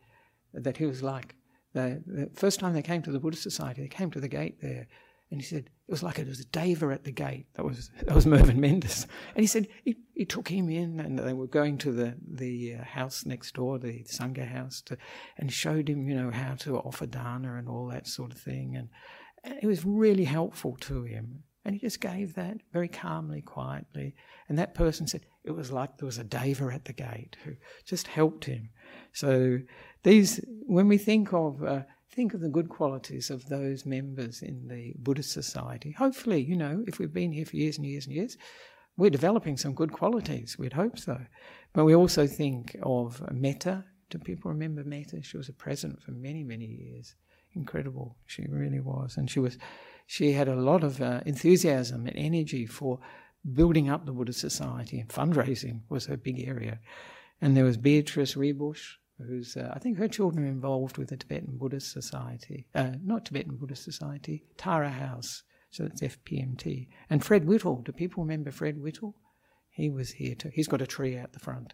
that 0.54 0.78
he 0.78 0.86
was 0.86 1.04
like, 1.04 1.36
the, 1.74 2.02
the 2.06 2.30
first 2.34 2.60
time 2.60 2.74
they 2.74 2.82
came 2.82 3.02
to 3.04 3.12
the 3.12 3.20
Buddhist 3.20 3.44
Society, 3.44 3.82
they 3.82 3.88
came 3.88 4.12
to 4.12 4.20
the 4.20 4.28
gate 4.28 4.62
there, 4.62 4.88
and 5.30 5.42
he 5.42 5.46
said, 5.46 5.70
it 5.88 5.92
was 5.92 6.04
like 6.04 6.20
it 6.20 6.28
was 6.28 6.40
a 6.40 6.46
deva 6.46 6.88
at 6.88 7.04
the 7.04 7.12
gate. 7.12 7.48
That 7.54 7.66
was 7.66 7.90
that 8.06 8.16
was 8.16 8.26
Mervyn 8.26 8.60
Mendes. 8.60 9.08
And 9.36 9.44
he 9.44 9.48
said 9.48 9.68
he, 9.84 9.98
he 10.14 10.26
took 10.26 10.50
him 10.50 10.70
in, 10.70 11.00
and 11.00 11.18
they 11.20 11.34
were 11.34 11.48
going 11.48 11.78
to 11.80 11.92
the 11.92 12.16
the 12.26 12.76
uh, 12.76 12.84
house 12.84 13.26
next 13.26 13.56
door, 13.56 13.80
the 13.80 14.04
sangha 14.04 14.48
house, 14.48 14.82
to, 14.84 14.98
and 15.38 15.52
showed 15.52 15.90
him, 15.90 16.10
you 16.10 16.16
know, 16.16 16.32
how 16.32 16.56
to 16.56 16.78
offer 16.78 17.06
dana 17.06 17.56
and 17.56 17.70
all 17.70 17.88
that 17.88 18.08
sort 18.08 18.32
of 18.32 18.40
thing. 18.40 18.76
And, 18.76 18.90
and 19.44 19.60
it 19.62 19.68
was 19.68 19.86
really 19.86 20.26
helpful 20.26 20.76
to 20.82 21.04
him. 21.04 21.44
And 21.68 21.76
he 21.76 21.82
just 21.82 22.00
gave 22.00 22.34
that 22.36 22.58
very 22.72 22.88
calmly, 22.88 23.42
quietly. 23.42 24.16
And 24.48 24.58
that 24.58 24.74
person 24.74 25.06
said 25.06 25.26
it 25.44 25.52
was 25.52 25.70
like 25.70 25.98
there 25.98 26.06
was 26.06 26.18
a 26.18 26.24
deva 26.24 26.72
at 26.74 26.86
the 26.86 26.94
gate 26.94 27.36
who 27.44 27.52
just 27.86 28.08
helped 28.08 28.46
him. 28.46 28.70
So 29.12 29.60
these, 30.04 30.40
when 30.66 30.88
we 30.88 30.98
think 30.98 31.34
of 31.34 31.62
uh, 31.62 31.82
think 32.10 32.34
of 32.34 32.40
the 32.40 32.48
good 32.48 32.70
qualities 32.70 33.30
of 33.30 33.48
those 33.50 33.86
members 33.86 34.42
in 34.42 34.68
the 34.70 34.94
Buddhist 34.98 35.32
society. 35.32 35.92
Hopefully, 35.92 36.42
you 36.42 36.56
know, 36.56 36.86
if 36.88 37.00
we've 37.00 37.14
been 37.14 37.34
here 37.34 37.46
for 37.46 37.58
years 37.58 37.78
and 37.78 37.86
years 37.86 38.06
and 38.06 38.16
years, 38.16 38.38
we're 38.96 39.10
developing 39.10 39.58
some 39.58 39.74
good 39.74 39.92
qualities. 39.92 40.58
We'd 40.58 40.74
hope 40.74 40.98
so. 40.98 41.20
But 41.74 41.84
we 41.84 41.94
also 41.94 42.26
think 42.26 42.78
of 42.82 43.22
Metta. 43.32 43.84
Do 44.10 44.20
people 44.20 44.52
remember 44.52 44.84
Metta? 44.86 45.22
She 45.22 45.36
was 45.36 45.50
a 45.50 45.54
president 45.54 46.02
for 46.02 46.12
many, 46.12 46.44
many 46.44 46.66
years. 46.66 47.14
Incredible. 47.54 48.16
She 48.26 48.46
really 48.50 48.80
was. 48.80 49.18
And 49.18 49.30
she 49.30 49.40
was, 49.40 49.58
she 50.08 50.32
had 50.32 50.48
a 50.48 50.56
lot 50.56 50.84
of 50.84 51.02
uh, 51.02 51.20
enthusiasm 51.26 52.08
and 52.08 52.16
energy 52.18 52.66
for 52.66 53.00
building 53.54 53.90
up 53.90 54.06
the 54.06 54.14
Buddhist 54.14 54.40
society 54.40 55.00
and 55.00 55.10
fundraising 55.10 55.82
was 55.90 56.06
her 56.06 56.18
big 56.18 56.48
area. 56.48 56.80
And 57.42 57.56
there 57.56 57.66
was 57.66 57.78
Beatrice 57.78 58.36
Rebus, 58.38 58.98
who's, 59.18 59.58
uh, 59.58 59.70
I 59.76 59.80
think 59.80 59.98
her 59.98 60.08
children 60.08 60.46
are 60.46 60.50
involved 60.50 60.98
with 60.98 61.10
the 61.10 61.18
Tibetan 61.18 61.58
Buddhist 61.58 61.92
Society, 61.92 62.68
uh, 62.74 62.92
not 63.04 63.26
Tibetan 63.26 63.58
Buddhist 63.58 63.84
Society, 63.84 64.46
Tara 64.58 64.90
House, 64.90 65.44
so 65.70 65.84
it's 65.84 66.02
FPMT. 66.02 66.88
And 67.10 67.24
Fred 67.24 67.46
Whittle, 67.46 67.82
do 67.82 67.92
people 67.92 68.24
remember 68.24 68.52
Fred 68.52 68.82
Whittle? 68.82 69.14
He 69.70 69.90
was 69.90 70.12
here 70.12 70.36
too. 70.36 70.52
He's 70.54 70.70
got 70.70 70.82
a 70.82 70.88
tree 70.88 71.18
out 71.18 71.34
the 71.34 71.40
front. 71.40 71.74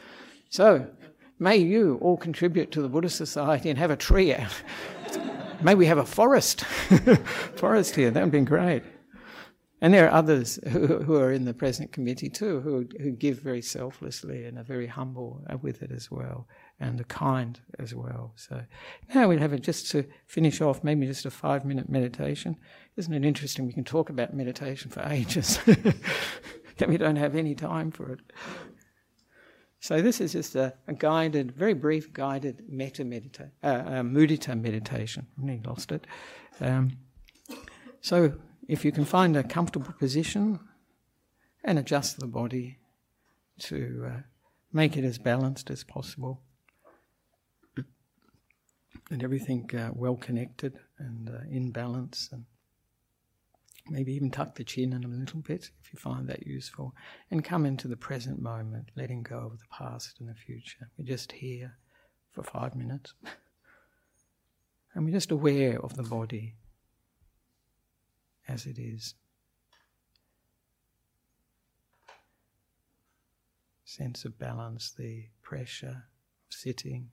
so, 0.48 0.90
may 1.38 1.58
you 1.58 1.98
all 2.00 2.16
contribute 2.16 2.72
to 2.72 2.80
the 2.80 2.88
Buddhist 2.88 3.16
Society 3.16 3.68
and 3.68 3.78
have 3.78 3.90
a 3.90 3.96
tree 3.96 4.34
out. 4.34 4.50
may 5.64 5.74
we 5.74 5.86
have 5.86 5.98
a 5.98 6.06
forest, 6.06 6.64
forest 7.56 7.96
here. 7.96 8.10
That 8.10 8.22
would 8.22 8.32
be 8.32 8.40
great. 8.40 8.82
And 9.80 9.92
there 9.92 10.06
are 10.06 10.14
others 10.14 10.58
who, 10.70 11.02
who 11.02 11.16
are 11.16 11.30
in 11.30 11.44
the 11.44 11.52
present 11.52 11.92
committee 11.92 12.30
too, 12.30 12.60
who, 12.60 12.86
who 13.02 13.10
give 13.10 13.40
very 13.40 13.60
selflessly 13.60 14.46
and 14.46 14.56
are 14.56 14.64
very 14.64 14.86
humble 14.86 15.44
with 15.60 15.82
it 15.82 15.90
as 15.90 16.10
well 16.10 16.48
and 16.80 16.98
the 16.98 17.04
kind 17.04 17.60
as 17.78 17.94
well. 17.94 18.32
So 18.36 18.62
now 19.14 19.28
we'll 19.28 19.40
have 19.40 19.52
it 19.52 19.62
just 19.62 19.90
to 19.90 20.04
finish 20.26 20.60
off, 20.60 20.82
maybe 20.82 21.06
just 21.06 21.26
a 21.26 21.30
five 21.30 21.64
minute 21.64 21.88
meditation. 21.88 22.56
Isn't 22.96 23.12
it 23.12 23.24
interesting? 23.24 23.66
We 23.66 23.72
can 23.72 23.84
talk 23.84 24.10
about 24.10 24.34
meditation 24.34 24.90
for 24.90 25.02
ages, 25.02 25.58
that 25.66 26.88
we 26.88 26.96
don't 26.96 27.16
have 27.16 27.36
any 27.36 27.54
time 27.54 27.90
for 27.90 28.12
it. 28.12 28.20
So 29.84 30.00
this 30.00 30.18
is 30.18 30.32
just 30.32 30.54
a, 30.54 30.72
a 30.88 30.94
guided, 30.94 31.52
very 31.52 31.74
brief 31.74 32.10
guided 32.10 32.62
metta 32.70 33.04
medita, 33.04 33.50
uh, 33.62 33.66
uh, 33.66 34.02
mudita 34.02 34.58
meditation. 34.58 35.26
I 35.38 35.44
nearly 35.44 35.60
lost 35.62 35.92
it. 35.92 36.06
Um, 36.58 36.96
so 38.00 38.32
if 38.66 38.82
you 38.82 38.92
can 38.92 39.04
find 39.04 39.36
a 39.36 39.42
comfortable 39.42 39.92
position 39.92 40.58
and 41.62 41.78
adjust 41.78 42.18
the 42.18 42.26
body 42.26 42.78
to 43.58 44.06
uh, 44.08 44.20
make 44.72 44.96
it 44.96 45.04
as 45.04 45.18
balanced 45.18 45.68
as 45.68 45.84
possible 45.84 46.40
and 49.10 49.22
everything 49.22 49.68
uh, 49.74 49.90
well 49.92 50.16
connected 50.16 50.78
and 50.98 51.28
uh, 51.28 51.40
in 51.50 51.72
balance 51.72 52.30
and 52.32 52.46
maybe 53.88 54.14
even 54.14 54.30
tuck 54.30 54.54
the 54.54 54.64
chin 54.64 54.92
in 54.92 55.04
a 55.04 55.08
little 55.08 55.40
bit 55.40 55.70
if 55.82 55.92
you 55.92 55.98
find 55.98 56.26
that 56.28 56.46
useful 56.46 56.94
and 57.30 57.44
come 57.44 57.66
into 57.66 57.86
the 57.86 57.96
present 57.96 58.40
moment 58.40 58.90
letting 58.96 59.22
go 59.22 59.38
of 59.38 59.58
the 59.58 59.66
past 59.70 60.20
and 60.20 60.28
the 60.28 60.34
future. 60.34 60.88
We're 60.98 61.04
just 61.04 61.32
here 61.32 61.76
for 62.32 62.42
five 62.42 62.74
minutes. 62.74 63.14
And 64.94 65.04
we're 65.04 65.10
just 65.10 65.32
aware 65.32 65.80
of 65.80 65.96
the 65.96 66.04
body 66.04 66.54
as 68.46 68.64
it 68.64 68.78
is. 68.78 69.14
Sense 73.84 74.24
of 74.24 74.38
balance 74.38 74.92
the 74.92 75.24
pressure 75.42 76.04
of 76.46 76.56
sitting. 76.56 77.10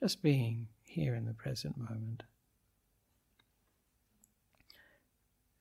Just 0.00 0.22
being 0.22 0.68
here 0.94 1.16
in 1.16 1.24
the 1.24 1.34
present 1.34 1.76
moment. 1.76 2.22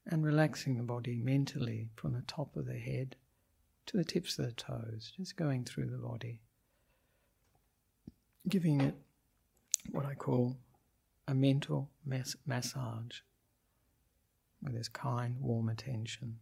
And 0.05 0.23
relaxing 0.23 0.77
the 0.77 0.83
body 0.83 1.15
mentally 1.15 1.89
from 1.95 2.13
the 2.13 2.21
top 2.27 2.55
of 2.55 2.67
the 2.67 2.77
head 2.77 3.15
to 3.87 3.97
the 3.97 4.03
tips 4.03 4.37
of 4.37 4.45
the 4.45 4.51
toes, 4.51 5.11
just 5.17 5.35
going 5.35 5.65
through 5.65 5.87
the 5.89 5.97
body. 5.97 6.39
Giving 8.47 8.79
it 8.81 8.95
what 9.91 10.05
I 10.05 10.13
call 10.13 10.57
a 11.27 11.33
mental 11.33 11.89
mass- 12.05 12.35
massage 12.45 13.21
with 14.61 14.73
this 14.73 14.89
kind, 14.89 15.37
warm 15.39 15.67
attention. 15.67 16.39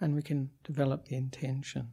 And 0.00 0.14
we 0.14 0.22
can 0.22 0.50
develop 0.64 1.06
the 1.06 1.16
intention, 1.16 1.92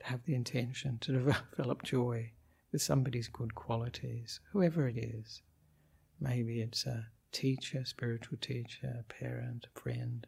to 0.00 0.06
have 0.06 0.24
the 0.24 0.34
intention 0.34 0.98
to 1.00 1.12
develop 1.56 1.82
joy 1.82 2.32
with 2.72 2.82
somebody's 2.82 3.28
good 3.28 3.54
qualities, 3.54 4.40
whoever 4.52 4.86
it 4.88 4.98
is. 4.98 5.42
Maybe 6.20 6.60
it's 6.60 6.86
a 6.86 7.06
teacher, 7.32 7.84
spiritual 7.84 8.38
teacher, 8.38 8.96
a 9.00 9.12
parent, 9.12 9.66
a 9.74 9.80
friend, 9.80 10.26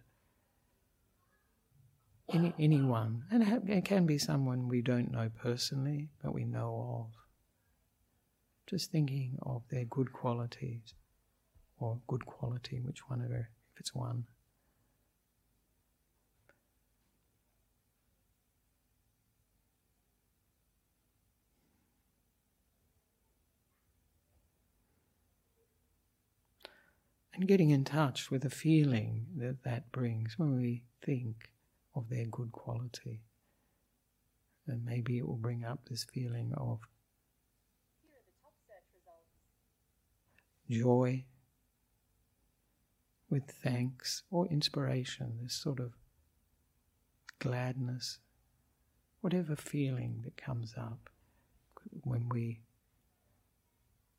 any, 2.32 2.54
anyone. 2.58 3.24
And 3.30 3.68
it 3.68 3.84
can 3.84 4.06
be 4.06 4.18
someone 4.18 4.68
we 4.68 4.82
don't 4.82 5.10
know 5.10 5.30
personally, 5.40 6.10
but 6.22 6.34
we 6.34 6.44
know 6.44 7.06
of. 7.06 7.14
Just 8.66 8.90
thinking 8.90 9.38
of 9.42 9.62
their 9.70 9.86
good 9.86 10.12
qualities, 10.12 10.94
or 11.80 12.00
good 12.06 12.26
quality, 12.26 12.80
which 12.80 13.08
one 13.08 13.22
if 13.22 13.46
it's 13.80 13.94
one. 13.94 14.24
And 27.38 27.46
getting 27.46 27.70
in 27.70 27.84
touch 27.84 28.32
with 28.32 28.42
the 28.42 28.50
feeling 28.50 29.24
that 29.36 29.62
that 29.62 29.92
brings 29.92 30.36
when 30.36 30.56
we 30.56 30.82
think 31.00 31.50
of 31.94 32.08
their 32.08 32.26
good 32.26 32.50
quality. 32.50 33.20
And 34.66 34.84
maybe 34.84 35.18
it 35.18 35.26
will 35.26 35.36
bring 35.36 35.64
up 35.64 35.88
this 35.88 36.02
feeling 36.02 36.52
of 36.56 36.80
joy 40.68 41.24
with 43.30 43.44
thanks 43.62 44.24
or 44.32 44.48
inspiration, 44.48 45.38
this 45.40 45.54
sort 45.54 45.78
of 45.78 45.92
gladness, 47.38 48.18
whatever 49.20 49.54
feeling 49.54 50.22
that 50.24 50.36
comes 50.36 50.74
up 50.76 51.08
when 52.02 52.28
we 52.28 52.58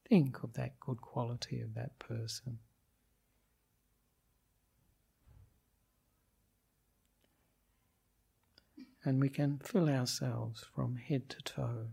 think 0.08 0.42
of 0.42 0.54
that 0.54 0.80
good 0.80 1.02
quality 1.02 1.60
of 1.60 1.74
that 1.74 2.00
person. 2.00 2.60
And 9.06 9.22
we 9.22 9.30
can 9.30 9.60
fill 9.60 9.90
ourselves 9.90 10.66
from 10.76 10.96
head 10.98 11.30
to 11.30 11.42
toe 11.42 11.88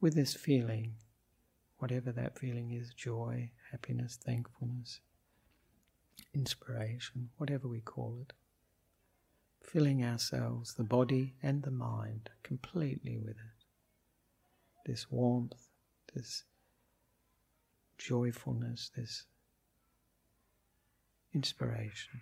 with 0.00 0.14
this 0.14 0.34
feeling, 0.34 0.94
whatever 1.78 2.12
that 2.12 2.38
feeling 2.38 2.70
is 2.72 2.94
joy, 2.94 3.50
happiness, 3.70 4.16
thankfulness, 4.16 5.00
inspiration, 6.32 7.30
whatever 7.36 7.66
we 7.68 7.80
call 7.80 8.18
it. 8.20 8.32
filling 9.62 10.04
ourselves, 10.04 10.74
the 10.74 10.84
body 10.84 11.34
and 11.42 11.62
the 11.62 11.70
mind, 11.70 12.30
completely 12.42 13.16
with 13.16 13.36
it. 13.36 13.64
This 14.86 15.10
warmth, 15.10 15.68
this 16.14 16.44
joyfulness, 17.98 18.90
this 18.94 19.24
inspiration. 21.32 22.20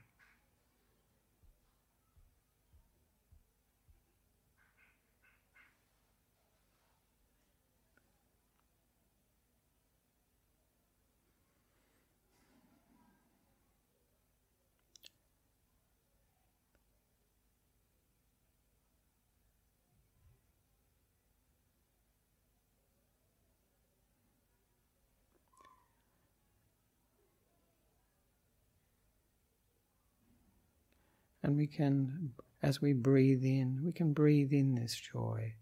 And 31.53 31.59
we 31.59 31.67
can, 31.67 32.31
as 32.63 32.81
we 32.81 32.95
breathe 32.95 33.45
in, 33.45 33.83
we 33.85 33.93
can 33.93 34.15
breathe 34.15 34.55
in 34.55 34.75
this 34.75 34.95
joy. 34.95 35.53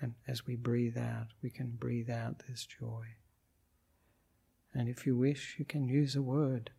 And 0.00 0.14
as 0.28 0.46
we 0.46 0.54
breathe 0.54 0.96
out, 0.96 1.26
we 1.42 1.50
can 1.50 1.70
breathe 1.70 2.08
out 2.08 2.44
this 2.46 2.64
joy. 2.64 3.06
And 4.72 4.88
if 4.88 5.04
you 5.04 5.16
wish, 5.16 5.56
you 5.58 5.64
can 5.64 5.88
use 5.88 6.14
a 6.14 6.22
word. 6.22 6.70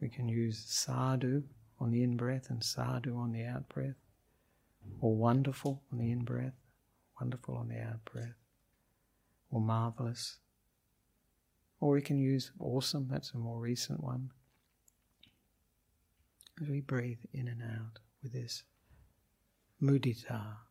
We 0.00 0.08
can 0.08 0.30
use 0.30 0.64
sadhu 0.66 1.42
on 1.78 1.90
the 1.90 2.02
in 2.02 2.16
breath 2.16 2.48
and 2.48 2.64
sadhu 2.64 3.18
on 3.18 3.32
the 3.32 3.44
out 3.44 3.68
breath, 3.68 4.00
or 5.02 5.14
wonderful 5.14 5.82
on 5.92 5.98
the 5.98 6.10
in 6.10 6.24
breath, 6.24 6.56
wonderful 7.20 7.54
on 7.54 7.68
the 7.68 7.82
out 7.82 8.02
breath, 8.10 8.38
or 9.50 9.60
marvelous. 9.60 10.38
Or 11.80 11.90
we 11.90 12.00
can 12.00 12.18
use 12.18 12.50
awesome, 12.58 13.08
that's 13.10 13.32
a 13.32 13.36
more 13.36 13.60
recent 13.60 14.02
one 14.02 14.30
as 16.60 16.68
we 16.68 16.80
breathe 16.80 17.18
in 17.32 17.48
and 17.48 17.62
out 17.62 17.98
with 18.22 18.32
this 18.32 18.62
mudita. 19.82 20.65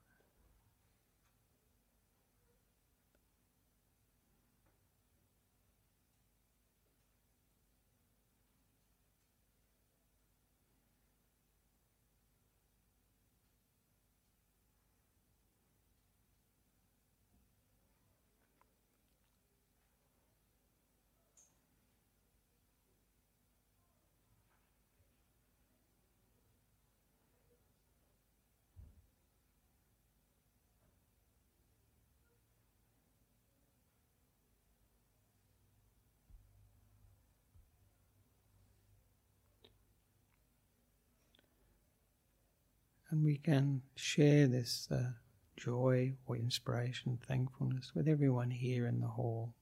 And 43.16 43.24
we 43.24 43.38
can 43.38 43.82
share 43.96 44.46
this 44.46 44.90
uh, 44.92 45.12
joy 45.56 46.16
or 46.28 46.36
inspiration, 46.36 47.18
thankfulness 47.26 47.94
with 47.96 48.10
everyone 48.10 48.52
here 48.52 48.88
in 48.88 49.00
the 49.00 49.08
hall. 49.08 49.54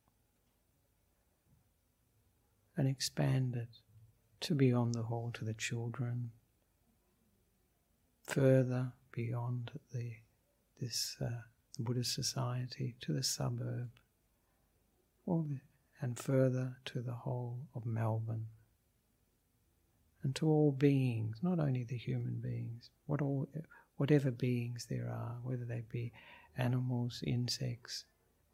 And 2.75 2.87
expand 2.87 3.55
it 3.55 3.67
to 4.41 4.55
beyond 4.55 4.95
the 4.95 5.03
hall 5.03 5.29
to 5.35 5.45
the 5.45 5.53
children, 5.53 6.31
further 8.25 8.93
beyond 9.11 9.69
the 9.93 10.13
this 10.81 11.15
uh, 11.21 11.43
Buddhist 11.77 12.15
society 12.15 12.95
to 13.01 13.13
the 13.13 13.21
suburb, 13.21 13.91
the, 15.27 15.61
and 16.01 16.17
further 16.17 16.77
to 16.85 17.01
the 17.01 17.13
whole 17.13 17.59
of 17.75 17.85
Melbourne 17.85 18.47
and 20.24 20.36
to 20.36 20.47
all 20.47 20.71
beings, 20.71 21.38
not 21.41 21.59
only 21.59 21.84
the 21.84 21.97
human 21.97 22.39
beings, 22.39 22.89
what 23.05 23.21
all, 23.21 23.47
whatever 23.97 24.32
beings 24.32 24.88
there 24.89 25.09
are, 25.09 25.38
whether 25.43 25.65
they 25.65 25.84
be 25.89 26.11
animals, 26.57 27.21
insects, 27.26 28.05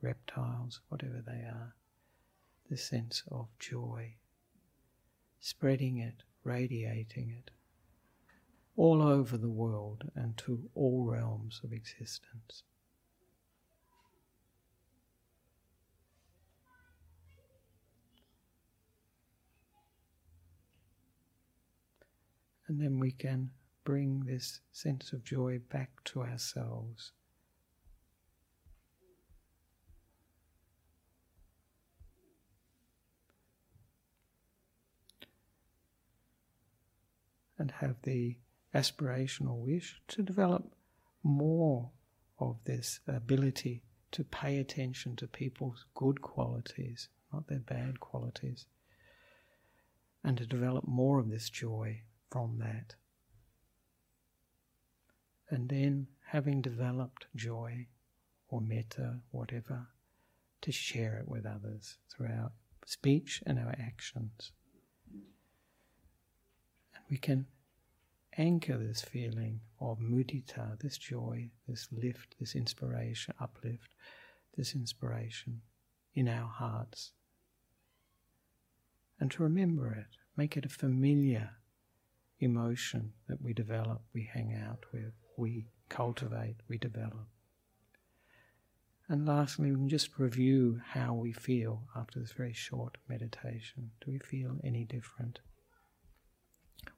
reptiles, 0.02 0.82
whatever 0.90 1.24
they 1.26 1.44
are, 1.44 1.76
the 2.70 2.78
sense 2.78 3.24
of 3.32 3.48
joy, 3.60 4.16
spreading 5.40 5.98
it, 5.98 6.24
radiating 6.44 7.30
it, 7.30 7.52
all 8.76 9.02
over 9.02 9.38
the 9.38 9.50
world 9.50 10.10
and 10.16 10.38
to 10.38 10.70
all 10.74 11.06
realms 11.06 11.62
of 11.64 11.74
existence. 11.74 12.64
And 22.70 22.80
then 22.80 23.00
we 23.00 23.12
can 23.12 23.50
bring 23.84 24.26
this 24.26 24.60
sense 24.72 25.12
of 25.12 25.24
joy 25.24 25.60
back 25.72 25.90
to 26.04 26.22
ourselves. 26.22 27.12
And 37.58 37.72
have 37.72 37.96
the 38.04 38.38
aspirational 38.76 39.58
wish 39.58 40.00
to 40.10 40.22
develop 40.22 40.72
more 41.24 41.90
of 42.40 42.58
this 42.66 43.00
ability 43.08 43.82
to 44.12 44.24
pay 44.24 44.60
attention 44.60 45.16
to 45.16 45.28
people's 45.28 45.86
good 45.96 46.22
qualities, 46.22 47.10
not 47.34 47.48
their 47.48 47.60
bad 47.60 48.00
qualities, 48.00 48.68
and 50.24 50.38
to 50.38 50.46
develop 50.46 50.88
more 50.88 51.20
of 51.20 51.30
this 51.30 51.50
joy 51.50 52.04
from 52.30 52.60
that. 52.60 52.96
And 55.50 55.70
then, 55.70 56.08
having 56.28 56.62
developed 56.62 57.26
joy 57.36 57.88
or 58.50 58.62
metta, 58.62 59.20
whatever, 59.32 59.88
to 60.62 60.72
share 60.72 61.18
it 61.18 61.28
with 61.28 61.46
others 61.46 61.98
through 62.10 62.28
our 62.28 62.52
speech 62.86 63.42
and 63.46 63.58
our 63.58 63.76
actions. 63.80 64.52
And 65.12 67.04
we 67.10 67.18
can 67.18 67.48
anchor 68.38 68.78
this 68.78 69.02
feeling 69.02 69.60
of 69.80 70.00
mudita, 70.00 70.80
this 70.80 70.98
joy, 70.98 71.50
this 71.68 71.88
lift, 71.92 72.36
this 72.40 72.56
inspiration, 72.56 73.34
uplift, 73.40 73.96
this 74.56 74.76
inspiration 74.76 75.62
in 76.14 76.28
our 76.28 76.48
hearts. 76.48 77.12
And 79.20 79.32
to 79.32 79.44
remember 79.44 79.94
it, 79.94 80.18
make 80.38 80.56
it 80.56 80.66
a 80.66 80.70
familiar 80.70 81.52
emotion 82.40 83.14
that 83.28 83.42
we 83.42 83.54
develop, 83.54 84.02
we 84.14 84.30
hang 84.34 84.54
out 84.54 84.86
with, 84.94 85.12
we 85.38 85.66
cultivate, 85.90 86.56
we 86.68 86.78
develop. 86.78 87.28
And 89.08 89.28
lastly, 89.28 89.72
we 89.72 89.78
can 89.78 89.90
just 89.90 90.20
review 90.20 90.82
how 90.86 91.16
we 91.16 91.32
feel 91.32 91.84
after 91.96 92.20
this 92.20 92.32
very 92.32 92.54
short 92.54 92.98
meditation. 93.08 93.90
Do 94.06 94.12
we 94.12 94.20
feel 94.20 94.60
any 94.64 94.86
different? 94.86 95.40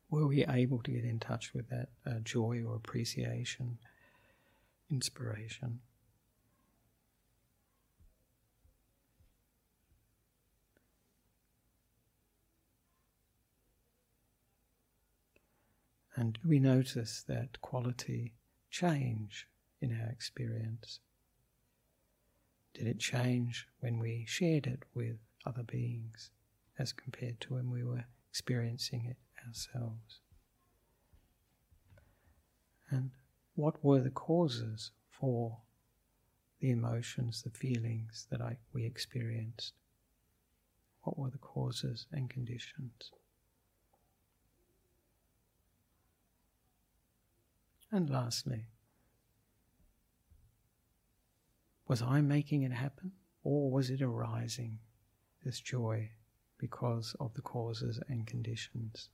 Were 0.09 0.27
we 0.27 0.45
able 0.45 0.79
to 0.83 0.91
get 0.91 1.05
in 1.05 1.19
touch 1.19 1.53
with 1.53 1.69
that 1.69 1.87
uh, 2.05 2.19
joy 2.21 2.63
or 2.67 2.75
appreciation, 2.75 3.77
inspiration? 4.89 5.79
And 16.21 16.37
we 16.45 16.59
notice 16.59 17.23
that 17.23 17.59
quality 17.61 18.35
change 18.69 19.47
in 19.81 19.99
our 19.99 20.11
experience? 20.11 20.99
Did 22.75 22.85
it 22.85 22.99
change 22.99 23.67
when 23.79 23.97
we 23.97 24.25
shared 24.27 24.67
it 24.67 24.83
with 24.93 25.17
other 25.47 25.63
beings 25.63 26.29
as 26.77 26.93
compared 26.93 27.41
to 27.41 27.55
when 27.55 27.71
we 27.71 27.83
were 27.83 28.05
experiencing 28.29 29.05
it 29.05 29.17
ourselves? 29.47 30.19
And 32.91 33.09
what 33.55 33.83
were 33.83 34.01
the 34.01 34.11
causes 34.11 34.91
for 35.09 35.57
the 36.59 36.69
emotions, 36.69 37.41
the 37.41 37.49
feelings 37.49 38.27
that 38.29 38.41
I, 38.41 38.57
we 38.73 38.85
experienced? 38.85 39.73
What 41.01 41.17
were 41.17 41.31
the 41.31 41.39
causes 41.39 42.05
and 42.11 42.29
conditions? 42.29 43.11
And 47.91 48.09
lastly, 48.09 48.67
was 51.87 52.01
I 52.01 52.21
making 52.21 52.63
it 52.63 52.71
happen 52.71 53.11
or 53.43 53.69
was 53.69 53.89
it 53.89 54.01
arising, 54.01 54.79
this 55.43 55.59
joy, 55.59 56.11
because 56.57 57.15
of 57.19 57.33
the 57.33 57.41
causes 57.41 57.99
and 58.07 58.25
conditions? 58.25 59.09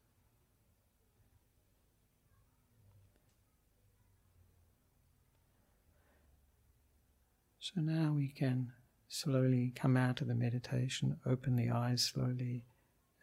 So 7.59 7.81
now 7.81 8.13
we 8.15 8.29
can 8.29 8.71
slowly 9.09 9.73
come 9.75 9.97
out 9.97 10.21
of 10.21 10.27
the 10.27 10.35
meditation, 10.35 11.17
open 11.25 11.55
the 11.55 11.71
eyes 11.71 12.03
slowly, 12.03 12.63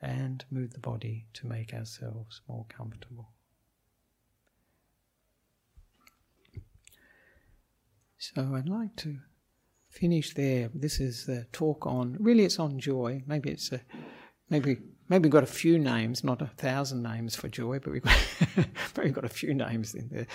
and 0.02 0.44
move 0.50 0.72
the 0.72 0.80
body 0.80 1.28
to 1.34 1.46
make 1.46 1.72
ourselves 1.72 2.42
more 2.48 2.66
comfortable. 2.68 3.30
So 8.33 8.55
I'd 8.55 8.70
like 8.70 8.97
to 8.97 9.18
finish 9.91 10.33
there. 10.33 10.70
This 10.72 10.99
is 10.99 11.27
the 11.27 11.47
talk 11.53 11.87
on. 11.87 12.16
Really, 12.18 12.45
it's 12.45 12.59
on 12.59 12.79
joy. 12.79 13.22
Maybe 13.27 13.51
it's 13.51 13.70
a, 13.70 13.83
maybe 14.49 14.79
maybe 15.11 15.25
we've 15.25 15.33
got 15.33 15.43
a 15.43 15.61
few 15.62 15.79
names, 15.79 16.25
not 16.25 16.41
a 16.41 16.47
thousand 16.47 17.03
names 17.03 17.37
for 17.37 17.49
joy, 17.49 17.81
but 17.81 17.93
we've 17.93 18.03
got, 18.03 18.18
we've 18.97 19.12
got 19.12 19.27
a 19.27 19.29
few 19.41 19.53
names 19.53 19.95
in 19.95 20.09
there, 20.09 20.27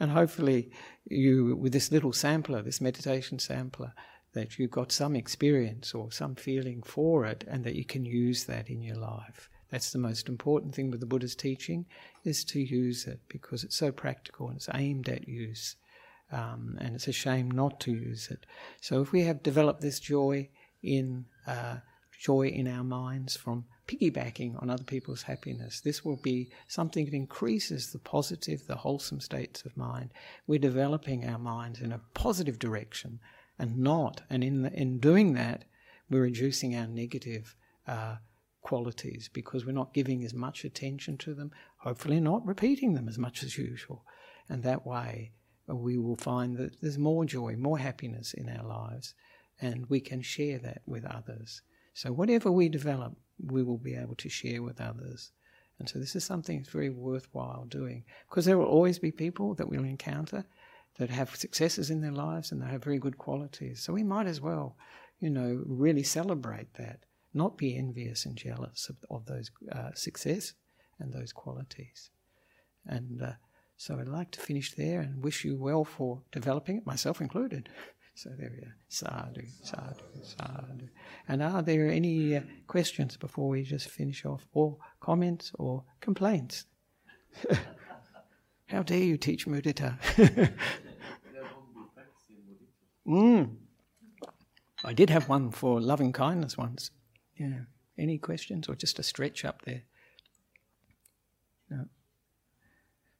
and 0.00 0.10
hopefully 0.10 0.72
you, 1.04 1.54
with 1.54 1.72
this 1.72 1.92
little 1.92 2.12
sampler, 2.12 2.60
this 2.60 2.80
meditation 2.80 3.38
sampler, 3.38 3.92
that 4.32 4.58
you've 4.58 4.72
got 4.72 4.90
some 4.90 5.14
experience 5.14 5.94
or 5.94 6.10
some 6.10 6.34
feeling 6.34 6.82
for 6.82 7.24
it, 7.24 7.44
and 7.46 7.62
that 7.62 7.76
you 7.76 7.84
can 7.84 8.04
use 8.04 8.46
that 8.46 8.68
in 8.68 8.82
your 8.82 8.96
life. 8.96 9.48
That's 9.70 9.92
the 9.92 9.98
most 9.98 10.28
important 10.28 10.74
thing 10.74 10.90
with 10.90 10.98
the 10.98 11.06
Buddha's 11.06 11.36
teaching, 11.36 11.86
is 12.24 12.42
to 12.46 12.58
use 12.58 13.06
it 13.06 13.20
because 13.28 13.62
it's 13.62 13.76
so 13.76 13.92
practical 13.92 14.48
and 14.48 14.56
it's 14.56 14.68
aimed 14.74 15.08
at 15.08 15.28
use. 15.28 15.76
Um, 16.30 16.76
and 16.80 16.94
it's 16.94 17.08
a 17.08 17.12
shame 17.12 17.50
not 17.50 17.80
to 17.80 17.92
use 17.92 18.28
it. 18.30 18.44
So 18.80 19.00
if 19.00 19.12
we 19.12 19.22
have 19.22 19.42
developed 19.42 19.80
this 19.80 19.98
joy 19.98 20.48
in 20.82 21.24
uh, 21.46 21.76
joy 22.20 22.48
in 22.48 22.68
our 22.68 22.84
minds 22.84 23.36
from 23.36 23.64
piggybacking 23.86 24.60
on 24.60 24.68
other 24.68 24.84
people's 24.84 25.22
happiness, 25.22 25.80
this 25.80 26.04
will 26.04 26.16
be 26.16 26.50
something 26.66 27.06
that 27.06 27.14
increases 27.14 27.92
the 27.92 27.98
positive, 27.98 28.66
the 28.66 28.76
wholesome 28.76 29.20
states 29.20 29.64
of 29.64 29.76
mind. 29.76 30.10
We're 30.46 30.58
developing 30.58 31.26
our 31.26 31.38
minds 31.38 31.80
in 31.80 31.92
a 31.92 32.00
positive 32.12 32.58
direction, 32.58 33.20
and 33.58 33.78
not, 33.78 34.22
and 34.28 34.44
in 34.44 34.62
the, 34.62 34.72
in 34.72 34.98
doing 34.98 35.32
that, 35.34 35.64
we're 36.10 36.22
reducing 36.22 36.76
our 36.76 36.86
negative. 36.86 37.54
Uh, 37.86 38.16
qualities 38.60 39.30
because 39.32 39.64
we're 39.64 39.72
not 39.72 39.94
giving 39.94 40.22
as 40.24 40.34
much 40.34 40.62
attention 40.62 41.16
to 41.16 41.32
them, 41.32 41.50
hopefully, 41.78 42.20
not 42.20 42.46
repeating 42.46 42.92
them 42.92 43.08
as 43.08 43.16
much 43.16 43.42
as 43.42 43.56
usual. 43.56 44.04
And 44.46 44.62
that 44.62 44.86
way, 44.86 45.32
we 45.76 45.98
will 45.98 46.16
find 46.16 46.56
that 46.56 46.80
there's 46.80 46.98
more 46.98 47.24
joy, 47.24 47.56
more 47.56 47.78
happiness 47.78 48.32
in 48.32 48.48
our 48.48 48.64
lives, 48.64 49.14
and 49.60 49.88
we 49.88 50.00
can 50.00 50.22
share 50.22 50.58
that 50.58 50.82
with 50.86 51.04
others. 51.04 51.62
So, 51.94 52.12
whatever 52.12 52.50
we 52.50 52.68
develop, 52.68 53.16
we 53.44 53.62
will 53.62 53.78
be 53.78 53.94
able 53.94 54.14
to 54.16 54.28
share 54.28 54.62
with 54.62 54.80
others. 54.80 55.32
And 55.78 55.88
so, 55.88 55.98
this 55.98 56.16
is 56.16 56.24
something 56.24 56.58
that's 56.58 56.70
very 56.70 56.90
worthwhile 56.90 57.64
doing 57.64 58.04
because 58.28 58.44
there 58.44 58.58
will 58.58 58.66
always 58.66 58.98
be 58.98 59.10
people 59.10 59.54
that 59.54 59.68
we'll 59.68 59.84
encounter 59.84 60.44
that 60.96 61.10
have 61.10 61.36
successes 61.36 61.90
in 61.90 62.00
their 62.00 62.12
lives 62.12 62.50
and 62.50 62.62
they 62.62 62.66
have 62.66 62.82
very 62.82 62.98
good 62.98 63.18
qualities. 63.18 63.80
So, 63.80 63.92
we 63.92 64.04
might 64.04 64.26
as 64.26 64.40
well, 64.40 64.76
you 65.20 65.30
know, 65.30 65.62
really 65.66 66.02
celebrate 66.02 66.74
that, 66.74 67.00
not 67.34 67.58
be 67.58 67.76
envious 67.76 68.24
and 68.24 68.36
jealous 68.36 68.88
of, 68.88 68.96
of 69.10 69.26
those 69.26 69.50
uh, 69.72 69.92
success 69.94 70.54
and 70.98 71.12
those 71.12 71.32
qualities. 71.32 72.10
And 72.86 73.22
uh, 73.22 73.32
so 73.78 73.96
I'd 73.98 74.08
like 74.08 74.32
to 74.32 74.40
finish 74.40 74.74
there 74.74 75.00
and 75.00 75.22
wish 75.22 75.44
you 75.44 75.56
well 75.56 75.84
for 75.84 76.20
developing 76.32 76.78
it, 76.78 76.86
myself 76.86 77.20
included. 77.20 77.68
So 78.16 78.30
there 78.36 78.50
we 78.50 78.58
are. 78.66 78.76
Sadhu, 78.88 79.46
sadhu, 79.62 80.02
sadhu. 80.24 80.88
And 81.28 81.40
are 81.40 81.62
there 81.62 81.88
any 81.88 82.34
uh, 82.36 82.40
questions 82.66 83.16
before 83.16 83.48
we 83.48 83.62
just 83.62 83.88
finish 83.88 84.24
off, 84.24 84.48
or 84.52 84.78
comments 84.98 85.52
or 85.60 85.84
complaints? 86.00 86.64
How 88.66 88.82
dare 88.82 88.98
you 88.98 89.16
teach 89.16 89.46
mudita? 89.46 89.96
mm. 93.06 93.54
I 94.84 94.92
did 94.92 95.10
have 95.10 95.28
one 95.28 95.52
for 95.52 95.80
loving 95.80 96.12
kindness 96.12 96.58
once. 96.58 96.90
Yeah. 97.36 97.60
Any 97.96 98.18
questions 98.18 98.68
or 98.68 98.74
just 98.74 98.98
a 98.98 99.04
stretch 99.04 99.44
up 99.44 99.62
there? 99.62 99.82
No. 101.70 101.84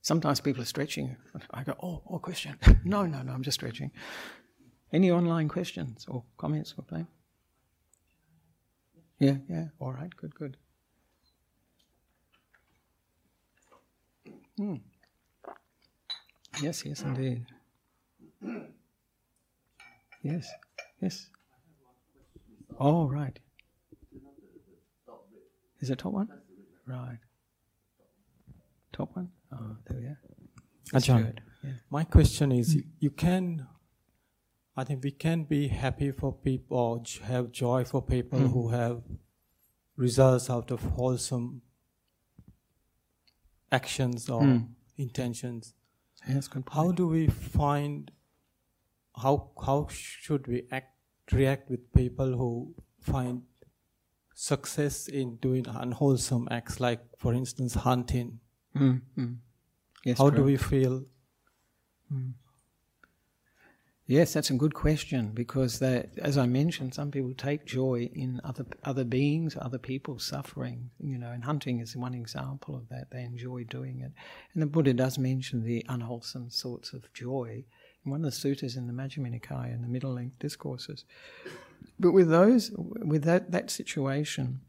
Sometimes 0.08 0.40
people 0.40 0.62
are 0.62 0.64
stretching. 0.64 1.14
I 1.50 1.64
go, 1.64 1.74
oh, 1.82 2.00
oh, 2.08 2.18
question. 2.18 2.56
no, 2.84 3.04
no, 3.04 3.20
no, 3.20 3.30
I'm 3.30 3.42
just 3.42 3.56
stretching. 3.56 3.90
Any 4.90 5.10
online 5.10 5.50
questions 5.50 6.06
or 6.08 6.24
comments 6.38 6.72
or 6.78 6.84
blame? 6.84 7.06
Yeah, 9.18 9.36
yeah, 9.50 9.66
all 9.78 9.92
right, 9.92 10.10
good, 10.16 10.34
good. 10.34 10.56
Hmm. 14.56 14.76
Yes, 16.62 16.86
yes, 16.86 17.02
indeed. 17.02 17.44
Yes, 20.22 20.48
yes. 21.02 21.28
Oh, 22.80 23.06
right. 23.10 23.38
Is 25.80 25.90
it 25.90 25.98
top 25.98 26.14
one? 26.14 26.30
Right. 26.86 27.18
Top 28.94 29.14
one? 29.14 29.32
Oh, 29.52 29.76
there 29.86 29.98
we 29.98 30.06
are. 30.06 30.18
Ajahn, 30.94 31.34
yeah. 31.62 31.70
my 31.90 32.04
question 32.04 32.52
is 32.52 32.76
mm. 32.76 32.84
you 32.98 33.10
can, 33.10 33.66
I 34.76 34.84
think 34.84 35.02
we 35.02 35.10
can 35.10 35.44
be 35.44 35.68
happy 35.68 36.10
for 36.12 36.32
people, 36.32 36.78
or 36.78 37.02
have 37.24 37.52
joy 37.52 37.84
for 37.84 38.02
people 38.02 38.40
mm. 38.40 38.52
who 38.52 38.68
have 38.68 39.02
results 39.96 40.48
out 40.48 40.70
of 40.70 40.80
wholesome 40.82 41.62
actions 43.70 44.28
or 44.30 44.42
mm. 44.42 44.68
intentions. 44.96 45.74
Yes, 46.28 46.48
how 46.72 46.92
do 46.92 47.06
we 47.06 47.26
find, 47.28 48.10
how, 49.16 49.50
how 49.64 49.88
should 49.90 50.46
we 50.46 50.64
act, 50.70 50.94
react 51.32 51.70
with 51.70 51.92
people 51.92 52.36
who 52.36 52.74
find 53.00 53.42
success 54.34 55.08
in 55.08 55.36
doing 55.36 55.66
unwholesome 55.68 56.48
acts, 56.50 56.80
like, 56.80 57.00
for 57.18 57.34
instance, 57.34 57.74
hunting? 57.74 58.40
Mm, 58.76 59.00
mm. 59.16 59.36
Yes, 60.04 60.18
How 60.18 60.24
correct. 60.24 60.36
do 60.36 60.44
we 60.44 60.56
feel? 60.56 61.04
Mm. 62.12 62.32
Yes, 64.06 64.32
that's 64.32 64.48
a 64.48 64.54
good 64.54 64.72
question 64.72 65.32
because, 65.34 65.80
they, 65.80 66.08
as 66.16 66.38
I 66.38 66.46
mentioned, 66.46 66.94
some 66.94 67.10
people 67.10 67.34
take 67.34 67.66
joy 67.66 68.08
in 68.14 68.40
other 68.42 68.64
other 68.82 69.04
beings, 69.04 69.54
other 69.60 69.76
people's 69.76 70.24
suffering. 70.24 70.88
You 70.98 71.18
know, 71.18 71.30
and 71.30 71.44
hunting 71.44 71.80
is 71.80 71.94
one 71.94 72.14
example 72.14 72.74
of 72.74 72.88
that. 72.88 73.10
They 73.10 73.22
enjoy 73.22 73.64
doing 73.64 74.00
it, 74.00 74.12
and 74.54 74.62
the 74.62 74.66
Buddha 74.66 74.94
does 74.94 75.18
mention 75.18 75.62
the 75.62 75.84
unwholesome 75.90 76.48
sorts 76.48 76.94
of 76.94 77.12
joy 77.12 77.64
in 78.02 78.10
one 78.10 78.24
of 78.24 78.30
the 78.32 78.36
suttas 78.36 78.78
in 78.78 78.86
the 78.86 78.94
Majjhima 78.94 79.28
Nikaya 79.38 79.74
in 79.74 79.82
the 79.82 79.88
middle 79.88 80.14
length 80.14 80.38
discourses. 80.38 81.04
But 82.00 82.12
with 82.12 82.30
those, 82.30 82.70
with 82.76 83.24
that 83.24 83.50
that 83.52 83.70
situation, 83.70 84.62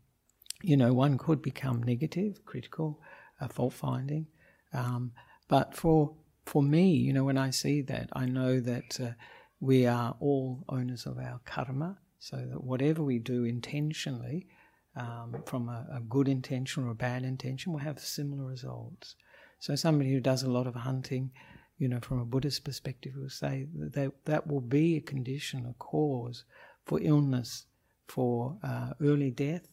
you 0.62 0.76
know, 0.76 0.94
one 0.94 1.18
could 1.18 1.42
become 1.42 1.82
negative, 1.82 2.44
critical, 2.46 3.00
fault 3.48 3.74
finding. 3.74 4.28
Um, 4.74 5.12
but 5.48 5.76
for 5.76 6.16
for 6.46 6.64
me, 6.64 6.92
you 6.92 7.14
know, 7.14 7.24
when 7.24 7.38
I 7.38 7.52
see 7.52 7.82
that, 7.84 8.10
I 8.14 8.26
know 8.26 8.60
that 8.60 9.00
uh, 9.00 9.12
we 9.60 9.86
are 9.86 10.16
all 10.20 10.64
owners 10.68 11.06
of 11.06 11.18
our 11.18 11.40
karma. 11.46 11.98
So 12.20 12.36
that 12.36 12.64
whatever 12.64 13.02
we 13.02 13.18
do 13.20 13.46
intentionally, 13.46 14.48
um, 14.96 15.42
from 15.46 15.70
a, 15.70 15.88
a, 15.94 16.02
good 16.02 16.28
intention 16.28 16.84
or 16.84 16.90
a 16.90 16.96
bad 16.96 17.24
intention, 17.24 17.72
will 17.72 17.80
have 17.80 18.00
similar 18.00 18.44
results. 18.44 19.16
So 19.60 19.76
somebody 19.76 20.12
who 20.12 20.20
does 20.20 20.44
a 20.44 20.52
lot 20.52 20.68
of 20.68 20.76
hunting, 20.76 21.32
you 21.78 21.88
know, 21.88 22.00
from 22.02 22.20
a 22.20 22.26
Buddhist 22.26 22.66
perspective, 22.66 23.14
will 23.16 23.30
say 23.30 23.68
that 23.78 23.94
they, 23.94 24.10
that 24.26 24.48
will 24.48 24.60
be 24.62 24.98
a 24.98 25.02
condition, 25.02 25.66
a 25.66 25.74
cause 25.76 26.44
for 26.86 27.00
illness, 27.02 27.68
for 28.08 28.58
uh, 28.64 28.92
early 29.02 29.32
death 29.32 29.70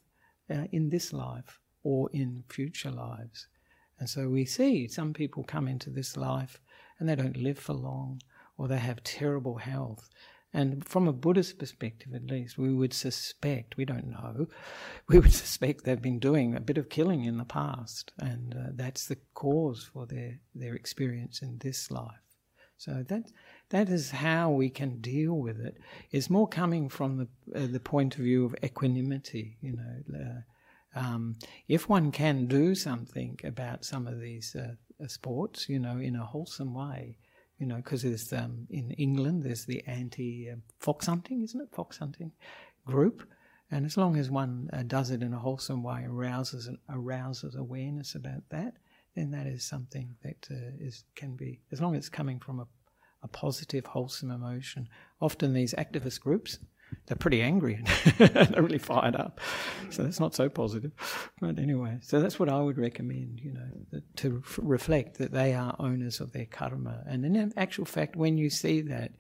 uh, 0.49 0.65
in 0.71 0.91
this 0.91 1.13
life 1.13 1.59
or 1.83 2.09
in 2.13 2.45
future 2.49 2.91
lives. 2.91 3.49
And 3.99 4.09
so 4.09 4.29
we 4.29 4.45
see 4.45 4.89
some 4.89 5.13
people 5.13 5.45
come 5.45 5.69
into 5.69 5.91
this 5.91 6.17
life 6.17 6.61
and 6.99 7.09
they 7.09 7.15
don't 7.15 7.37
live 7.37 7.59
for 7.59 7.73
long 7.73 8.21
or 8.59 8.69
they 8.69 8.79
have 8.79 9.03
terrible 9.03 9.57
health. 9.57 10.09
And 10.53 10.87
from 10.87 11.07
a 11.07 11.13
Buddhist 11.13 11.59
perspective, 11.59 12.15
at 12.15 12.31
least, 12.31 12.57
we 12.57 12.73
would 12.73 12.95
suspect, 12.95 13.77
we 13.77 13.85
don't 13.85 14.11
know, 14.11 14.47
we 15.09 15.19
would 15.19 15.33
suspect 15.33 15.85
they've 15.85 16.01
been 16.01 16.19
doing 16.19 16.55
a 16.55 16.61
bit 16.61 16.79
of 16.79 16.89
killing 16.89 17.25
in 17.25 17.37
the 17.37 17.45
past, 17.45 18.13
and 18.19 18.55
uh, 18.55 18.71
that's 18.75 19.07
the 19.07 19.19
cause 19.35 19.91
for 19.93 20.07
their, 20.07 20.41
their 20.55 20.75
experience 20.75 21.43
in 21.43 21.59
this 21.59 21.91
life. 21.91 22.23
So 22.79 23.05
that 23.09 23.33
that 23.71 23.89
is 23.89 24.11
how 24.11 24.51
we 24.51 24.69
can 24.69 25.01
deal 25.01 25.33
with 25.33 25.59
it. 25.61 25.79
It's 26.11 26.29
more 26.29 26.47
coming 26.47 26.91
from 26.91 27.17
the 27.17 27.29
uh, 27.59 27.67
the 27.67 27.81
point 27.81 28.17
of 28.17 28.21
view 28.23 28.45
of 28.45 28.55
equanimity, 28.63 29.57
you 29.63 29.73
know. 29.77 30.19
Uh, 30.19 30.41
um, 30.97 31.37
if 31.69 31.89
one 31.89 32.11
can 32.11 32.47
do 32.47 32.75
something 32.75 33.39
about 33.45 33.85
some 33.85 34.07
of 34.07 34.19
these 34.19 34.57
uh, 34.57 34.73
uh, 35.03 35.07
sports, 35.07 35.69
you 35.69 35.79
know, 35.79 35.99
in 35.99 36.17
a 36.17 36.25
wholesome 36.25 36.75
way, 36.75 37.19
you 37.59 37.67
know, 37.67 37.77
because 37.77 38.03
there's 38.03 38.33
um, 38.33 38.67
in 38.71 38.91
England 38.93 39.43
there's 39.43 39.67
the 39.67 39.85
anti 39.87 40.51
um, 40.51 40.63
fox 40.81 41.07
hunting, 41.07 41.43
isn't 41.43 41.61
it? 41.61 41.69
Fox 41.75 41.99
hunting 41.99 42.33
group, 42.87 43.29
and 43.71 43.85
as 43.85 43.97
long 43.97 44.17
as 44.17 44.31
one 44.31 44.71
uh, 44.73 44.83
does 44.87 45.11
it 45.11 45.23
in 45.23 45.35
a 45.35 45.39
wholesome 45.39 45.83
way, 45.83 46.05
arouses 46.09 46.69
arouses 46.89 47.55
awareness 47.57 48.15
about 48.15 48.49
that, 48.49 48.75
then 49.15 49.31
that 49.31 49.47
is 49.47 49.65
something 49.65 50.17
that 50.23 50.49
uh, 50.51 50.73
is 50.81 51.05
can 51.15 51.37
be 51.37 51.61
as 51.73 51.81
long 51.81 51.95
as 51.95 52.01
it's 52.01 52.09
coming 52.09 52.41
from 52.41 52.61
a, 52.61 52.67
a 53.23 53.29
positive, 53.29 53.85
wholesome 53.85 54.31
emotion. 54.31 54.89
Often 55.21 55.53
these 55.53 55.75
activist 55.75 56.21
groups 56.21 56.59
they're 57.07 57.17
pretty 57.17 57.43
angry 57.43 57.83
and 58.19 58.49
they're 58.49 58.63
really 58.63 58.79
fired 58.79 59.17
up. 59.17 59.41
So 59.91 60.03
that's 60.03 60.21
not 60.21 60.35
so 60.35 60.49
positive. 60.49 60.93
But 61.41 61.59
anyway, 61.59 61.99
so 62.01 62.21
that's 62.21 62.39
what 62.39 62.49
I 62.49 62.61
would 62.61 62.79
recommend, 62.79 63.41
you 63.41 63.53
know, 63.53 64.01
to 64.17 64.43
f- 64.45 64.59
reflect 64.63 65.19
that 65.19 65.33
they 65.33 65.55
are 65.55 65.77
owners 65.79 66.21
of 66.21 66.33
their 66.33 66.47
karma. 66.47 67.03
And 67.07 67.25
in 67.25 67.53
actual 67.57 67.85
fact, 67.85 68.17
when 68.17 68.39
you 68.39 68.51
see 68.51 68.81
that, 68.83 69.13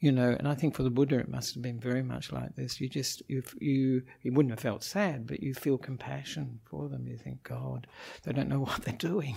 you 0.00 0.10
know, 0.10 0.34
and 0.36 0.48
I 0.48 0.54
think 0.54 0.74
for 0.74 0.82
the 0.82 0.90
Buddha 0.90 1.18
it 1.18 1.28
must 1.28 1.54
have 1.54 1.62
been 1.62 1.78
very 1.78 2.02
much 2.02 2.32
like 2.32 2.56
this. 2.56 2.80
You 2.80 2.88
just, 2.88 3.22
if 3.28 3.54
you, 3.60 4.02
you 4.22 4.32
wouldn't 4.32 4.50
have 4.50 4.60
felt 4.60 4.82
sad, 4.82 5.26
but 5.26 5.42
you 5.42 5.54
feel 5.54 5.78
compassion 5.78 6.58
for 6.64 6.88
them. 6.88 7.06
You 7.06 7.16
think, 7.16 7.44
God, 7.44 7.86
they 8.24 8.32
don't 8.32 8.48
know 8.48 8.60
what 8.64 8.82
they're 8.82 8.94
doing. 8.94 9.36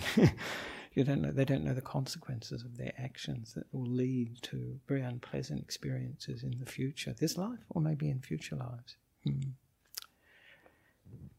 You 0.96 1.04
don't 1.04 1.20
know, 1.20 1.30
they 1.30 1.44
don't 1.44 1.62
know 1.62 1.74
the 1.74 1.82
consequences 1.82 2.62
of 2.64 2.78
their 2.78 2.92
actions 2.98 3.52
that 3.52 3.66
will 3.70 3.86
lead 3.86 4.42
to 4.42 4.80
very 4.88 5.02
unpleasant 5.02 5.60
experiences 5.60 6.42
in 6.42 6.58
the 6.58 6.64
future, 6.64 7.14
this 7.20 7.36
life 7.36 7.58
or 7.68 7.82
maybe 7.82 8.08
in 8.08 8.18
future 8.20 8.56
lives. 8.56 8.96
Hmm. 9.22 9.50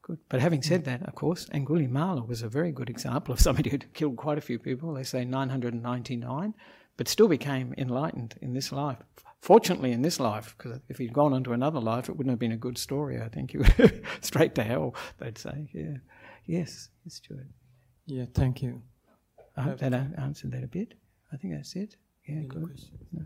Good. 0.03 0.20
But 0.30 0.41
having 0.41 0.62
said 0.62 0.86
that, 0.86 1.01
of 1.08 1.16
course, 1.16 1.45
Angulimala 1.47 2.26
was 2.26 2.43
a 2.43 2.47
very 2.47 2.72
good 2.72 2.89
example 2.89 3.34
of 3.34 3.39
somebody 3.39 3.72
who'd 3.72 3.91
killed 3.95 4.16
quite 4.16 4.38
a 4.38 4.41
few 4.41 4.60
people. 4.60 4.93
They 4.93 5.03
say 5.03 5.26
999, 5.26 6.53
but 6.95 7.08
still 7.08 7.28
became 7.28 7.74
enlightened 7.80 8.36
in 8.39 8.53
this 8.53 8.72
life. 8.72 8.99
Fortunately, 9.41 9.91
in 9.91 10.03
this 10.03 10.20
life, 10.20 10.55
because 10.55 10.80
if 10.88 10.99
he'd 10.99 11.14
gone 11.14 11.34
on 11.34 11.43
to 11.45 11.53
another 11.53 11.80
life, 11.80 12.10
it 12.10 12.16
wouldn't 12.16 12.32
have 12.32 12.39
been 12.39 12.51
a 12.51 12.58
good 12.58 12.78
story. 12.78 13.20
I 13.20 13.28
think 13.28 13.51
he 13.51 13.58
would 13.58 14.05
straight 14.22 14.53
to 14.55 14.64
hell. 14.64 14.95
They'd 15.18 15.38
say, 15.38 15.70
"Yeah, 15.74 15.97
yes, 16.45 16.89
Stuart." 17.08 17.47
Yeah, 18.05 18.26
thank 18.34 18.62
you. 18.62 18.82
I 19.58 19.62
hope 19.64 19.80
that 19.80 19.93
answered 19.93 20.51
that 20.51 20.64
a 20.64 20.68
bit. 20.68 20.93
I 21.34 21.38
think 21.38 21.53
that's 21.55 21.76
it. 21.76 21.95
Yeah, 22.28 22.36
Any 22.36 22.45
good. 22.45 22.64
Questions? 22.68 22.91
No. 23.12 23.26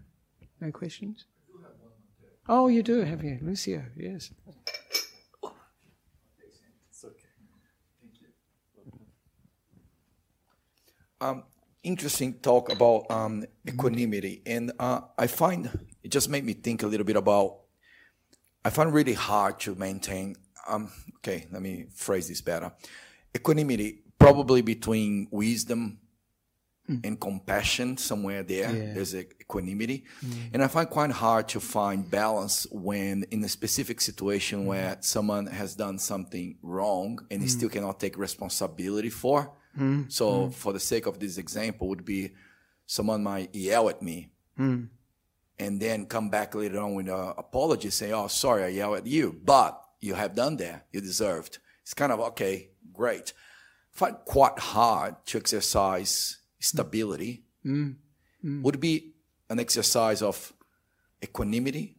no 0.61 0.71
questions? 0.71 1.25
Oh, 2.47 2.67
you 2.69 2.83
do, 2.83 3.01
have 3.01 3.23
you? 3.23 3.37
Lucio, 3.41 3.83
yes. 3.97 4.31
It's 6.89 7.03
okay. 7.03 7.15
Thank 8.01 8.21
you. 8.21 8.27
Um, 11.19 11.43
interesting 11.83 12.33
talk 12.35 12.71
about 12.71 13.11
um, 13.11 13.43
equanimity. 13.67 14.41
And 14.45 14.71
uh, 14.79 15.01
I 15.17 15.27
find 15.27 15.69
it 16.03 16.09
just 16.09 16.29
made 16.29 16.45
me 16.45 16.53
think 16.53 16.83
a 16.83 16.87
little 16.87 17.05
bit 17.05 17.15
about, 17.15 17.57
I 18.63 18.69
find 18.69 18.93
really 18.93 19.13
hard 19.13 19.59
to 19.61 19.75
maintain, 19.75 20.35
um, 20.67 20.91
okay, 21.17 21.47
let 21.51 21.61
me 21.61 21.87
phrase 21.93 22.27
this 22.29 22.41
better. 22.41 22.71
Equanimity, 23.35 23.99
probably 24.17 24.61
between 24.61 25.27
wisdom 25.31 25.99
mm. 26.91 27.05
and 27.05 27.19
compassion 27.19 27.97
somewhere 27.97 28.43
there. 28.43 28.71
Yeah. 28.71 28.93
There's 28.93 29.15
equanimity. 29.15 30.05
Mm. 30.25 30.33
And 30.53 30.63
I 30.63 30.67
find 30.67 30.89
quite 30.89 31.11
hard 31.11 31.47
to 31.49 31.59
find 31.59 32.09
balance 32.09 32.67
when 32.71 33.23
in 33.31 33.43
a 33.43 33.49
specific 33.49 34.01
situation 34.01 34.63
mm. 34.63 34.65
where 34.65 34.97
someone 34.99 35.47
has 35.47 35.75
done 35.75 35.97
something 35.99 36.57
wrong 36.61 37.25
and 37.31 37.41
he 37.41 37.47
still 37.47 37.69
cannot 37.69 37.99
take 37.99 38.17
responsibility 38.17 39.09
for. 39.09 39.51
So 40.09 40.49
for 40.49 40.73
the 40.73 40.81
sake 40.81 41.05
of 41.05 41.19
this 41.19 41.37
example 41.37 41.87
would 41.87 42.03
be 42.03 42.31
someone 42.85 43.23
might 43.23 43.55
yell 43.55 43.87
at 43.87 44.01
me 44.01 44.29
and 45.61 45.79
then 45.79 46.07
come 46.07 46.29
back 46.29 46.55
later 46.55 46.79
on 46.79 46.95
with 46.95 47.07
an 47.07 47.33
apology, 47.37 47.89
say, 47.91 48.11
"Oh, 48.11 48.27
sorry, 48.27 48.63
I 48.63 48.67
yelled 48.69 48.97
at 48.97 49.07
you, 49.07 49.39
but 49.43 49.81
you 49.99 50.15
have 50.15 50.35
done 50.35 50.57
that. 50.57 50.87
You 50.91 51.01
deserved." 51.01 51.59
It's 51.83 51.93
kind 51.93 52.11
of 52.11 52.19
okay, 52.19 52.71
great. 52.91 53.33
I 53.93 53.97
find 53.97 54.15
quite 54.25 54.59
hard 54.59 55.15
to 55.27 55.37
exercise 55.37 56.40
stability 56.61 57.43
mm. 57.65 57.95
Mm. 58.45 58.61
would 58.61 58.79
be 58.79 59.13
an 59.49 59.59
exercise 59.59 60.21
of 60.21 60.53
equanimity. 61.21 61.97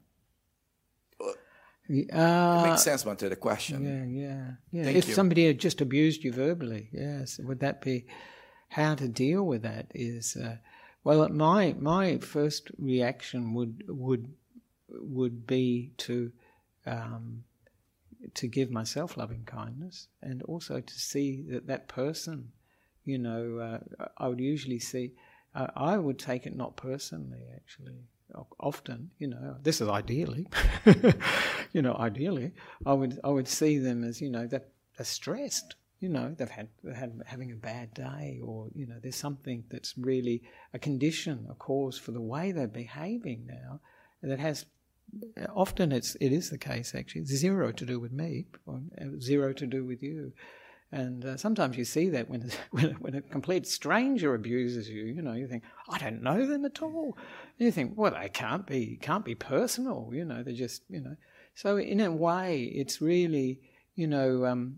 Uh, 1.90 2.62
it 2.64 2.68
makes 2.70 2.84
sense, 2.84 3.02
but 3.02 3.18
to 3.18 3.28
the 3.28 3.36
question. 3.36 3.84
Yeah, 3.84 4.28
yeah, 4.28 4.50
yeah. 4.70 4.84
Thank 4.84 4.96
if 4.96 5.08
you. 5.08 5.14
somebody 5.14 5.46
had 5.46 5.58
just 5.58 5.80
abused 5.80 6.24
you 6.24 6.32
verbally, 6.32 6.88
yes, 6.92 7.38
would 7.38 7.60
that 7.60 7.82
be 7.82 8.06
how 8.68 8.94
to 8.94 9.08
deal 9.08 9.42
with 9.42 9.62
that? 9.62 9.88
Is 9.94 10.36
uh, 10.36 10.56
well, 11.04 11.28
my 11.28 11.74
my 11.78 12.18
first 12.18 12.70
reaction 12.78 13.52
would 13.52 13.84
would 13.88 14.32
would 14.88 15.46
be 15.46 15.92
to 15.98 16.32
um, 16.86 17.44
to 18.34 18.46
give 18.46 18.70
myself 18.70 19.16
loving 19.16 19.44
kindness 19.44 20.08
and 20.22 20.42
also 20.44 20.80
to 20.80 20.94
see 20.94 21.42
that 21.50 21.66
that 21.66 21.88
person 21.88 22.52
you 23.04 23.18
know, 23.18 23.58
uh, 23.58 24.06
I 24.16 24.28
would 24.28 24.40
usually 24.40 24.78
see, 24.78 25.12
uh, 25.54 25.68
I 25.76 25.96
would 25.96 26.18
take 26.18 26.46
it 26.46 26.56
not 26.56 26.76
personally, 26.76 27.42
actually. 27.54 27.96
Often, 28.58 29.10
you 29.18 29.26
know, 29.28 29.56
this 29.62 29.82
is 29.82 29.88
ideally, 29.88 30.46
you 31.72 31.82
know, 31.82 31.94
ideally, 31.94 32.52
I 32.86 32.94
would 32.94 33.20
I 33.22 33.28
would 33.28 33.46
see 33.46 33.76
them 33.76 34.04
as 34.04 34.22
you 34.22 34.30
know 34.30 34.46
that 34.46 34.68
they're 34.96 35.04
stressed, 35.04 35.74
you 36.00 36.08
know, 36.08 36.34
they've 36.36 36.48
had 36.48 36.68
they 36.82 36.94
had 36.94 37.22
having 37.26 37.52
a 37.52 37.56
bad 37.56 37.92
day, 37.94 38.40
or 38.42 38.68
you 38.74 38.86
know, 38.86 38.96
there's 39.02 39.16
something 39.16 39.64
that's 39.70 39.98
really 39.98 40.42
a 40.72 40.78
condition, 40.78 41.46
a 41.50 41.54
cause 41.54 41.98
for 41.98 42.12
the 42.12 42.20
way 42.20 42.52
they're 42.52 42.66
behaving 42.66 43.46
now, 43.46 43.80
that 44.22 44.40
has 44.40 44.64
often 45.54 45.92
it's 45.92 46.16
it 46.20 46.32
is 46.32 46.50
the 46.50 46.58
case 46.58 46.94
actually 46.94 47.24
zero 47.24 47.70
to 47.70 47.86
do 47.86 48.00
with 48.00 48.12
me, 48.12 48.46
or 48.66 48.80
zero 49.20 49.52
to 49.52 49.66
do 49.66 49.84
with 49.84 50.02
you. 50.02 50.32
And 50.92 51.24
uh, 51.24 51.36
sometimes 51.38 51.78
you 51.78 51.86
see 51.86 52.10
that 52.10 52.28
when, 52.28 52.50
when, 52.70 52.90
when, 53.00 53.14
a 53.14 53.22
complete 53.22 53.66
stranger 53.66 54.34
abuses 54.34 54.88
you, 54.88 55.04
you 55.04 55.22
know, 55.22 55.32
you 55.32 55.48
think, 55.48 55.64
I 55.88 55.98
don't 55.98 56.22
know 56.22 56.46
them 56.46 56.64
at 56.66 56.82
all. 56.82 57.16
And 57.58 57.66
you 57.66 57.72
think, 57.72 57.94
well, 57.96 58.12
they 58.12 58.28
can't 58.28 58.66
be, 58.66 58.98
can't 59.00 59.24
be 59.24 59.34
personal, 59.34 60.10
you 60.12 60.24
know, 60.24 60.42
they're 60.42 60.54
just, 60.54 60.82
you 60.88 61.00
know. 61.00 61.16
So 61.54 61.78
in 61.78 62.00
a 62.00 62.12
way, 62.12 62.64
it's 62.64 63.00
really, 63.00 63.60
you 63.94 64.06
know, 64.06 64.44
um, 64.44 64.76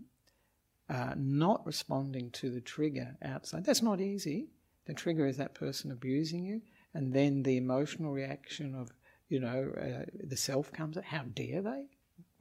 uh, 0.89 1.13
not 1.17 1.65
responding 1.65 2.31
to 2.31 2.49
the 2.49 2.61
trigger 2.61 3.15
outside. 3.23 3.65
That's 3.65 3.81
not 3.81 4.01
easy. 4.01 4.47
The 4.85 4.93
trigger 4.93 5.25
is 5.25 5.37
that 5.37 5.55
person 5.55 5.91
abusing 5.91 6.45
you, 6.45 6.61
and 6.93 7.11
then 7.11 7.41
the 7.41 7.57
emotional 7.57 8.11
reaction 8.11 8.75
of, 8.75 8.91
you 9.29 9.39
know, 9.39 9.71
uh, 9.75 10.05
the 10.23 10.37
self 10.37 10.71
comes. 10.71 10.97
How 11.03 11.23
dare 11.33 11.61
they? 11.61 11.85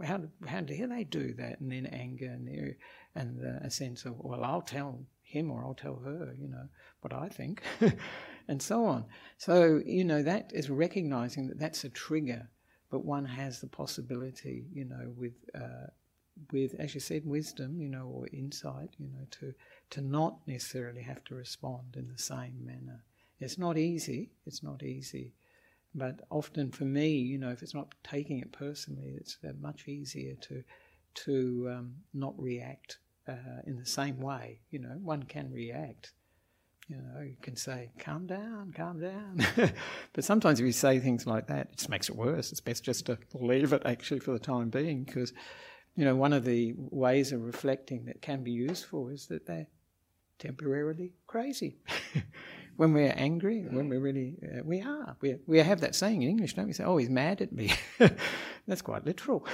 How, 0.05 0.21
how 0.47 0.61
dare 0.61 0.87
they 0.89 1.05
do 1.05 1.33
that? 1.35 1.61
And 1.61 1.73
then 1.73 1.87
anger 1.87 2.27
and 2.27 2.47
and 3.15 3.41
a 3.63 3.71
sense 3.71 4.05
of, 4.05 4.15
well, 4.19 4.45
I'll 4.45 4.63
tell 4.63 5.01
him 5.23 5.51
or 5.51 5.65
I'll 5.65 5.75
tell 5.75 5.97
her, 6.05 6.35
you 6.39 6.49
know, 6.49 6.69
what 7.01 7.13
I 7.13 7.29
think, 7.29 7.63
and 8.49 8.61
so 8.61 8.85
on. 8.87 9.05
So, 9.39 9.81
you 9.85 10.05
know, 10.05 10.23
that 10.23 10.51
is 10.55 10.71
recognizing 10.71 11.49
that 11.49 11.59
that's 11.59 11.85
a 11.85 11.89
trigger, 11.89 12.49
but 12.91 13.05
one 13.05 13.25
has 13.25 13.61
the 13.61 13.67
possibility, 13.67 14.67
you 14.73 14.85
know, 14.85 15.13
with, 15.17 15.35
uh, 15.55 15.89
with 16.53 16.75
as 16.79 16.95
you 16.95 17.01
said, 17.01 17.25
wisdom, 17.25 17.81
you 17.81 17.89
know, 17.89 18.07
or 18.07 18.27
insight, 18.33 18.91
you 18.99 19.07
know, 19.07 19.27
to, 19.33 19.55
to 19.91 20.01
not 20.01 20.39
necessarily 20.47 21.03
have 21.03 21.23
to 21.25 21.35
respond 21.35 21.97
in 21.97 22.09
the 22.09 22.19
same 22.19 22.65
manner. 22.65 23.03
It's 23.41 23.59
not 23.59 23.79
easy, 23.79 24.31
it's 24.47 24.63
not 24.63 24.83
easy. 24.83 25.33
But 25.95 26.23
often 26.31 26.73
for 26.73 26.85
me, 26.85 27.11
you 27.11 27.39
know, 27.39 27.51
if 27.51 27.63
it's 27.63 27.75
not 27.75 27.95
taking 28.03 28.41
it 28.41 28.51
personally, 28.51 29.15
it's 29.17 29.39
uh, 29.45 29.53
much 29.61 29.87
easier 29.87 30.35
to 30.43 30.65
to 31.15 31.71
um, 31.73 31.95
not 32.13 32.35
react 32.37 32.99
uh, 33.29 33.63
in 33.67 33.77
the 33.77 33.87
same 33.87 34.21
way. 34.21 34.61
You 34.71 34.81
know, 34.81 34.99
one 35.03 35.23
can 35.23 35.53
react. 35.53 36.13
You 36.89 36.97
know, 36.97 37.23
you 37.23 37.37
can 37.41 37.57
say, 37.57 37.93
calm 37.99 38.27
down, 38.27 38.75
calm 38.77 39.01
down. 39.01 39.47
but 40.13 40.25
sometimes 40.25 40.61
if 40.61 40.67
you 40.67 40.73
say 40.73 40.99
things 40.99 41.27
like 41.27 41.47
that, 41.47 41.69
it 41.73 41.77
just 41.79 41.89
makes 41.89 42.11
it 42.11 42.17
worse. 42.17 42.53
It's 42.53 42.61
best 42.61 42.85
just 42.85 43.07
to 43.07 43.19
leave 43.33 43.73
it 43.73 43.83
actually 43.87 44.21
for 44.21 44.33
the 44.33 44.39
time 44.39 44.69
being 44.69 45.05
because, 45.05 45.33
you 45.97 46.05
know, 46.05 46.15
one 46.15 46.35
of 46.35 46.45
the 46.45 46.75
ways 46.77 47.33
of 47.33 47.41
reflecting 47.41 48.05
that 48.05 48.21
can 48.21 48.43
be 48.43 48.51
useful 48.51 49.09
is 49.09 49.27
that 49.29 49.47
they're 49.47 49.69
temporarily 50.39 51.13
crazy. 51.27 51.79
when 52.77 52.93
we're 52.93 53.15
angry, 53.17 53.63
when 53.71 53.89
we're 53.89 54.01
really, 54.01 54.37
uh, 54.43 54.61
we 54.63 54.83
are. 54.83 55.17
We, 55.23 55.37
we 55.47 55.59
have 55.61 55.81
that 55.81 55.95
saying 55.95 56.21
in 56.21 56.29
English, 56.29 56.53
don't 56.53 56.67
we? 56.67 56.75
Say, 56.75 56.85
oh, 56.85 56.99
he's 56.99 57.09
mad 57.09 57.41
at 57.41 57.53
me. 57.53 57.73
That's 58.67 58.83
quite 58.83 59.07
literal. 59.07 59.47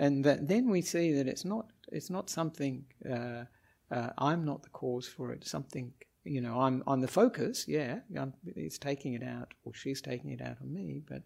And 0.00 0.24
that, 0.24 0.48
then 0.48 0.68
we 0.68 0.82
see 0.82 1.12
that 1.12 1.28
it's 1.28 1.44
not 1.44 1.66
it's 1.92 2.10
not 2.10 2.30
something 2.30 2.84
uh, 3.08 3.44
uh, 3.90 4.10
I'm 4.18 4.44
not 4.44 4.62
the 4.62 4.70
cause 4.70 5.06
for 5.06 5.32
it. 5.32 5.46
Something 5.46 5.92
you 6.24 6.40
know 6.40 6.60
I'm 6.60 6.82
I'm 6.86 7.00
the 7.00 7.08
focus. 7.08 7.66
Yeah, 7.68 8.00
I'm, 8.18 8.34
it's 8.46 8.78
taking 8.78 9.14
it 9.14 9.22
out 9.22 9.54
or 9.64 9.74
she's 9.74 10.00
taking 10.00 10.30
it 10.30 10.42
out 10.42 10.56
on 10.62 10.72
me, 10.72 11.02
but 11.08 11.22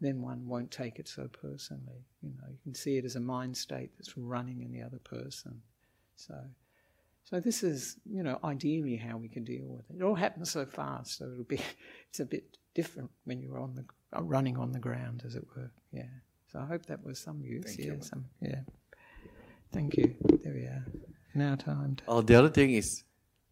then 0.00 0.20
one 0.20 0.46
won't 0.46 0.70
take 0.70 0.98
it 0.98 1.08
so 1.08 1.28
personally. 1.28 2.04
You 2.22 2.30
know, 2.30 2.48
you 2.50 2.58
can 2.64 2.74
see 2.74 2.98
it 2.98 3.04
as 3.04 3.16
a 3.16 3.20
mind 3.20 3.56
state 3.56 3.90
that's 3.96 4.16
running 4.18 4.62
in 4.62 4.72
the 4.72 4.82
other 4.82 4.98
person. 4.98 5.62
So 6.16 6.34
So 7.24 7.40
this 7.40 7.62
is, 7.62 7.96
you 8.04 8.22
know, 8.22 8.38
ideally 8.44 8.96
how 8.96 9.16
we 9.16 9.28
can 9.28 9.44
deal 9.44 9.66
with 9.66 9.88
it. 9.90 9.96
It 10.00 10.02
all 10.02 10.14
happens 10.14 10.50
so 10.50 10.66
fast, 10.66 11.18
so 11.18 11.30
it'll 11.32 11.44
be, 11.44 11.60
it's 12.10 12.20
a 12.20 12.26
bit 12.26 12.58
different 12.74 13.10
when 13.24 13.40
you're 13.40 13.60
on 13.60 13.74
the 13.74 13.84
running 14.22 14.58
on 14.58 14.72
the 14.72 14.78
ground, 14.78 15.22
as 15.26 15.34
it 15.34 15.44
were. 15.56 15.70
Yeah. 15.92 16.04
So 16.54 16.60
I 16.60 16.66
hope 16.66 16.86
that 16.86 17.04
was 17.04 17.18
some 17.18 17.42
use. 17.42 17.64
Thank 17.64 17.78
yeah. 17.80 17.84
you. 17.86 17.98
Some. 18.00 18.26
Yeah. 18.40 18.60
Thank 19.72 19.96
you. 19.96 20.14
There 20.44 20.52
we 20.52 20.60
are. 20.60 20.86
Now 21.34 21.56
time. 21.56 21.96
To, 21.96 22.04
Oh, 22.06 22.22
the 22.22 22.36
other 22.36 22.48
thing 22.48 22.70
is 22.70 23.02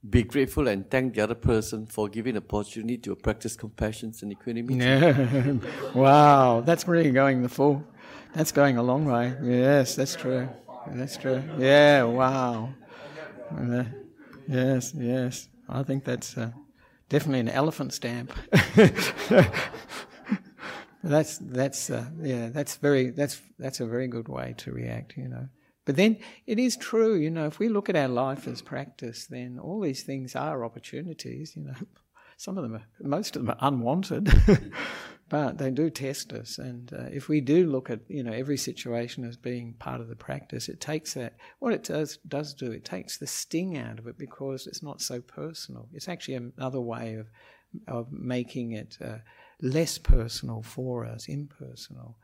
be 0.09 0.23
grateful 0.23 0.69
and 0.69 0.89
thank 0.89 1.15
the 1.15 1.23
other 1.23 1.35
person 1.35 1.87
for 1.87 2.09
giving 2.09 2.37
opportunity 2.37 2.99
to 2.99 3.17
practice 3.17 3.57
compassion 3.57 4.13
and 4.23 4.31
equanimity. 4.31 4.77
Yeah. 4.77 5.55
wow, 5.97 6.61
that's 6.61 6.87
really 6.87 7.11
going 7.11 7.43
the 7.43 7.49
full. 7.49 7.83
That's 8.35 8.53
going 8.53 8.77
a 8.77 8.85
long 8.85 9.05
way. 9.07 9.35
Yes, 9.43 9.97
that's 9.97 10.15
true. 10.15 10.49
That's 10.87 11.17
true. 11.17 11.43
Yeah. 11.59 12.05
Wow. 12.05 12.73
Uh, 13.51 13.83
yes. 14.47 14.95
Yes. 14.97 15.49
I 15.69 15.83
think 15.83 16.05
that's 16.05 16.39
uh, 16.39 16.53
definitely 17.09 17.41
an 17.41 17.49
elephant 17.49 17.95
stamp. 17.95 18.33
that's 21.03 21.39
that's 21.39 21.91
uh, 21.91 22.07
yeah. 22.21 22.49
That's 22.51 22.77
very 22.77 23.11
that's 23.11 23.41
that's 23.59 23.81
a 23.81 23.87
very 23.87 24.09
good 24.09 24.29
way 24.29 24.55
to 24.59 24.73
react. 24.73 25.17
You 25.17 25.29
know. 25.29 25.49
But 25.85 25.97
then 25.97 26.19
it 26.47 26.59
is 26.59 26.77
true, 26.77 27.17
you 27.17 27.31
know, 27.31 27.47
if 27.47 27.59
we 27.59 27.69
look 27.69 27.89
at 27.89 27.97
our 27.97 28.09
life 28.09 28.47
as 28.47 28.63
practice, 28.63 29.27
then 29.27 29.59
all 29.59 29.81
these 29.81 30.03
things 30.03 30.37
are 30.37 30.65
opportunities, 30.65 31.57
you 31.57 31.65
know. 31.65 31.75
Some 32.37 32.59
of 32.59 32.65
them 32.65 32.75
are, 32.75 32.85
most 33.01 33.37
of 33.37 33.43
them 33.43 33.51
are 33.51 33.69
unwanted, 33.69 34.33
but 35.29 35.59
they 35.59 35.71
do 35.71 35.91
test 35.91 36.33
us. 36.33 36.59
And 36.59 36.93
uh, 36.93 37.05
if 37.13 37.29
we 37.29 37.41
do 37.41 37.67
look 37.67 37.89
at, 37.89 38.01
you 38.09 38.25
know, 38.25 38.33
every 38.33 38.57
situation 38.57 39.25
as 39.25 39.37
being 39.37 39.75
part 39.75 40.01
of 40.01 40.09
the 40.09 40.17
practice, 40.17 40.69
it 40.69 40.81
takes 40.81 41.15
that, 41.15 41.35
what 41.61 41.73
it 41.73 41.85
does, 41.85 42.19
does 42.27 42.53
do, 42.53 42.73
it 42.73 42.85
takes 42.85 43.17
the 43.17 43.29
sting 43.29 43.79
out 43.79 44.01
of 44.01 44.09
it 44.09 44.19
because 44.19 44.67
it's 44.67 44.83
not 44.83 45.01
so 45.01 45.21
personal. 45.21 45.89
It's 45.93 46.09
actually 46.09 46.35
another 46.35 46.81
way 46.81 47.15
of, 47.15 47.29
of 47.87 48.11
making 48.11 48.73
it 48.73 48.99
uh, 49.01 49.19
less 49.63 49.97
personal 49.97 50.61
for 50.63 51.07
us, 51.07 51.29
impersonal, 51.29 52.19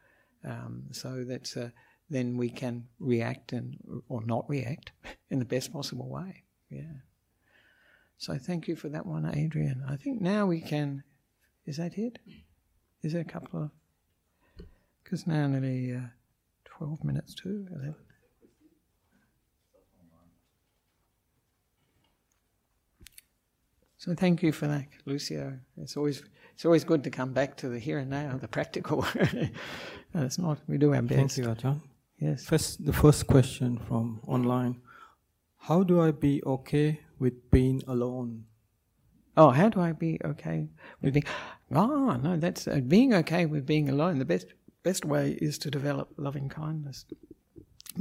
um, 0.45 0.85
so 0.91 1.25
that 1.25 1.57
uh, 1.57 1.69
then 2.11 2.37
we 2.37 2.51
can 2.51 2.87
react 2.99 3.53
and 3.53 3.79
or 4.09 4.23
not 4.25 4.49
react 4.49 4.93
in 5.31 5.39
the 5.39 5.45
best 5.45 5.73
possible 5.73 6.09
way. 6.09 6.43
Yeah. 6.69 7.01
So 8.19 8.37
thank 8.37 8.67
you 8.67 8.75
for 8.75 8.89
that 8.89 9.07
one, 9.07 9.25
Adrian. 9.33 9.85
I 9.89 9.97
think 9.97 10.21
now 10.21 10.47
we 10.47 10.61
can. 10.61 11.05
Is 11.65 11.77
that 11.77 11.97
it? 11.97 12.19
Is 13.03 13.13
there 13.13 13.23
a 13.23 13.25
couple 13.25 13.63
of? 13.63 13.71
Because 15.05 15.27
now 15.27 15.47
nearly 15.47 15.95
uh, 15.95 16.01
twelve 16.65 17.05
minutes 17.05 17.35
to 17.37 17.67
eleven. 17.71 17.95
So 23.99 24.15
thank 24.15 24.43
you 24.43 24.53
for 24.53 24.69
that, 24.69 24.87
Lucio. 25.07 25.59
It's 25.77 25.97
always 25.97 26.23
it's 26.59 26.65
always 26.65 26.83
good 26.83 27.05
to 27.05 27.11
come 27.11 27.33
back 27.33 27.57
to 27.59 27.69
the 27.69 27.79
here 27.79 27.99
and 27.99 28.11
now, 28.11 28.37
the 28.37 28.49
practical. 28.49 29.07
It's 30.15 30.39
not. 30.39 30.59
We 30.67 30.77
do 30.77 30.93
our 30.93 31.03
best. 31.03 31.37
Thank 31.37 31.37
you, 31.37 31.45
Ajahn. 31.55 31.83
Yes. 32.19 32.45
First, 32.45 32.85
the 32.85 32.93
first 32.93 33.29
question 33.29 33.79
from 33.87 34.21
online: 34.27 34.81
How 35.69 35.85
do 35.85 36.01
I 36.01 36.11
be 36.11 36.43
okay 36.45 36.99
with 37.21 37.53
being 37.53 37.85
alone? 37.87 38.47
Oh, 39.37 39.51
how 39.51 39.69
do 39.69 39.81
I 39.81 39.93
be 39.93 40.19
okay 40.25 40.67
with 41.01 41.15
being? 41.15 41.27
Oh, 41.71 42.17
no, 42.17 42.37
that's 42.37 42.67
uh, 42.67 42.81
being 42.81 43.15
okay 43.15 43.47
with 43.47 43.65
being 43.65 43.89
alone. 43.89 44.19
The 44.19 44.25
best 44.25 44.47
best 44.83 45.05
way 45.05 45.39
is 45.41 45.59
to 45.59 45.71
develop 45.71 46.09
loving 46.17 46.49
kindness. 46.49 47.05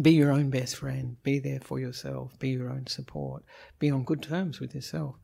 Be 0.01 0.13
your 0.13 0.31
own 0.31 0.49
best 0.49 0.77
friend. 0.77 1.17
Be 1.21 1.37
there 1.37 1.59
for 1.59 1.79
yourself. 1.79 2.39
Be 2.39 2.49
your 2.49 2.69
own 2.71 2.87
support. 2.87 3.43
Be 3.77 3.91
on 3.91 4.03
good 4.03 4.23
terms 4.23 4.59
with 4.59 4.73
yourself, 4.73 5.17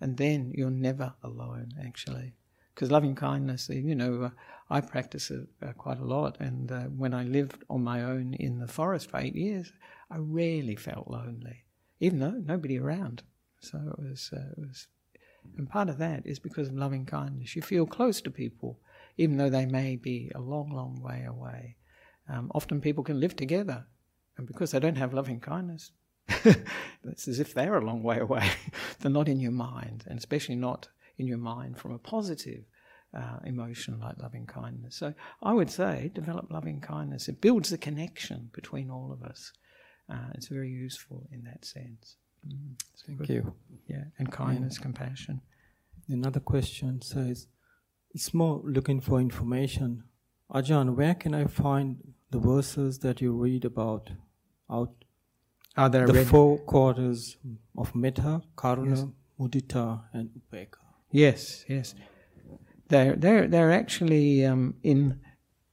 and 0.00 0.18
then 0.18 0.52
you're 0.54 0.78
never 0.88 1.14
alone. 1.24 1.72
Actually, 1.84 2.34
because 2.76 2.90
loving 2.90 3.14
kindness, 3.14 3.70
you 3.70 3.94
know, 3.94 4.24
uh, 4.24 4.30
I 4.68 4.82
practice 4.82 5.30
it 5.30 5.48
uh, 5.62 5.72
quite 5.72 5.98
a 5.98 6.04
lot. 6.04 6.36
And 6.40 6.70
uh, 6.70 6.82
when 6.82 7.14
I 7.14 7.24
lived 7.24 7.64
on 7.70 7.82
my 7.82 8.02
own 8.02 8.34
in 8.34 8.58
the 8.58 8.68
forest 8.68 9.10
for 9.10 9.18
eight 9.18 9.34
years, 9.34 9.72
I 10.10 10.16
rarely 10.18 10.76
felt 10.76 11.08
lonely, 11.08 11.64
even 12.00 12.18
though 12.18 12.32
nobody 12.44 12.78
around. 12.78 13.22
So 13.60 13.78
it 13.78 13.98
was, 13.98 14.30
uh, 14.30 14.50
it 14.58 14.58
was, 14.58 14.88
and 15.56 15.70
part 15.70 15.88
of 15.88 15.96
that 15.98 16.26
is 16.26 16.38
because 16.38 16.68
of 16.68 16.74
loving 16.74 17.06
kindness. 17.06 17.56
You 17.56 17.62
feel 17.62 17.86
close 17.86 18.20
to 18.20 18.30
people, 18.30 18.78
even 19.16 19.38
though 19.38 19.50
they 19.50 19.64
may 19.64 19.96
be 19.96 20.30
a 20.34 20.40
long, 20.40 20.70
long 20.70 21.00
way 21.02 21.24
away. 21.26 21.76
Um, 22.28 22.52
often 22.54 22.82
people 22.82 23.04
can 23.04 23.20
live 23.20 23.36
together, 23.36 23.86
and 24.36 24.46
because 24.46 24.72
they 24.72 24.80
don't 24.80 24.98
have 24.98 25.14
loving 25.14 25.40
kindness, 25.40 25.92
it's 26.28 27.26
as 27.26 27.40
if 27.40 27.54
they're 27.54 27.78
a 27.78 27.84
long 27.84 28.02
way 28.02 28.18
away. 28.18 28.50
they're 29.00 29.10
not 29.10 29.28
in 29.28 29.40
your 29.40 29.52
mind, 29.52 30.04
and 30.06 30.18
especially 30.18 30.56
not 30.56 30.88
in 31.18 31.26
your 31.26 31.38
mind 31.38 31.78
from 31.78 31.92
a 31.92 31.98
positive 31.98 32.64
uh, 33.16 33.38
emotion 33.44 33.98
like 34.00 34.18
loving 34.22 34.46
kindness. 34.46 34.96
So 34.96 35.14
I 35.42 35.52
would 35.52 35.70
say 35.70 36.10
develop 36.14 36.50
loving 36.50 36.80
kindness. 36.80 37.28
It 37.28 37.40
builds 37.40 37.70
the 37.70 37.78
connection 37.78 38.50
between 38.52 38.90
all 38.90 39.10
of 39.12 39.22
us. 39.22 39.52
Uh, 40.12 40.30
it's 40.34 40.48
very 40.48 40.68
useful 40.70 41.26
in 41.32 41.42
that 41.44 41.64
sense. 41.64 42.16
Mm, 42.46 42.74
it's 42.92 43.02
Thank 43.02 43.18
good. 43.20 43.28
you. 43.30 43.54
Yeah, 43.88 44.04
and 44.18 44.30
kindness, 44.30 44.78
compassion. 44.78 45.40
Another 46.08 46.40
question 46.40 47.00
says, 47.02 47.46
it's 48.14 48.32
more 48.32 48.60
looking 48.64 49.00
for 49.00 49.18
information. 49.20 50.04
Ajahn, 50.52 50.94
where 50.94 51.14
can 51.14 51.34
I 51.34 51.46
find 51.46 51.96
the 52.30 52.38
verses 52.38 52.98
that 53.00 53.20
you 53.20 53.32
read 53.32 53.64
about 53.64 54.10
out 54.70 54.92
Are 55.76 55.88
there 55.88 56.06
the 56.06 56.12
red? 56.12 56.26
four 56.26 56.58
quarters 56.58 57.36
of 57.76 57.94
metta, 57.94 58.42
karuna, 58.56 58.90
Yes. 58.96 59.04
mudita, 59.40 60.02
and 60.12 60.30
upekkha? 60.38 60.85
Yes, 61.16 61.64
yes. 61.66 61.94
They're, 62.88 63.16
they're, 63.16 63.48
they're 63.48 63.72
actually 63.72 64.44
um, 64.44 64.74
in 64.82 65.18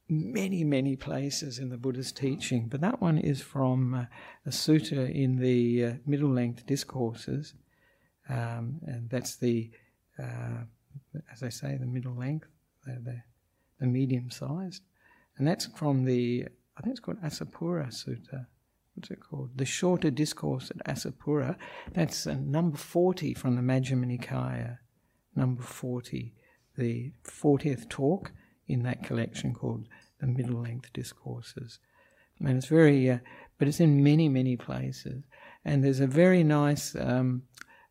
many, 0.08 0.64
many 0.64 0.96
places 0.96 1.58
in 1.58 1.68
the 1.68 1.76
Buddha's 1.76 2.12
teaching, 2.12 2.66
but 2.68 2.80
that 2.80 3.02
one 3.02 3.18
is 3.18 3.42
from 3.42 3.94
uh, 3.94 4.04
a 4.46 4.48
sutta 4.48 5.14
in 5.14 5.36
the 5.36 5.84
uh, 5.84 5.92
middle 6.06 6.30
length 6.30 6.64
discourses, 6.64 7.52
um, 8.30 8.80
and 8.86 9.10
that's 9.10 9.36
the, 9.36 9.70
uh, 10.18 10.64
as 11.30 11.42
I 11.42 11.50
say, 11.50 11.76
the 11.76 11.84
middle 11.84 12.16
length, 12.16 12.48
the, 12.86 12.98
the, 13.04 13.20
the 13.80 13.86
medium 13.86 14.30
sized, 14.30 14.80
and 15.36 15.46
that's 15.46 15.66
from 15.66 16.06
the, 16.06 16.46
I 16.78 16.80
think 16.80 16.92
it's 16.92 17.00
called 17.00 17.20
Assapura 17.22 17.88
Sutta. 17.88 18.46
What's 18.94 19.10
it 19.10 19.20
called? 19.20 19.50
The 19.56 19.66
shorter 19.66 20.10
discourse 20.10 20.70
at 20.70 20.86
Assapura. 20.86 21.56
That's 21.92 22.26
uh, 22.26 22.36
number 22.40 22.78
40 22.78 23.34
from 23.34 23.56
the 23.56 23.62
Majjhima 23.62 24.06
Nikaya 24.06 24.78
number 25.36 25.62
40, 25.62 26.32
the 26.76 27.12
40th 27.24 27.88
talk 27.88 28.32
in 28.66 28.82
that 28.82 29.02
collection 29.02 29.54
called 29.54 29.86
the 30.20 30.26
Middle 30.26 30.62
Length 30.62 30.92
Discourses. 30.92 31.78
And 32.40 32.56
it's 32.56 32.66
very, 32.66 33.10
uh, 33.10 33.18
but 33.58 33.68
it's 33.68 33.80
in 33.80 34.02
many, 34.02 34.28
many 34.28 34.56
places. 34.56 35.24
And 35.64 35.84
there's 35.84 36.00
a 36.00 36.06
very 36.06 36.42
nice 36.42 36.94
um, 36.96 37.42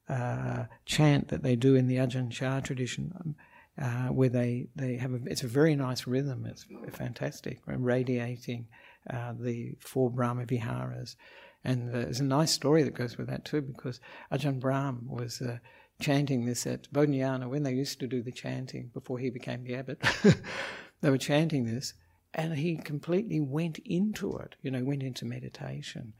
uh, 0.09 0.65
chant 0.85 1.29
that 1.29 1.43
they 1.43 1.55
do 1.55 1.75
in 1.75 1.87
the 1.87 1.97
Ajahn 1.97 2.31
Chah 2.31 2.59
tradition. 2.59 3.13
Um, 3.19 3.35
uh, 3.81 4.07
where 4.09 4.29
they, 4.29 4.67
they 4.75 4.97
have 4.97 5.13
a, 5.13 5.19
it's 5.25 5.41
a 5.41 5.47
very 5.47 5.75
nice 5.75 6.05
rhythm, 6.05 6.45
it's 6.45 6.67
fantastic, 6.91 7.59
radiating 7.65 8.67
uh, 9.09 9.33
the 9.39 9.73
four 9.79 10.11
Brahma 10.11 10.45
Viharas. 10.45 11.15
And 11.63 11.93
there's 11.93 12.19
a 12.19 12.23
nice 12.23 12.51
story 12.51 12.83
that 12.83 12.93
goes 12.93 13.17
with 13.17 13.27
that 13.27 13.45
too, 13.45 13.61
because 13.61 13.99
Ajahn 14.31 14.59
Brahm 14.59 15.07
was 15.07 15.41
uh, 15.41 15.57
chanting 16.03 16.45
this 16.45 16.67
at 16.67 16.91
Bodhinyana 16.91 17.47
when 17.47 17.63
they 17.63 17.73
used 17.73 17.99
to 18.01 18.07
do 18.07 18.21
the 18.21 18.31
chanting 18.31 18.91
before 18.93 19.17
he 19.19 19.29
became 19.29 19.63
the 19.63 19.75
abbot. 19.75 20.01
they 21.01 21.09
were 21.09 21.17
chanting 21.17 21.65
this, 21.65 21.93
and 22.33 22.57
he 22.57 22.75
completely 22.75 23.39
went 23.39 23.79
into 23.79 24.37
it, 24.37 24.55
you 24.61 24.69
know, 24.69 24.83
went 24.83 25.03
into 25.03 25.25
meditation. 25.25 26.13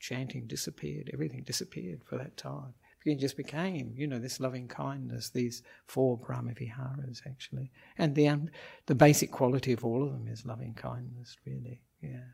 Chanting 0.00 0.46
disappeared, 0.46 1.10
everything 1.12 1.42
disappeared 1.42 2.02
for 2.04 2.18
that 2.18 2.36
time. 2.36 2.74
He 3.04 3.14
just 3.14 3.36
became, 3.36 3.94
you 3.96 4.06
know, 4.08 4.18
this 4.18 4.40
loving 4.40 4.66
kindness, 4.66 5.30
these 5.30 5.62
four 5.86 6.18
Brahmaviharas 6.18 7.20
actually. 7.24 7.70
And 7.98 8.14
the, 8.14 8.28
um, 8.28 8.48
the 8.86 8.96
basic 8.96 9.30
quality 9.30 9.72
of 9.72 9.84
all 9.84 10.02
of 10.02 10.12
them 10.12 10.26
is 10.26 10.44
loving 10.44 10.74
kindness, 10.74 11.36
really, 11.46 11.82
yeah. 12.02 12.24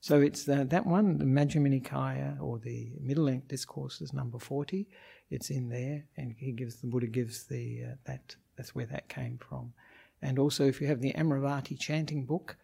So 0.00 0.20
it's 0.20 0.44
the, 0.44 0.64
that 0.64 0.86
one, 0.86 1.18
the 1.18 1.24
Majjhima 1.24 1.82
Nikaya, 1.82 2.40
or 2.40 2.58
the 2.58 2.92
Middle 3.00 3.24
Length 3.24 3.48
Discourses, 3.48 4.12
number 4.12 4.38
40. 4.38 4.86
It's 5.30 5.50
in 5.50 5.68
there, 5.68 6.04
and 6.16 6.34
he 6.38 6.52
gives 6.52 6.76
the 6.76 6.86
Buddha 6.86 7.06
gives 7.06 7.44
the 7.44 7.84
uh, 7.84 7.94
that 8.04 8.34
that's 8.56 8.74
where 8.74 8.86
that 8.86 9.08
came 9.08 9.38
from. 9.38 9.72
And 10.22 10.38
also, 10.38 10.64
if 10.66 10.80
you 10.80 10.86
have 10.86 11.00
the 11.00 11.12
Amaravati 11.12 11.78
chanting 11.78 12.24
book, 12.24 12.56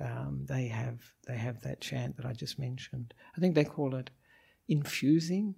um, 0.00 0.44
they 0.48 0.68
have 0.68 1.00
they 1.26 1.36
have 1.36 1.60
that 1.62 1.80
chant 1.80 2.16
that 2.16 2.26
I 2.26 2.32
just 2.32 2.58
mentioned. 2.58 3.14
I 3.36 3.40
think 3.40 3.54
they 3.54 3.64
call 3.64 3.94
it 3.94 4.10
infusing, 4.68 5.54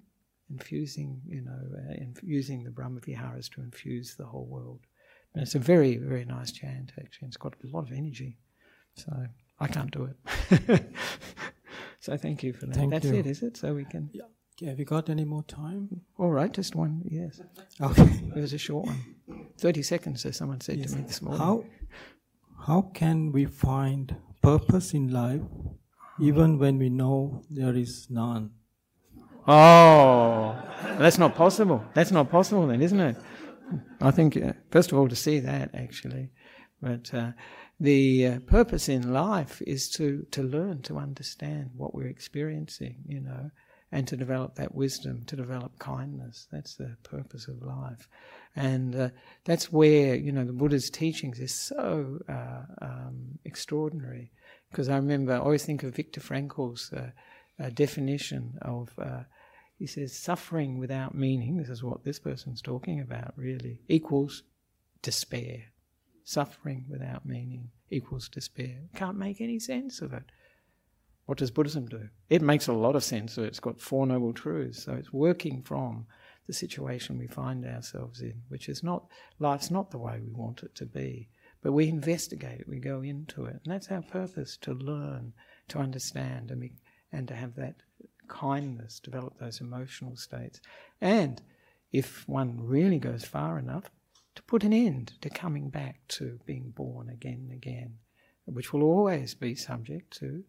infusing, 0.51 1.21
you 1.29 1.43
know, 1.43 1.61
uh, 1.77 1.95
infusing 1.99 2.65
the 2.65 2.71
Brahma 2.71 3.01
Viharas 3.01 3.49
to 3.51 3.61
infuse 3.61 4.15
the 4.15 4.27
whole 4.27 4.47
world. 4.47 4.81
And 5.35 5.43
it's 5.43 5.55
a 5.55 5.59
very 5.59 5.97
very 5.97 6.25
nice 6.25 6.53
chant 6.53 6.93
actually. 6.99 7.29
It's 7.29 7.37
got 7.37 7.55
a 7.63 7.77
lot 7.77 7.91
of 7.91 7.93
energy. 7.93 8.39
So 8.95 9.13
I 9.59 9.69
can't 9.69 9.91
do 9.91 10.09
it. 10.11 10.83
so 12.01 12.17
thank 12.17 12.43
you 12.43 12.53
for 12.53 12.67
that. 12.67 12.75
Thank 12.75 12.91
That's 12.91 13.07
you. 13.07 13.15
it, 13.15 13.27
is 13.27 13.43
it? 13.43 13.57
So 13.57 13.75
we 13.75 13.85
can. 13.85 14.11
Yeah. 14.13 14.25
Have 14.67 14.79
you 14.79 14.85
got 14.85 15.09
any 15.11 15.25
more 15.25 15.43
time? 15.45 16.01
All 16.19 16.31
right, 16.31 16.53
just 16.53 16.75
one. 16.75 17.03
Yes, 17.09 17.41
Okay. 17.81 18.03
it 18.35 18.41
was 18.41 18.53
a 18.53 18.59
short 18.59 18.87
one. 18.87 19.01
Thirty 19.59 19.83
seconds, 19.83 20.25
as 20.27 20.37
someone 20.37 20.61
said 20.61 20.83
to 20.83 20.97
me 20.97 21.03
this 21.03 21.21
morning. 21.23 21.41
How 21.41 21.65
how 22.67 22.83
can 22.95 23.33
we 23.33 23.45
find 23.45 24.15
purpose 24.43 24.95
in 24.95 25.13
life 25.13 25.41
even 26.21 26.59
when 26.59 26.79
we 26.79 26.89
know 26.91 27.43
there 27.51 27.75
is 27.75 28.07
none? 28.11 28.51
Oh, 29.49 30.55
that's 30.99 31.19
not 31.19 31.35
possible. 31.35 31.83
That's 31.95 32.13
not 32.13 32.31
possible 32.31 32.67
then, 32.69 32.81
isn't 32.81 33.01
it? 33.01 33.17
I 34.01 34.11
think, 34.13 34.37
uh, 34.37 34.53
first 34.71 34.93
of 34.93 34.99
all, 34.99 35.09
to 35.09 35.17
see 35.17 35.41
that 35.41 35.71
actually. 35.75 36.31
But 36.81 37.13
uh, 37.15 37.33
the 37.81 38.27
uh, 38.27 38.39
purpose 38.41 38.89
in 38.89 39.13
life 39.13 39.63
is 39.67 39.89
to, 39.91 40.27
to 40.33 40.43
learn 40.43 40.83
to 40.83 40.99
understand 40.99 41.71
what 41.77 41.95
we're 41.95 42.07
experiencing, 42.09 42.97
you 43.07 43.21
know, 43.21 43.51
and 43.93 44.09
to 44.09 44.17
develop 44.17 44.55
that 44.55 44.75
wisdom, 44.75 45.23
to 45.27 45.37
develop 45.37 45.79
kindness. 45.79 46.49
That's 46.51 46.75
the 46.77 46.97
purpose 47.03 47.47
of 47.47 47.63
life. 47.63 48.09
And 48.57 48.97
uh, 48.97 49.09
that's 49.45 49.71
where, 49.71 50.15
you 50.15 50.33
know, 50.33 50.45
the 50.45 50.53
Buddha's 50.55 50.89
teachings 50.91 51.39
is 51.39 51.55
so 51.55 52.19
uh, 52.29 52.63
um, 52.81 53.39
extraordinary. 53.45 54.33
Because 54.71 54.89
I 54.89 54.97
remember, 54.97 55.35
I 55.35 55.39
always 55.39 55.67
think 55.67 55.83
of 55.83 55.95
Viktor 55.95 56.21
Frankl's 56.21 56.91
uh, 56.93 57.11
uh, 57.63 57.69
definition 57.69 58.59
of, 58.63 58.89
uh, 58.99 59.25
he 59.79 59.87
says, 59.87 60.19
suffering 60.19 60.79
without 60.79 61.15
meaning, 61.15 61.59
this 61.59 61.69
is 61.69 61.83
what 61.83 62.05
this 62.05 62.19
person's 62.19 62.63
talking 62.63 62.99
about 63.01 63.35
really, 63.37 63.81
equals 63.89 64.43
despair. 65.03 65.65
Suffering 66.25 66.87
without 66.89 67.27
meaning 67.27 67.71
equals 67.91 68.29
despair. 68.29 68.79
Can't 68.95 69.19
make 69.19 69.41
any 69.41 69.59
sense 69.59 70.01
of 70.01 70.15
it. 70.15 70.23
What 71.27 71.39
does 71.39 71.51
Buddhism 71.51 71.87
do? 71.87 72.09
It 72.29 72.43
makes 72.43 72.67
a 72.67 72.73
lot 72.73 72.97
of 72.97 73.05
sense. 73.05 73.39
It's 73.39 73.61
got 73.61 73.81
Four 73.81 74.07
Noble 74.07 74.33
Truths. 74.33 74.83
So 74.83 74.93
it's 74.95 75.13
working 75.13 75.63
from 75.63 76.07
the 76.47 76.53
situation 76.53 77.19
we 77.19 77.29
find 77.29 77.65
ourselves 77.65 78.21
in, 78.21 78.43
which 78.49 78.69
is 78.69 78.83
not, 78.83 79.07
life's 79.39 79.71
not 79.71 79.91
the 79.91 79.99
way 79.99 80.21
we 80.21 80.33
want 80.33 80.63
it 80.63 80.75
to 80.77 80.87
be. 80.87 81.29
But 81.63 81.73
we 81.73 81.89
investigate 81.89 82.61
it, 82.61 82.69
we 82.69 82.81
go 82.81 83.03
into 83.03 83.45
it. 83.45 83.61
And 83.65 83.73
that's 83.73 83.91
our 83.91 84.03
purpose 84.03 84.57
to 84.63 84.73
learn, 84.73 85.33
to 85.69 85.79
understand, 85.79 86.51
and, 86.51 86.61
be, 86.61 86.73
and 87.13 87.29
to 87.29 87.35
have 87.35 87.55
that 87.55 87.77
kindness, 88.27 88.99
develop 88.99 89.39
those 89.39 89.61
emotional 89.61 90.17
states. 90.17 90.61
And 91.01 91.41
if 91.93 92.29
one 92.29 92.59
really 92.59 92.99
goes 92.99 93.25
far 93.25 93.61
enough, 93.61 93.91
to 94.35 94.43
put 94.43 94.65
an 94.65 94.73
end 94.73 95.13
to 95.21 95.31
coming 95.31 95.69
back 95.69 96.01
to 96.09 96.41
being 96.47 96.71
born 96.71 97.09
again 97.09 97.47
and 97.49 97.53
again, 97.53 97.99
which 98.47 98.73
will 98.73 98.83
always 98.83 99.35
be 99.35 99.55
subject 99.55 100.19
to 100.19 100.43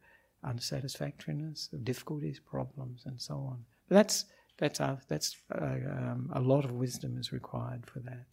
unsatisfactoriness, 0.44 1.70
difficulties, 1.84 2.40
problems, 2.40 3.03
and 3.06 3.20
so 3.22 3.36
on. 3.36 3.64
But 3.88 3.95
that's 3.95 4.26
that's 4.57 4.80
a, 4.80 4.99
that's 5.07 5.36
a, 5.52 5.65
um, 5.65 6.30
a 6.34 6.40
lot 6.40 6.64
of 6.64 6.72
wisdom 6.72 7.18
is 7.18 7.34
required 7.34 7.86
for 7.86 7.99
that, 7.99 8.26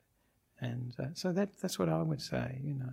and 0.60 0.94
uh, 0.98 1.06
so 1.14 1.32
that 1.32 1.58
that's 1.60 1.78
what 1.78 1.88
I 1.88 2.02
would 2.02 2.20
say. 2.20 2.60
You 2.62 2.74
know, 2.74 2.92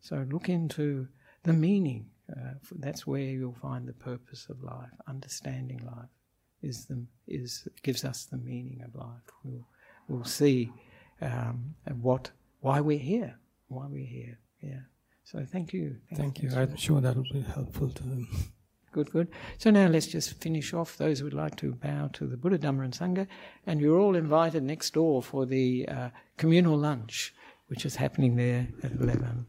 so 0.00 0.26
look 0.30 0.48
into 0.48 1.08
the 1.44 1.52
meaning. 1.52 2.06
Uh, 2.30 2.54
that's 2.76 3.06
where 3.06 3.20
you'll 3.20 3.56
find 3.60 3.86
the 3.86 3.92
purpose 3.92 4.46
of 4.48 4.62
life. 4.62 4.90
Understanding 5.06 5.80
life 5.84 6.08
is 6.62 6.86
the 6.86 7.04
is 7.26 7.68
gives 7.82 8.04
us 8.04 8.24
the 8.24 8.38
meaning 8.38 8.82
of 8.84 8.94
life. 8.94 9.22
We'll 9.44 9.66
we'll 10.08 10.24
see 10.24 10.72
um, 11.20 11.74
what 12.00 12.30
why 12.60 12.80
we're 12.80 12.98
here, 12.98 13.38
why 13.68 13.86
we're 13.88 14.06
here. 14.06 14.38
Yeah. 14.60 14.80
So 15.24 15.44
thank 15.44 15.72
you. 15.72 15.96
Thank 16.14 16.42
you. 16.42 16.50
so 16.50 16.60
I'm 16.60 16.76
sure 16.76 17.00
that 17.00 17.16
will 17.16 17.22
be 17.32 17.42
helpful 17.42 17.88
to 17.90 18.02
them. 18.02 18.28
Good, 18.92 19.10
good. 19.10 19.28
So 19.56 19.70
now 19.70 19.86
let's 19.86 20.06
just 20.06 20.38
finish 20.40 20.74
off. 20.74 20.98
Those 20.98 21.20
who 21.20 21.24
would 21.24 21.32
like 21.34 21.56
to 21.56 21.72
bow 21.72 22.10
to 22.12 22.26
the 22.26 22.36
Buddha, 22.36 22.58
Dhamma, 22.58 22.84
and 22.84 22.92
Sangha, 22.92 23.26
and 23.66 23.80
you're 23.80 23.98
all 23.98 24.14
invited 24.14 24.62
next 24.62 24.92
door 24.92 25.22
for 25.22 25.46
the 25.46 25.88
uh, 25.88 26.10
communal 26.36 26.76
lunch, 26.76 27.34
which 27.68 27.86
is 27.86 27.96
happening 27.96 28.36
there 28.36 28.68
at 28.82 28.92
eleven. 28.92 29.46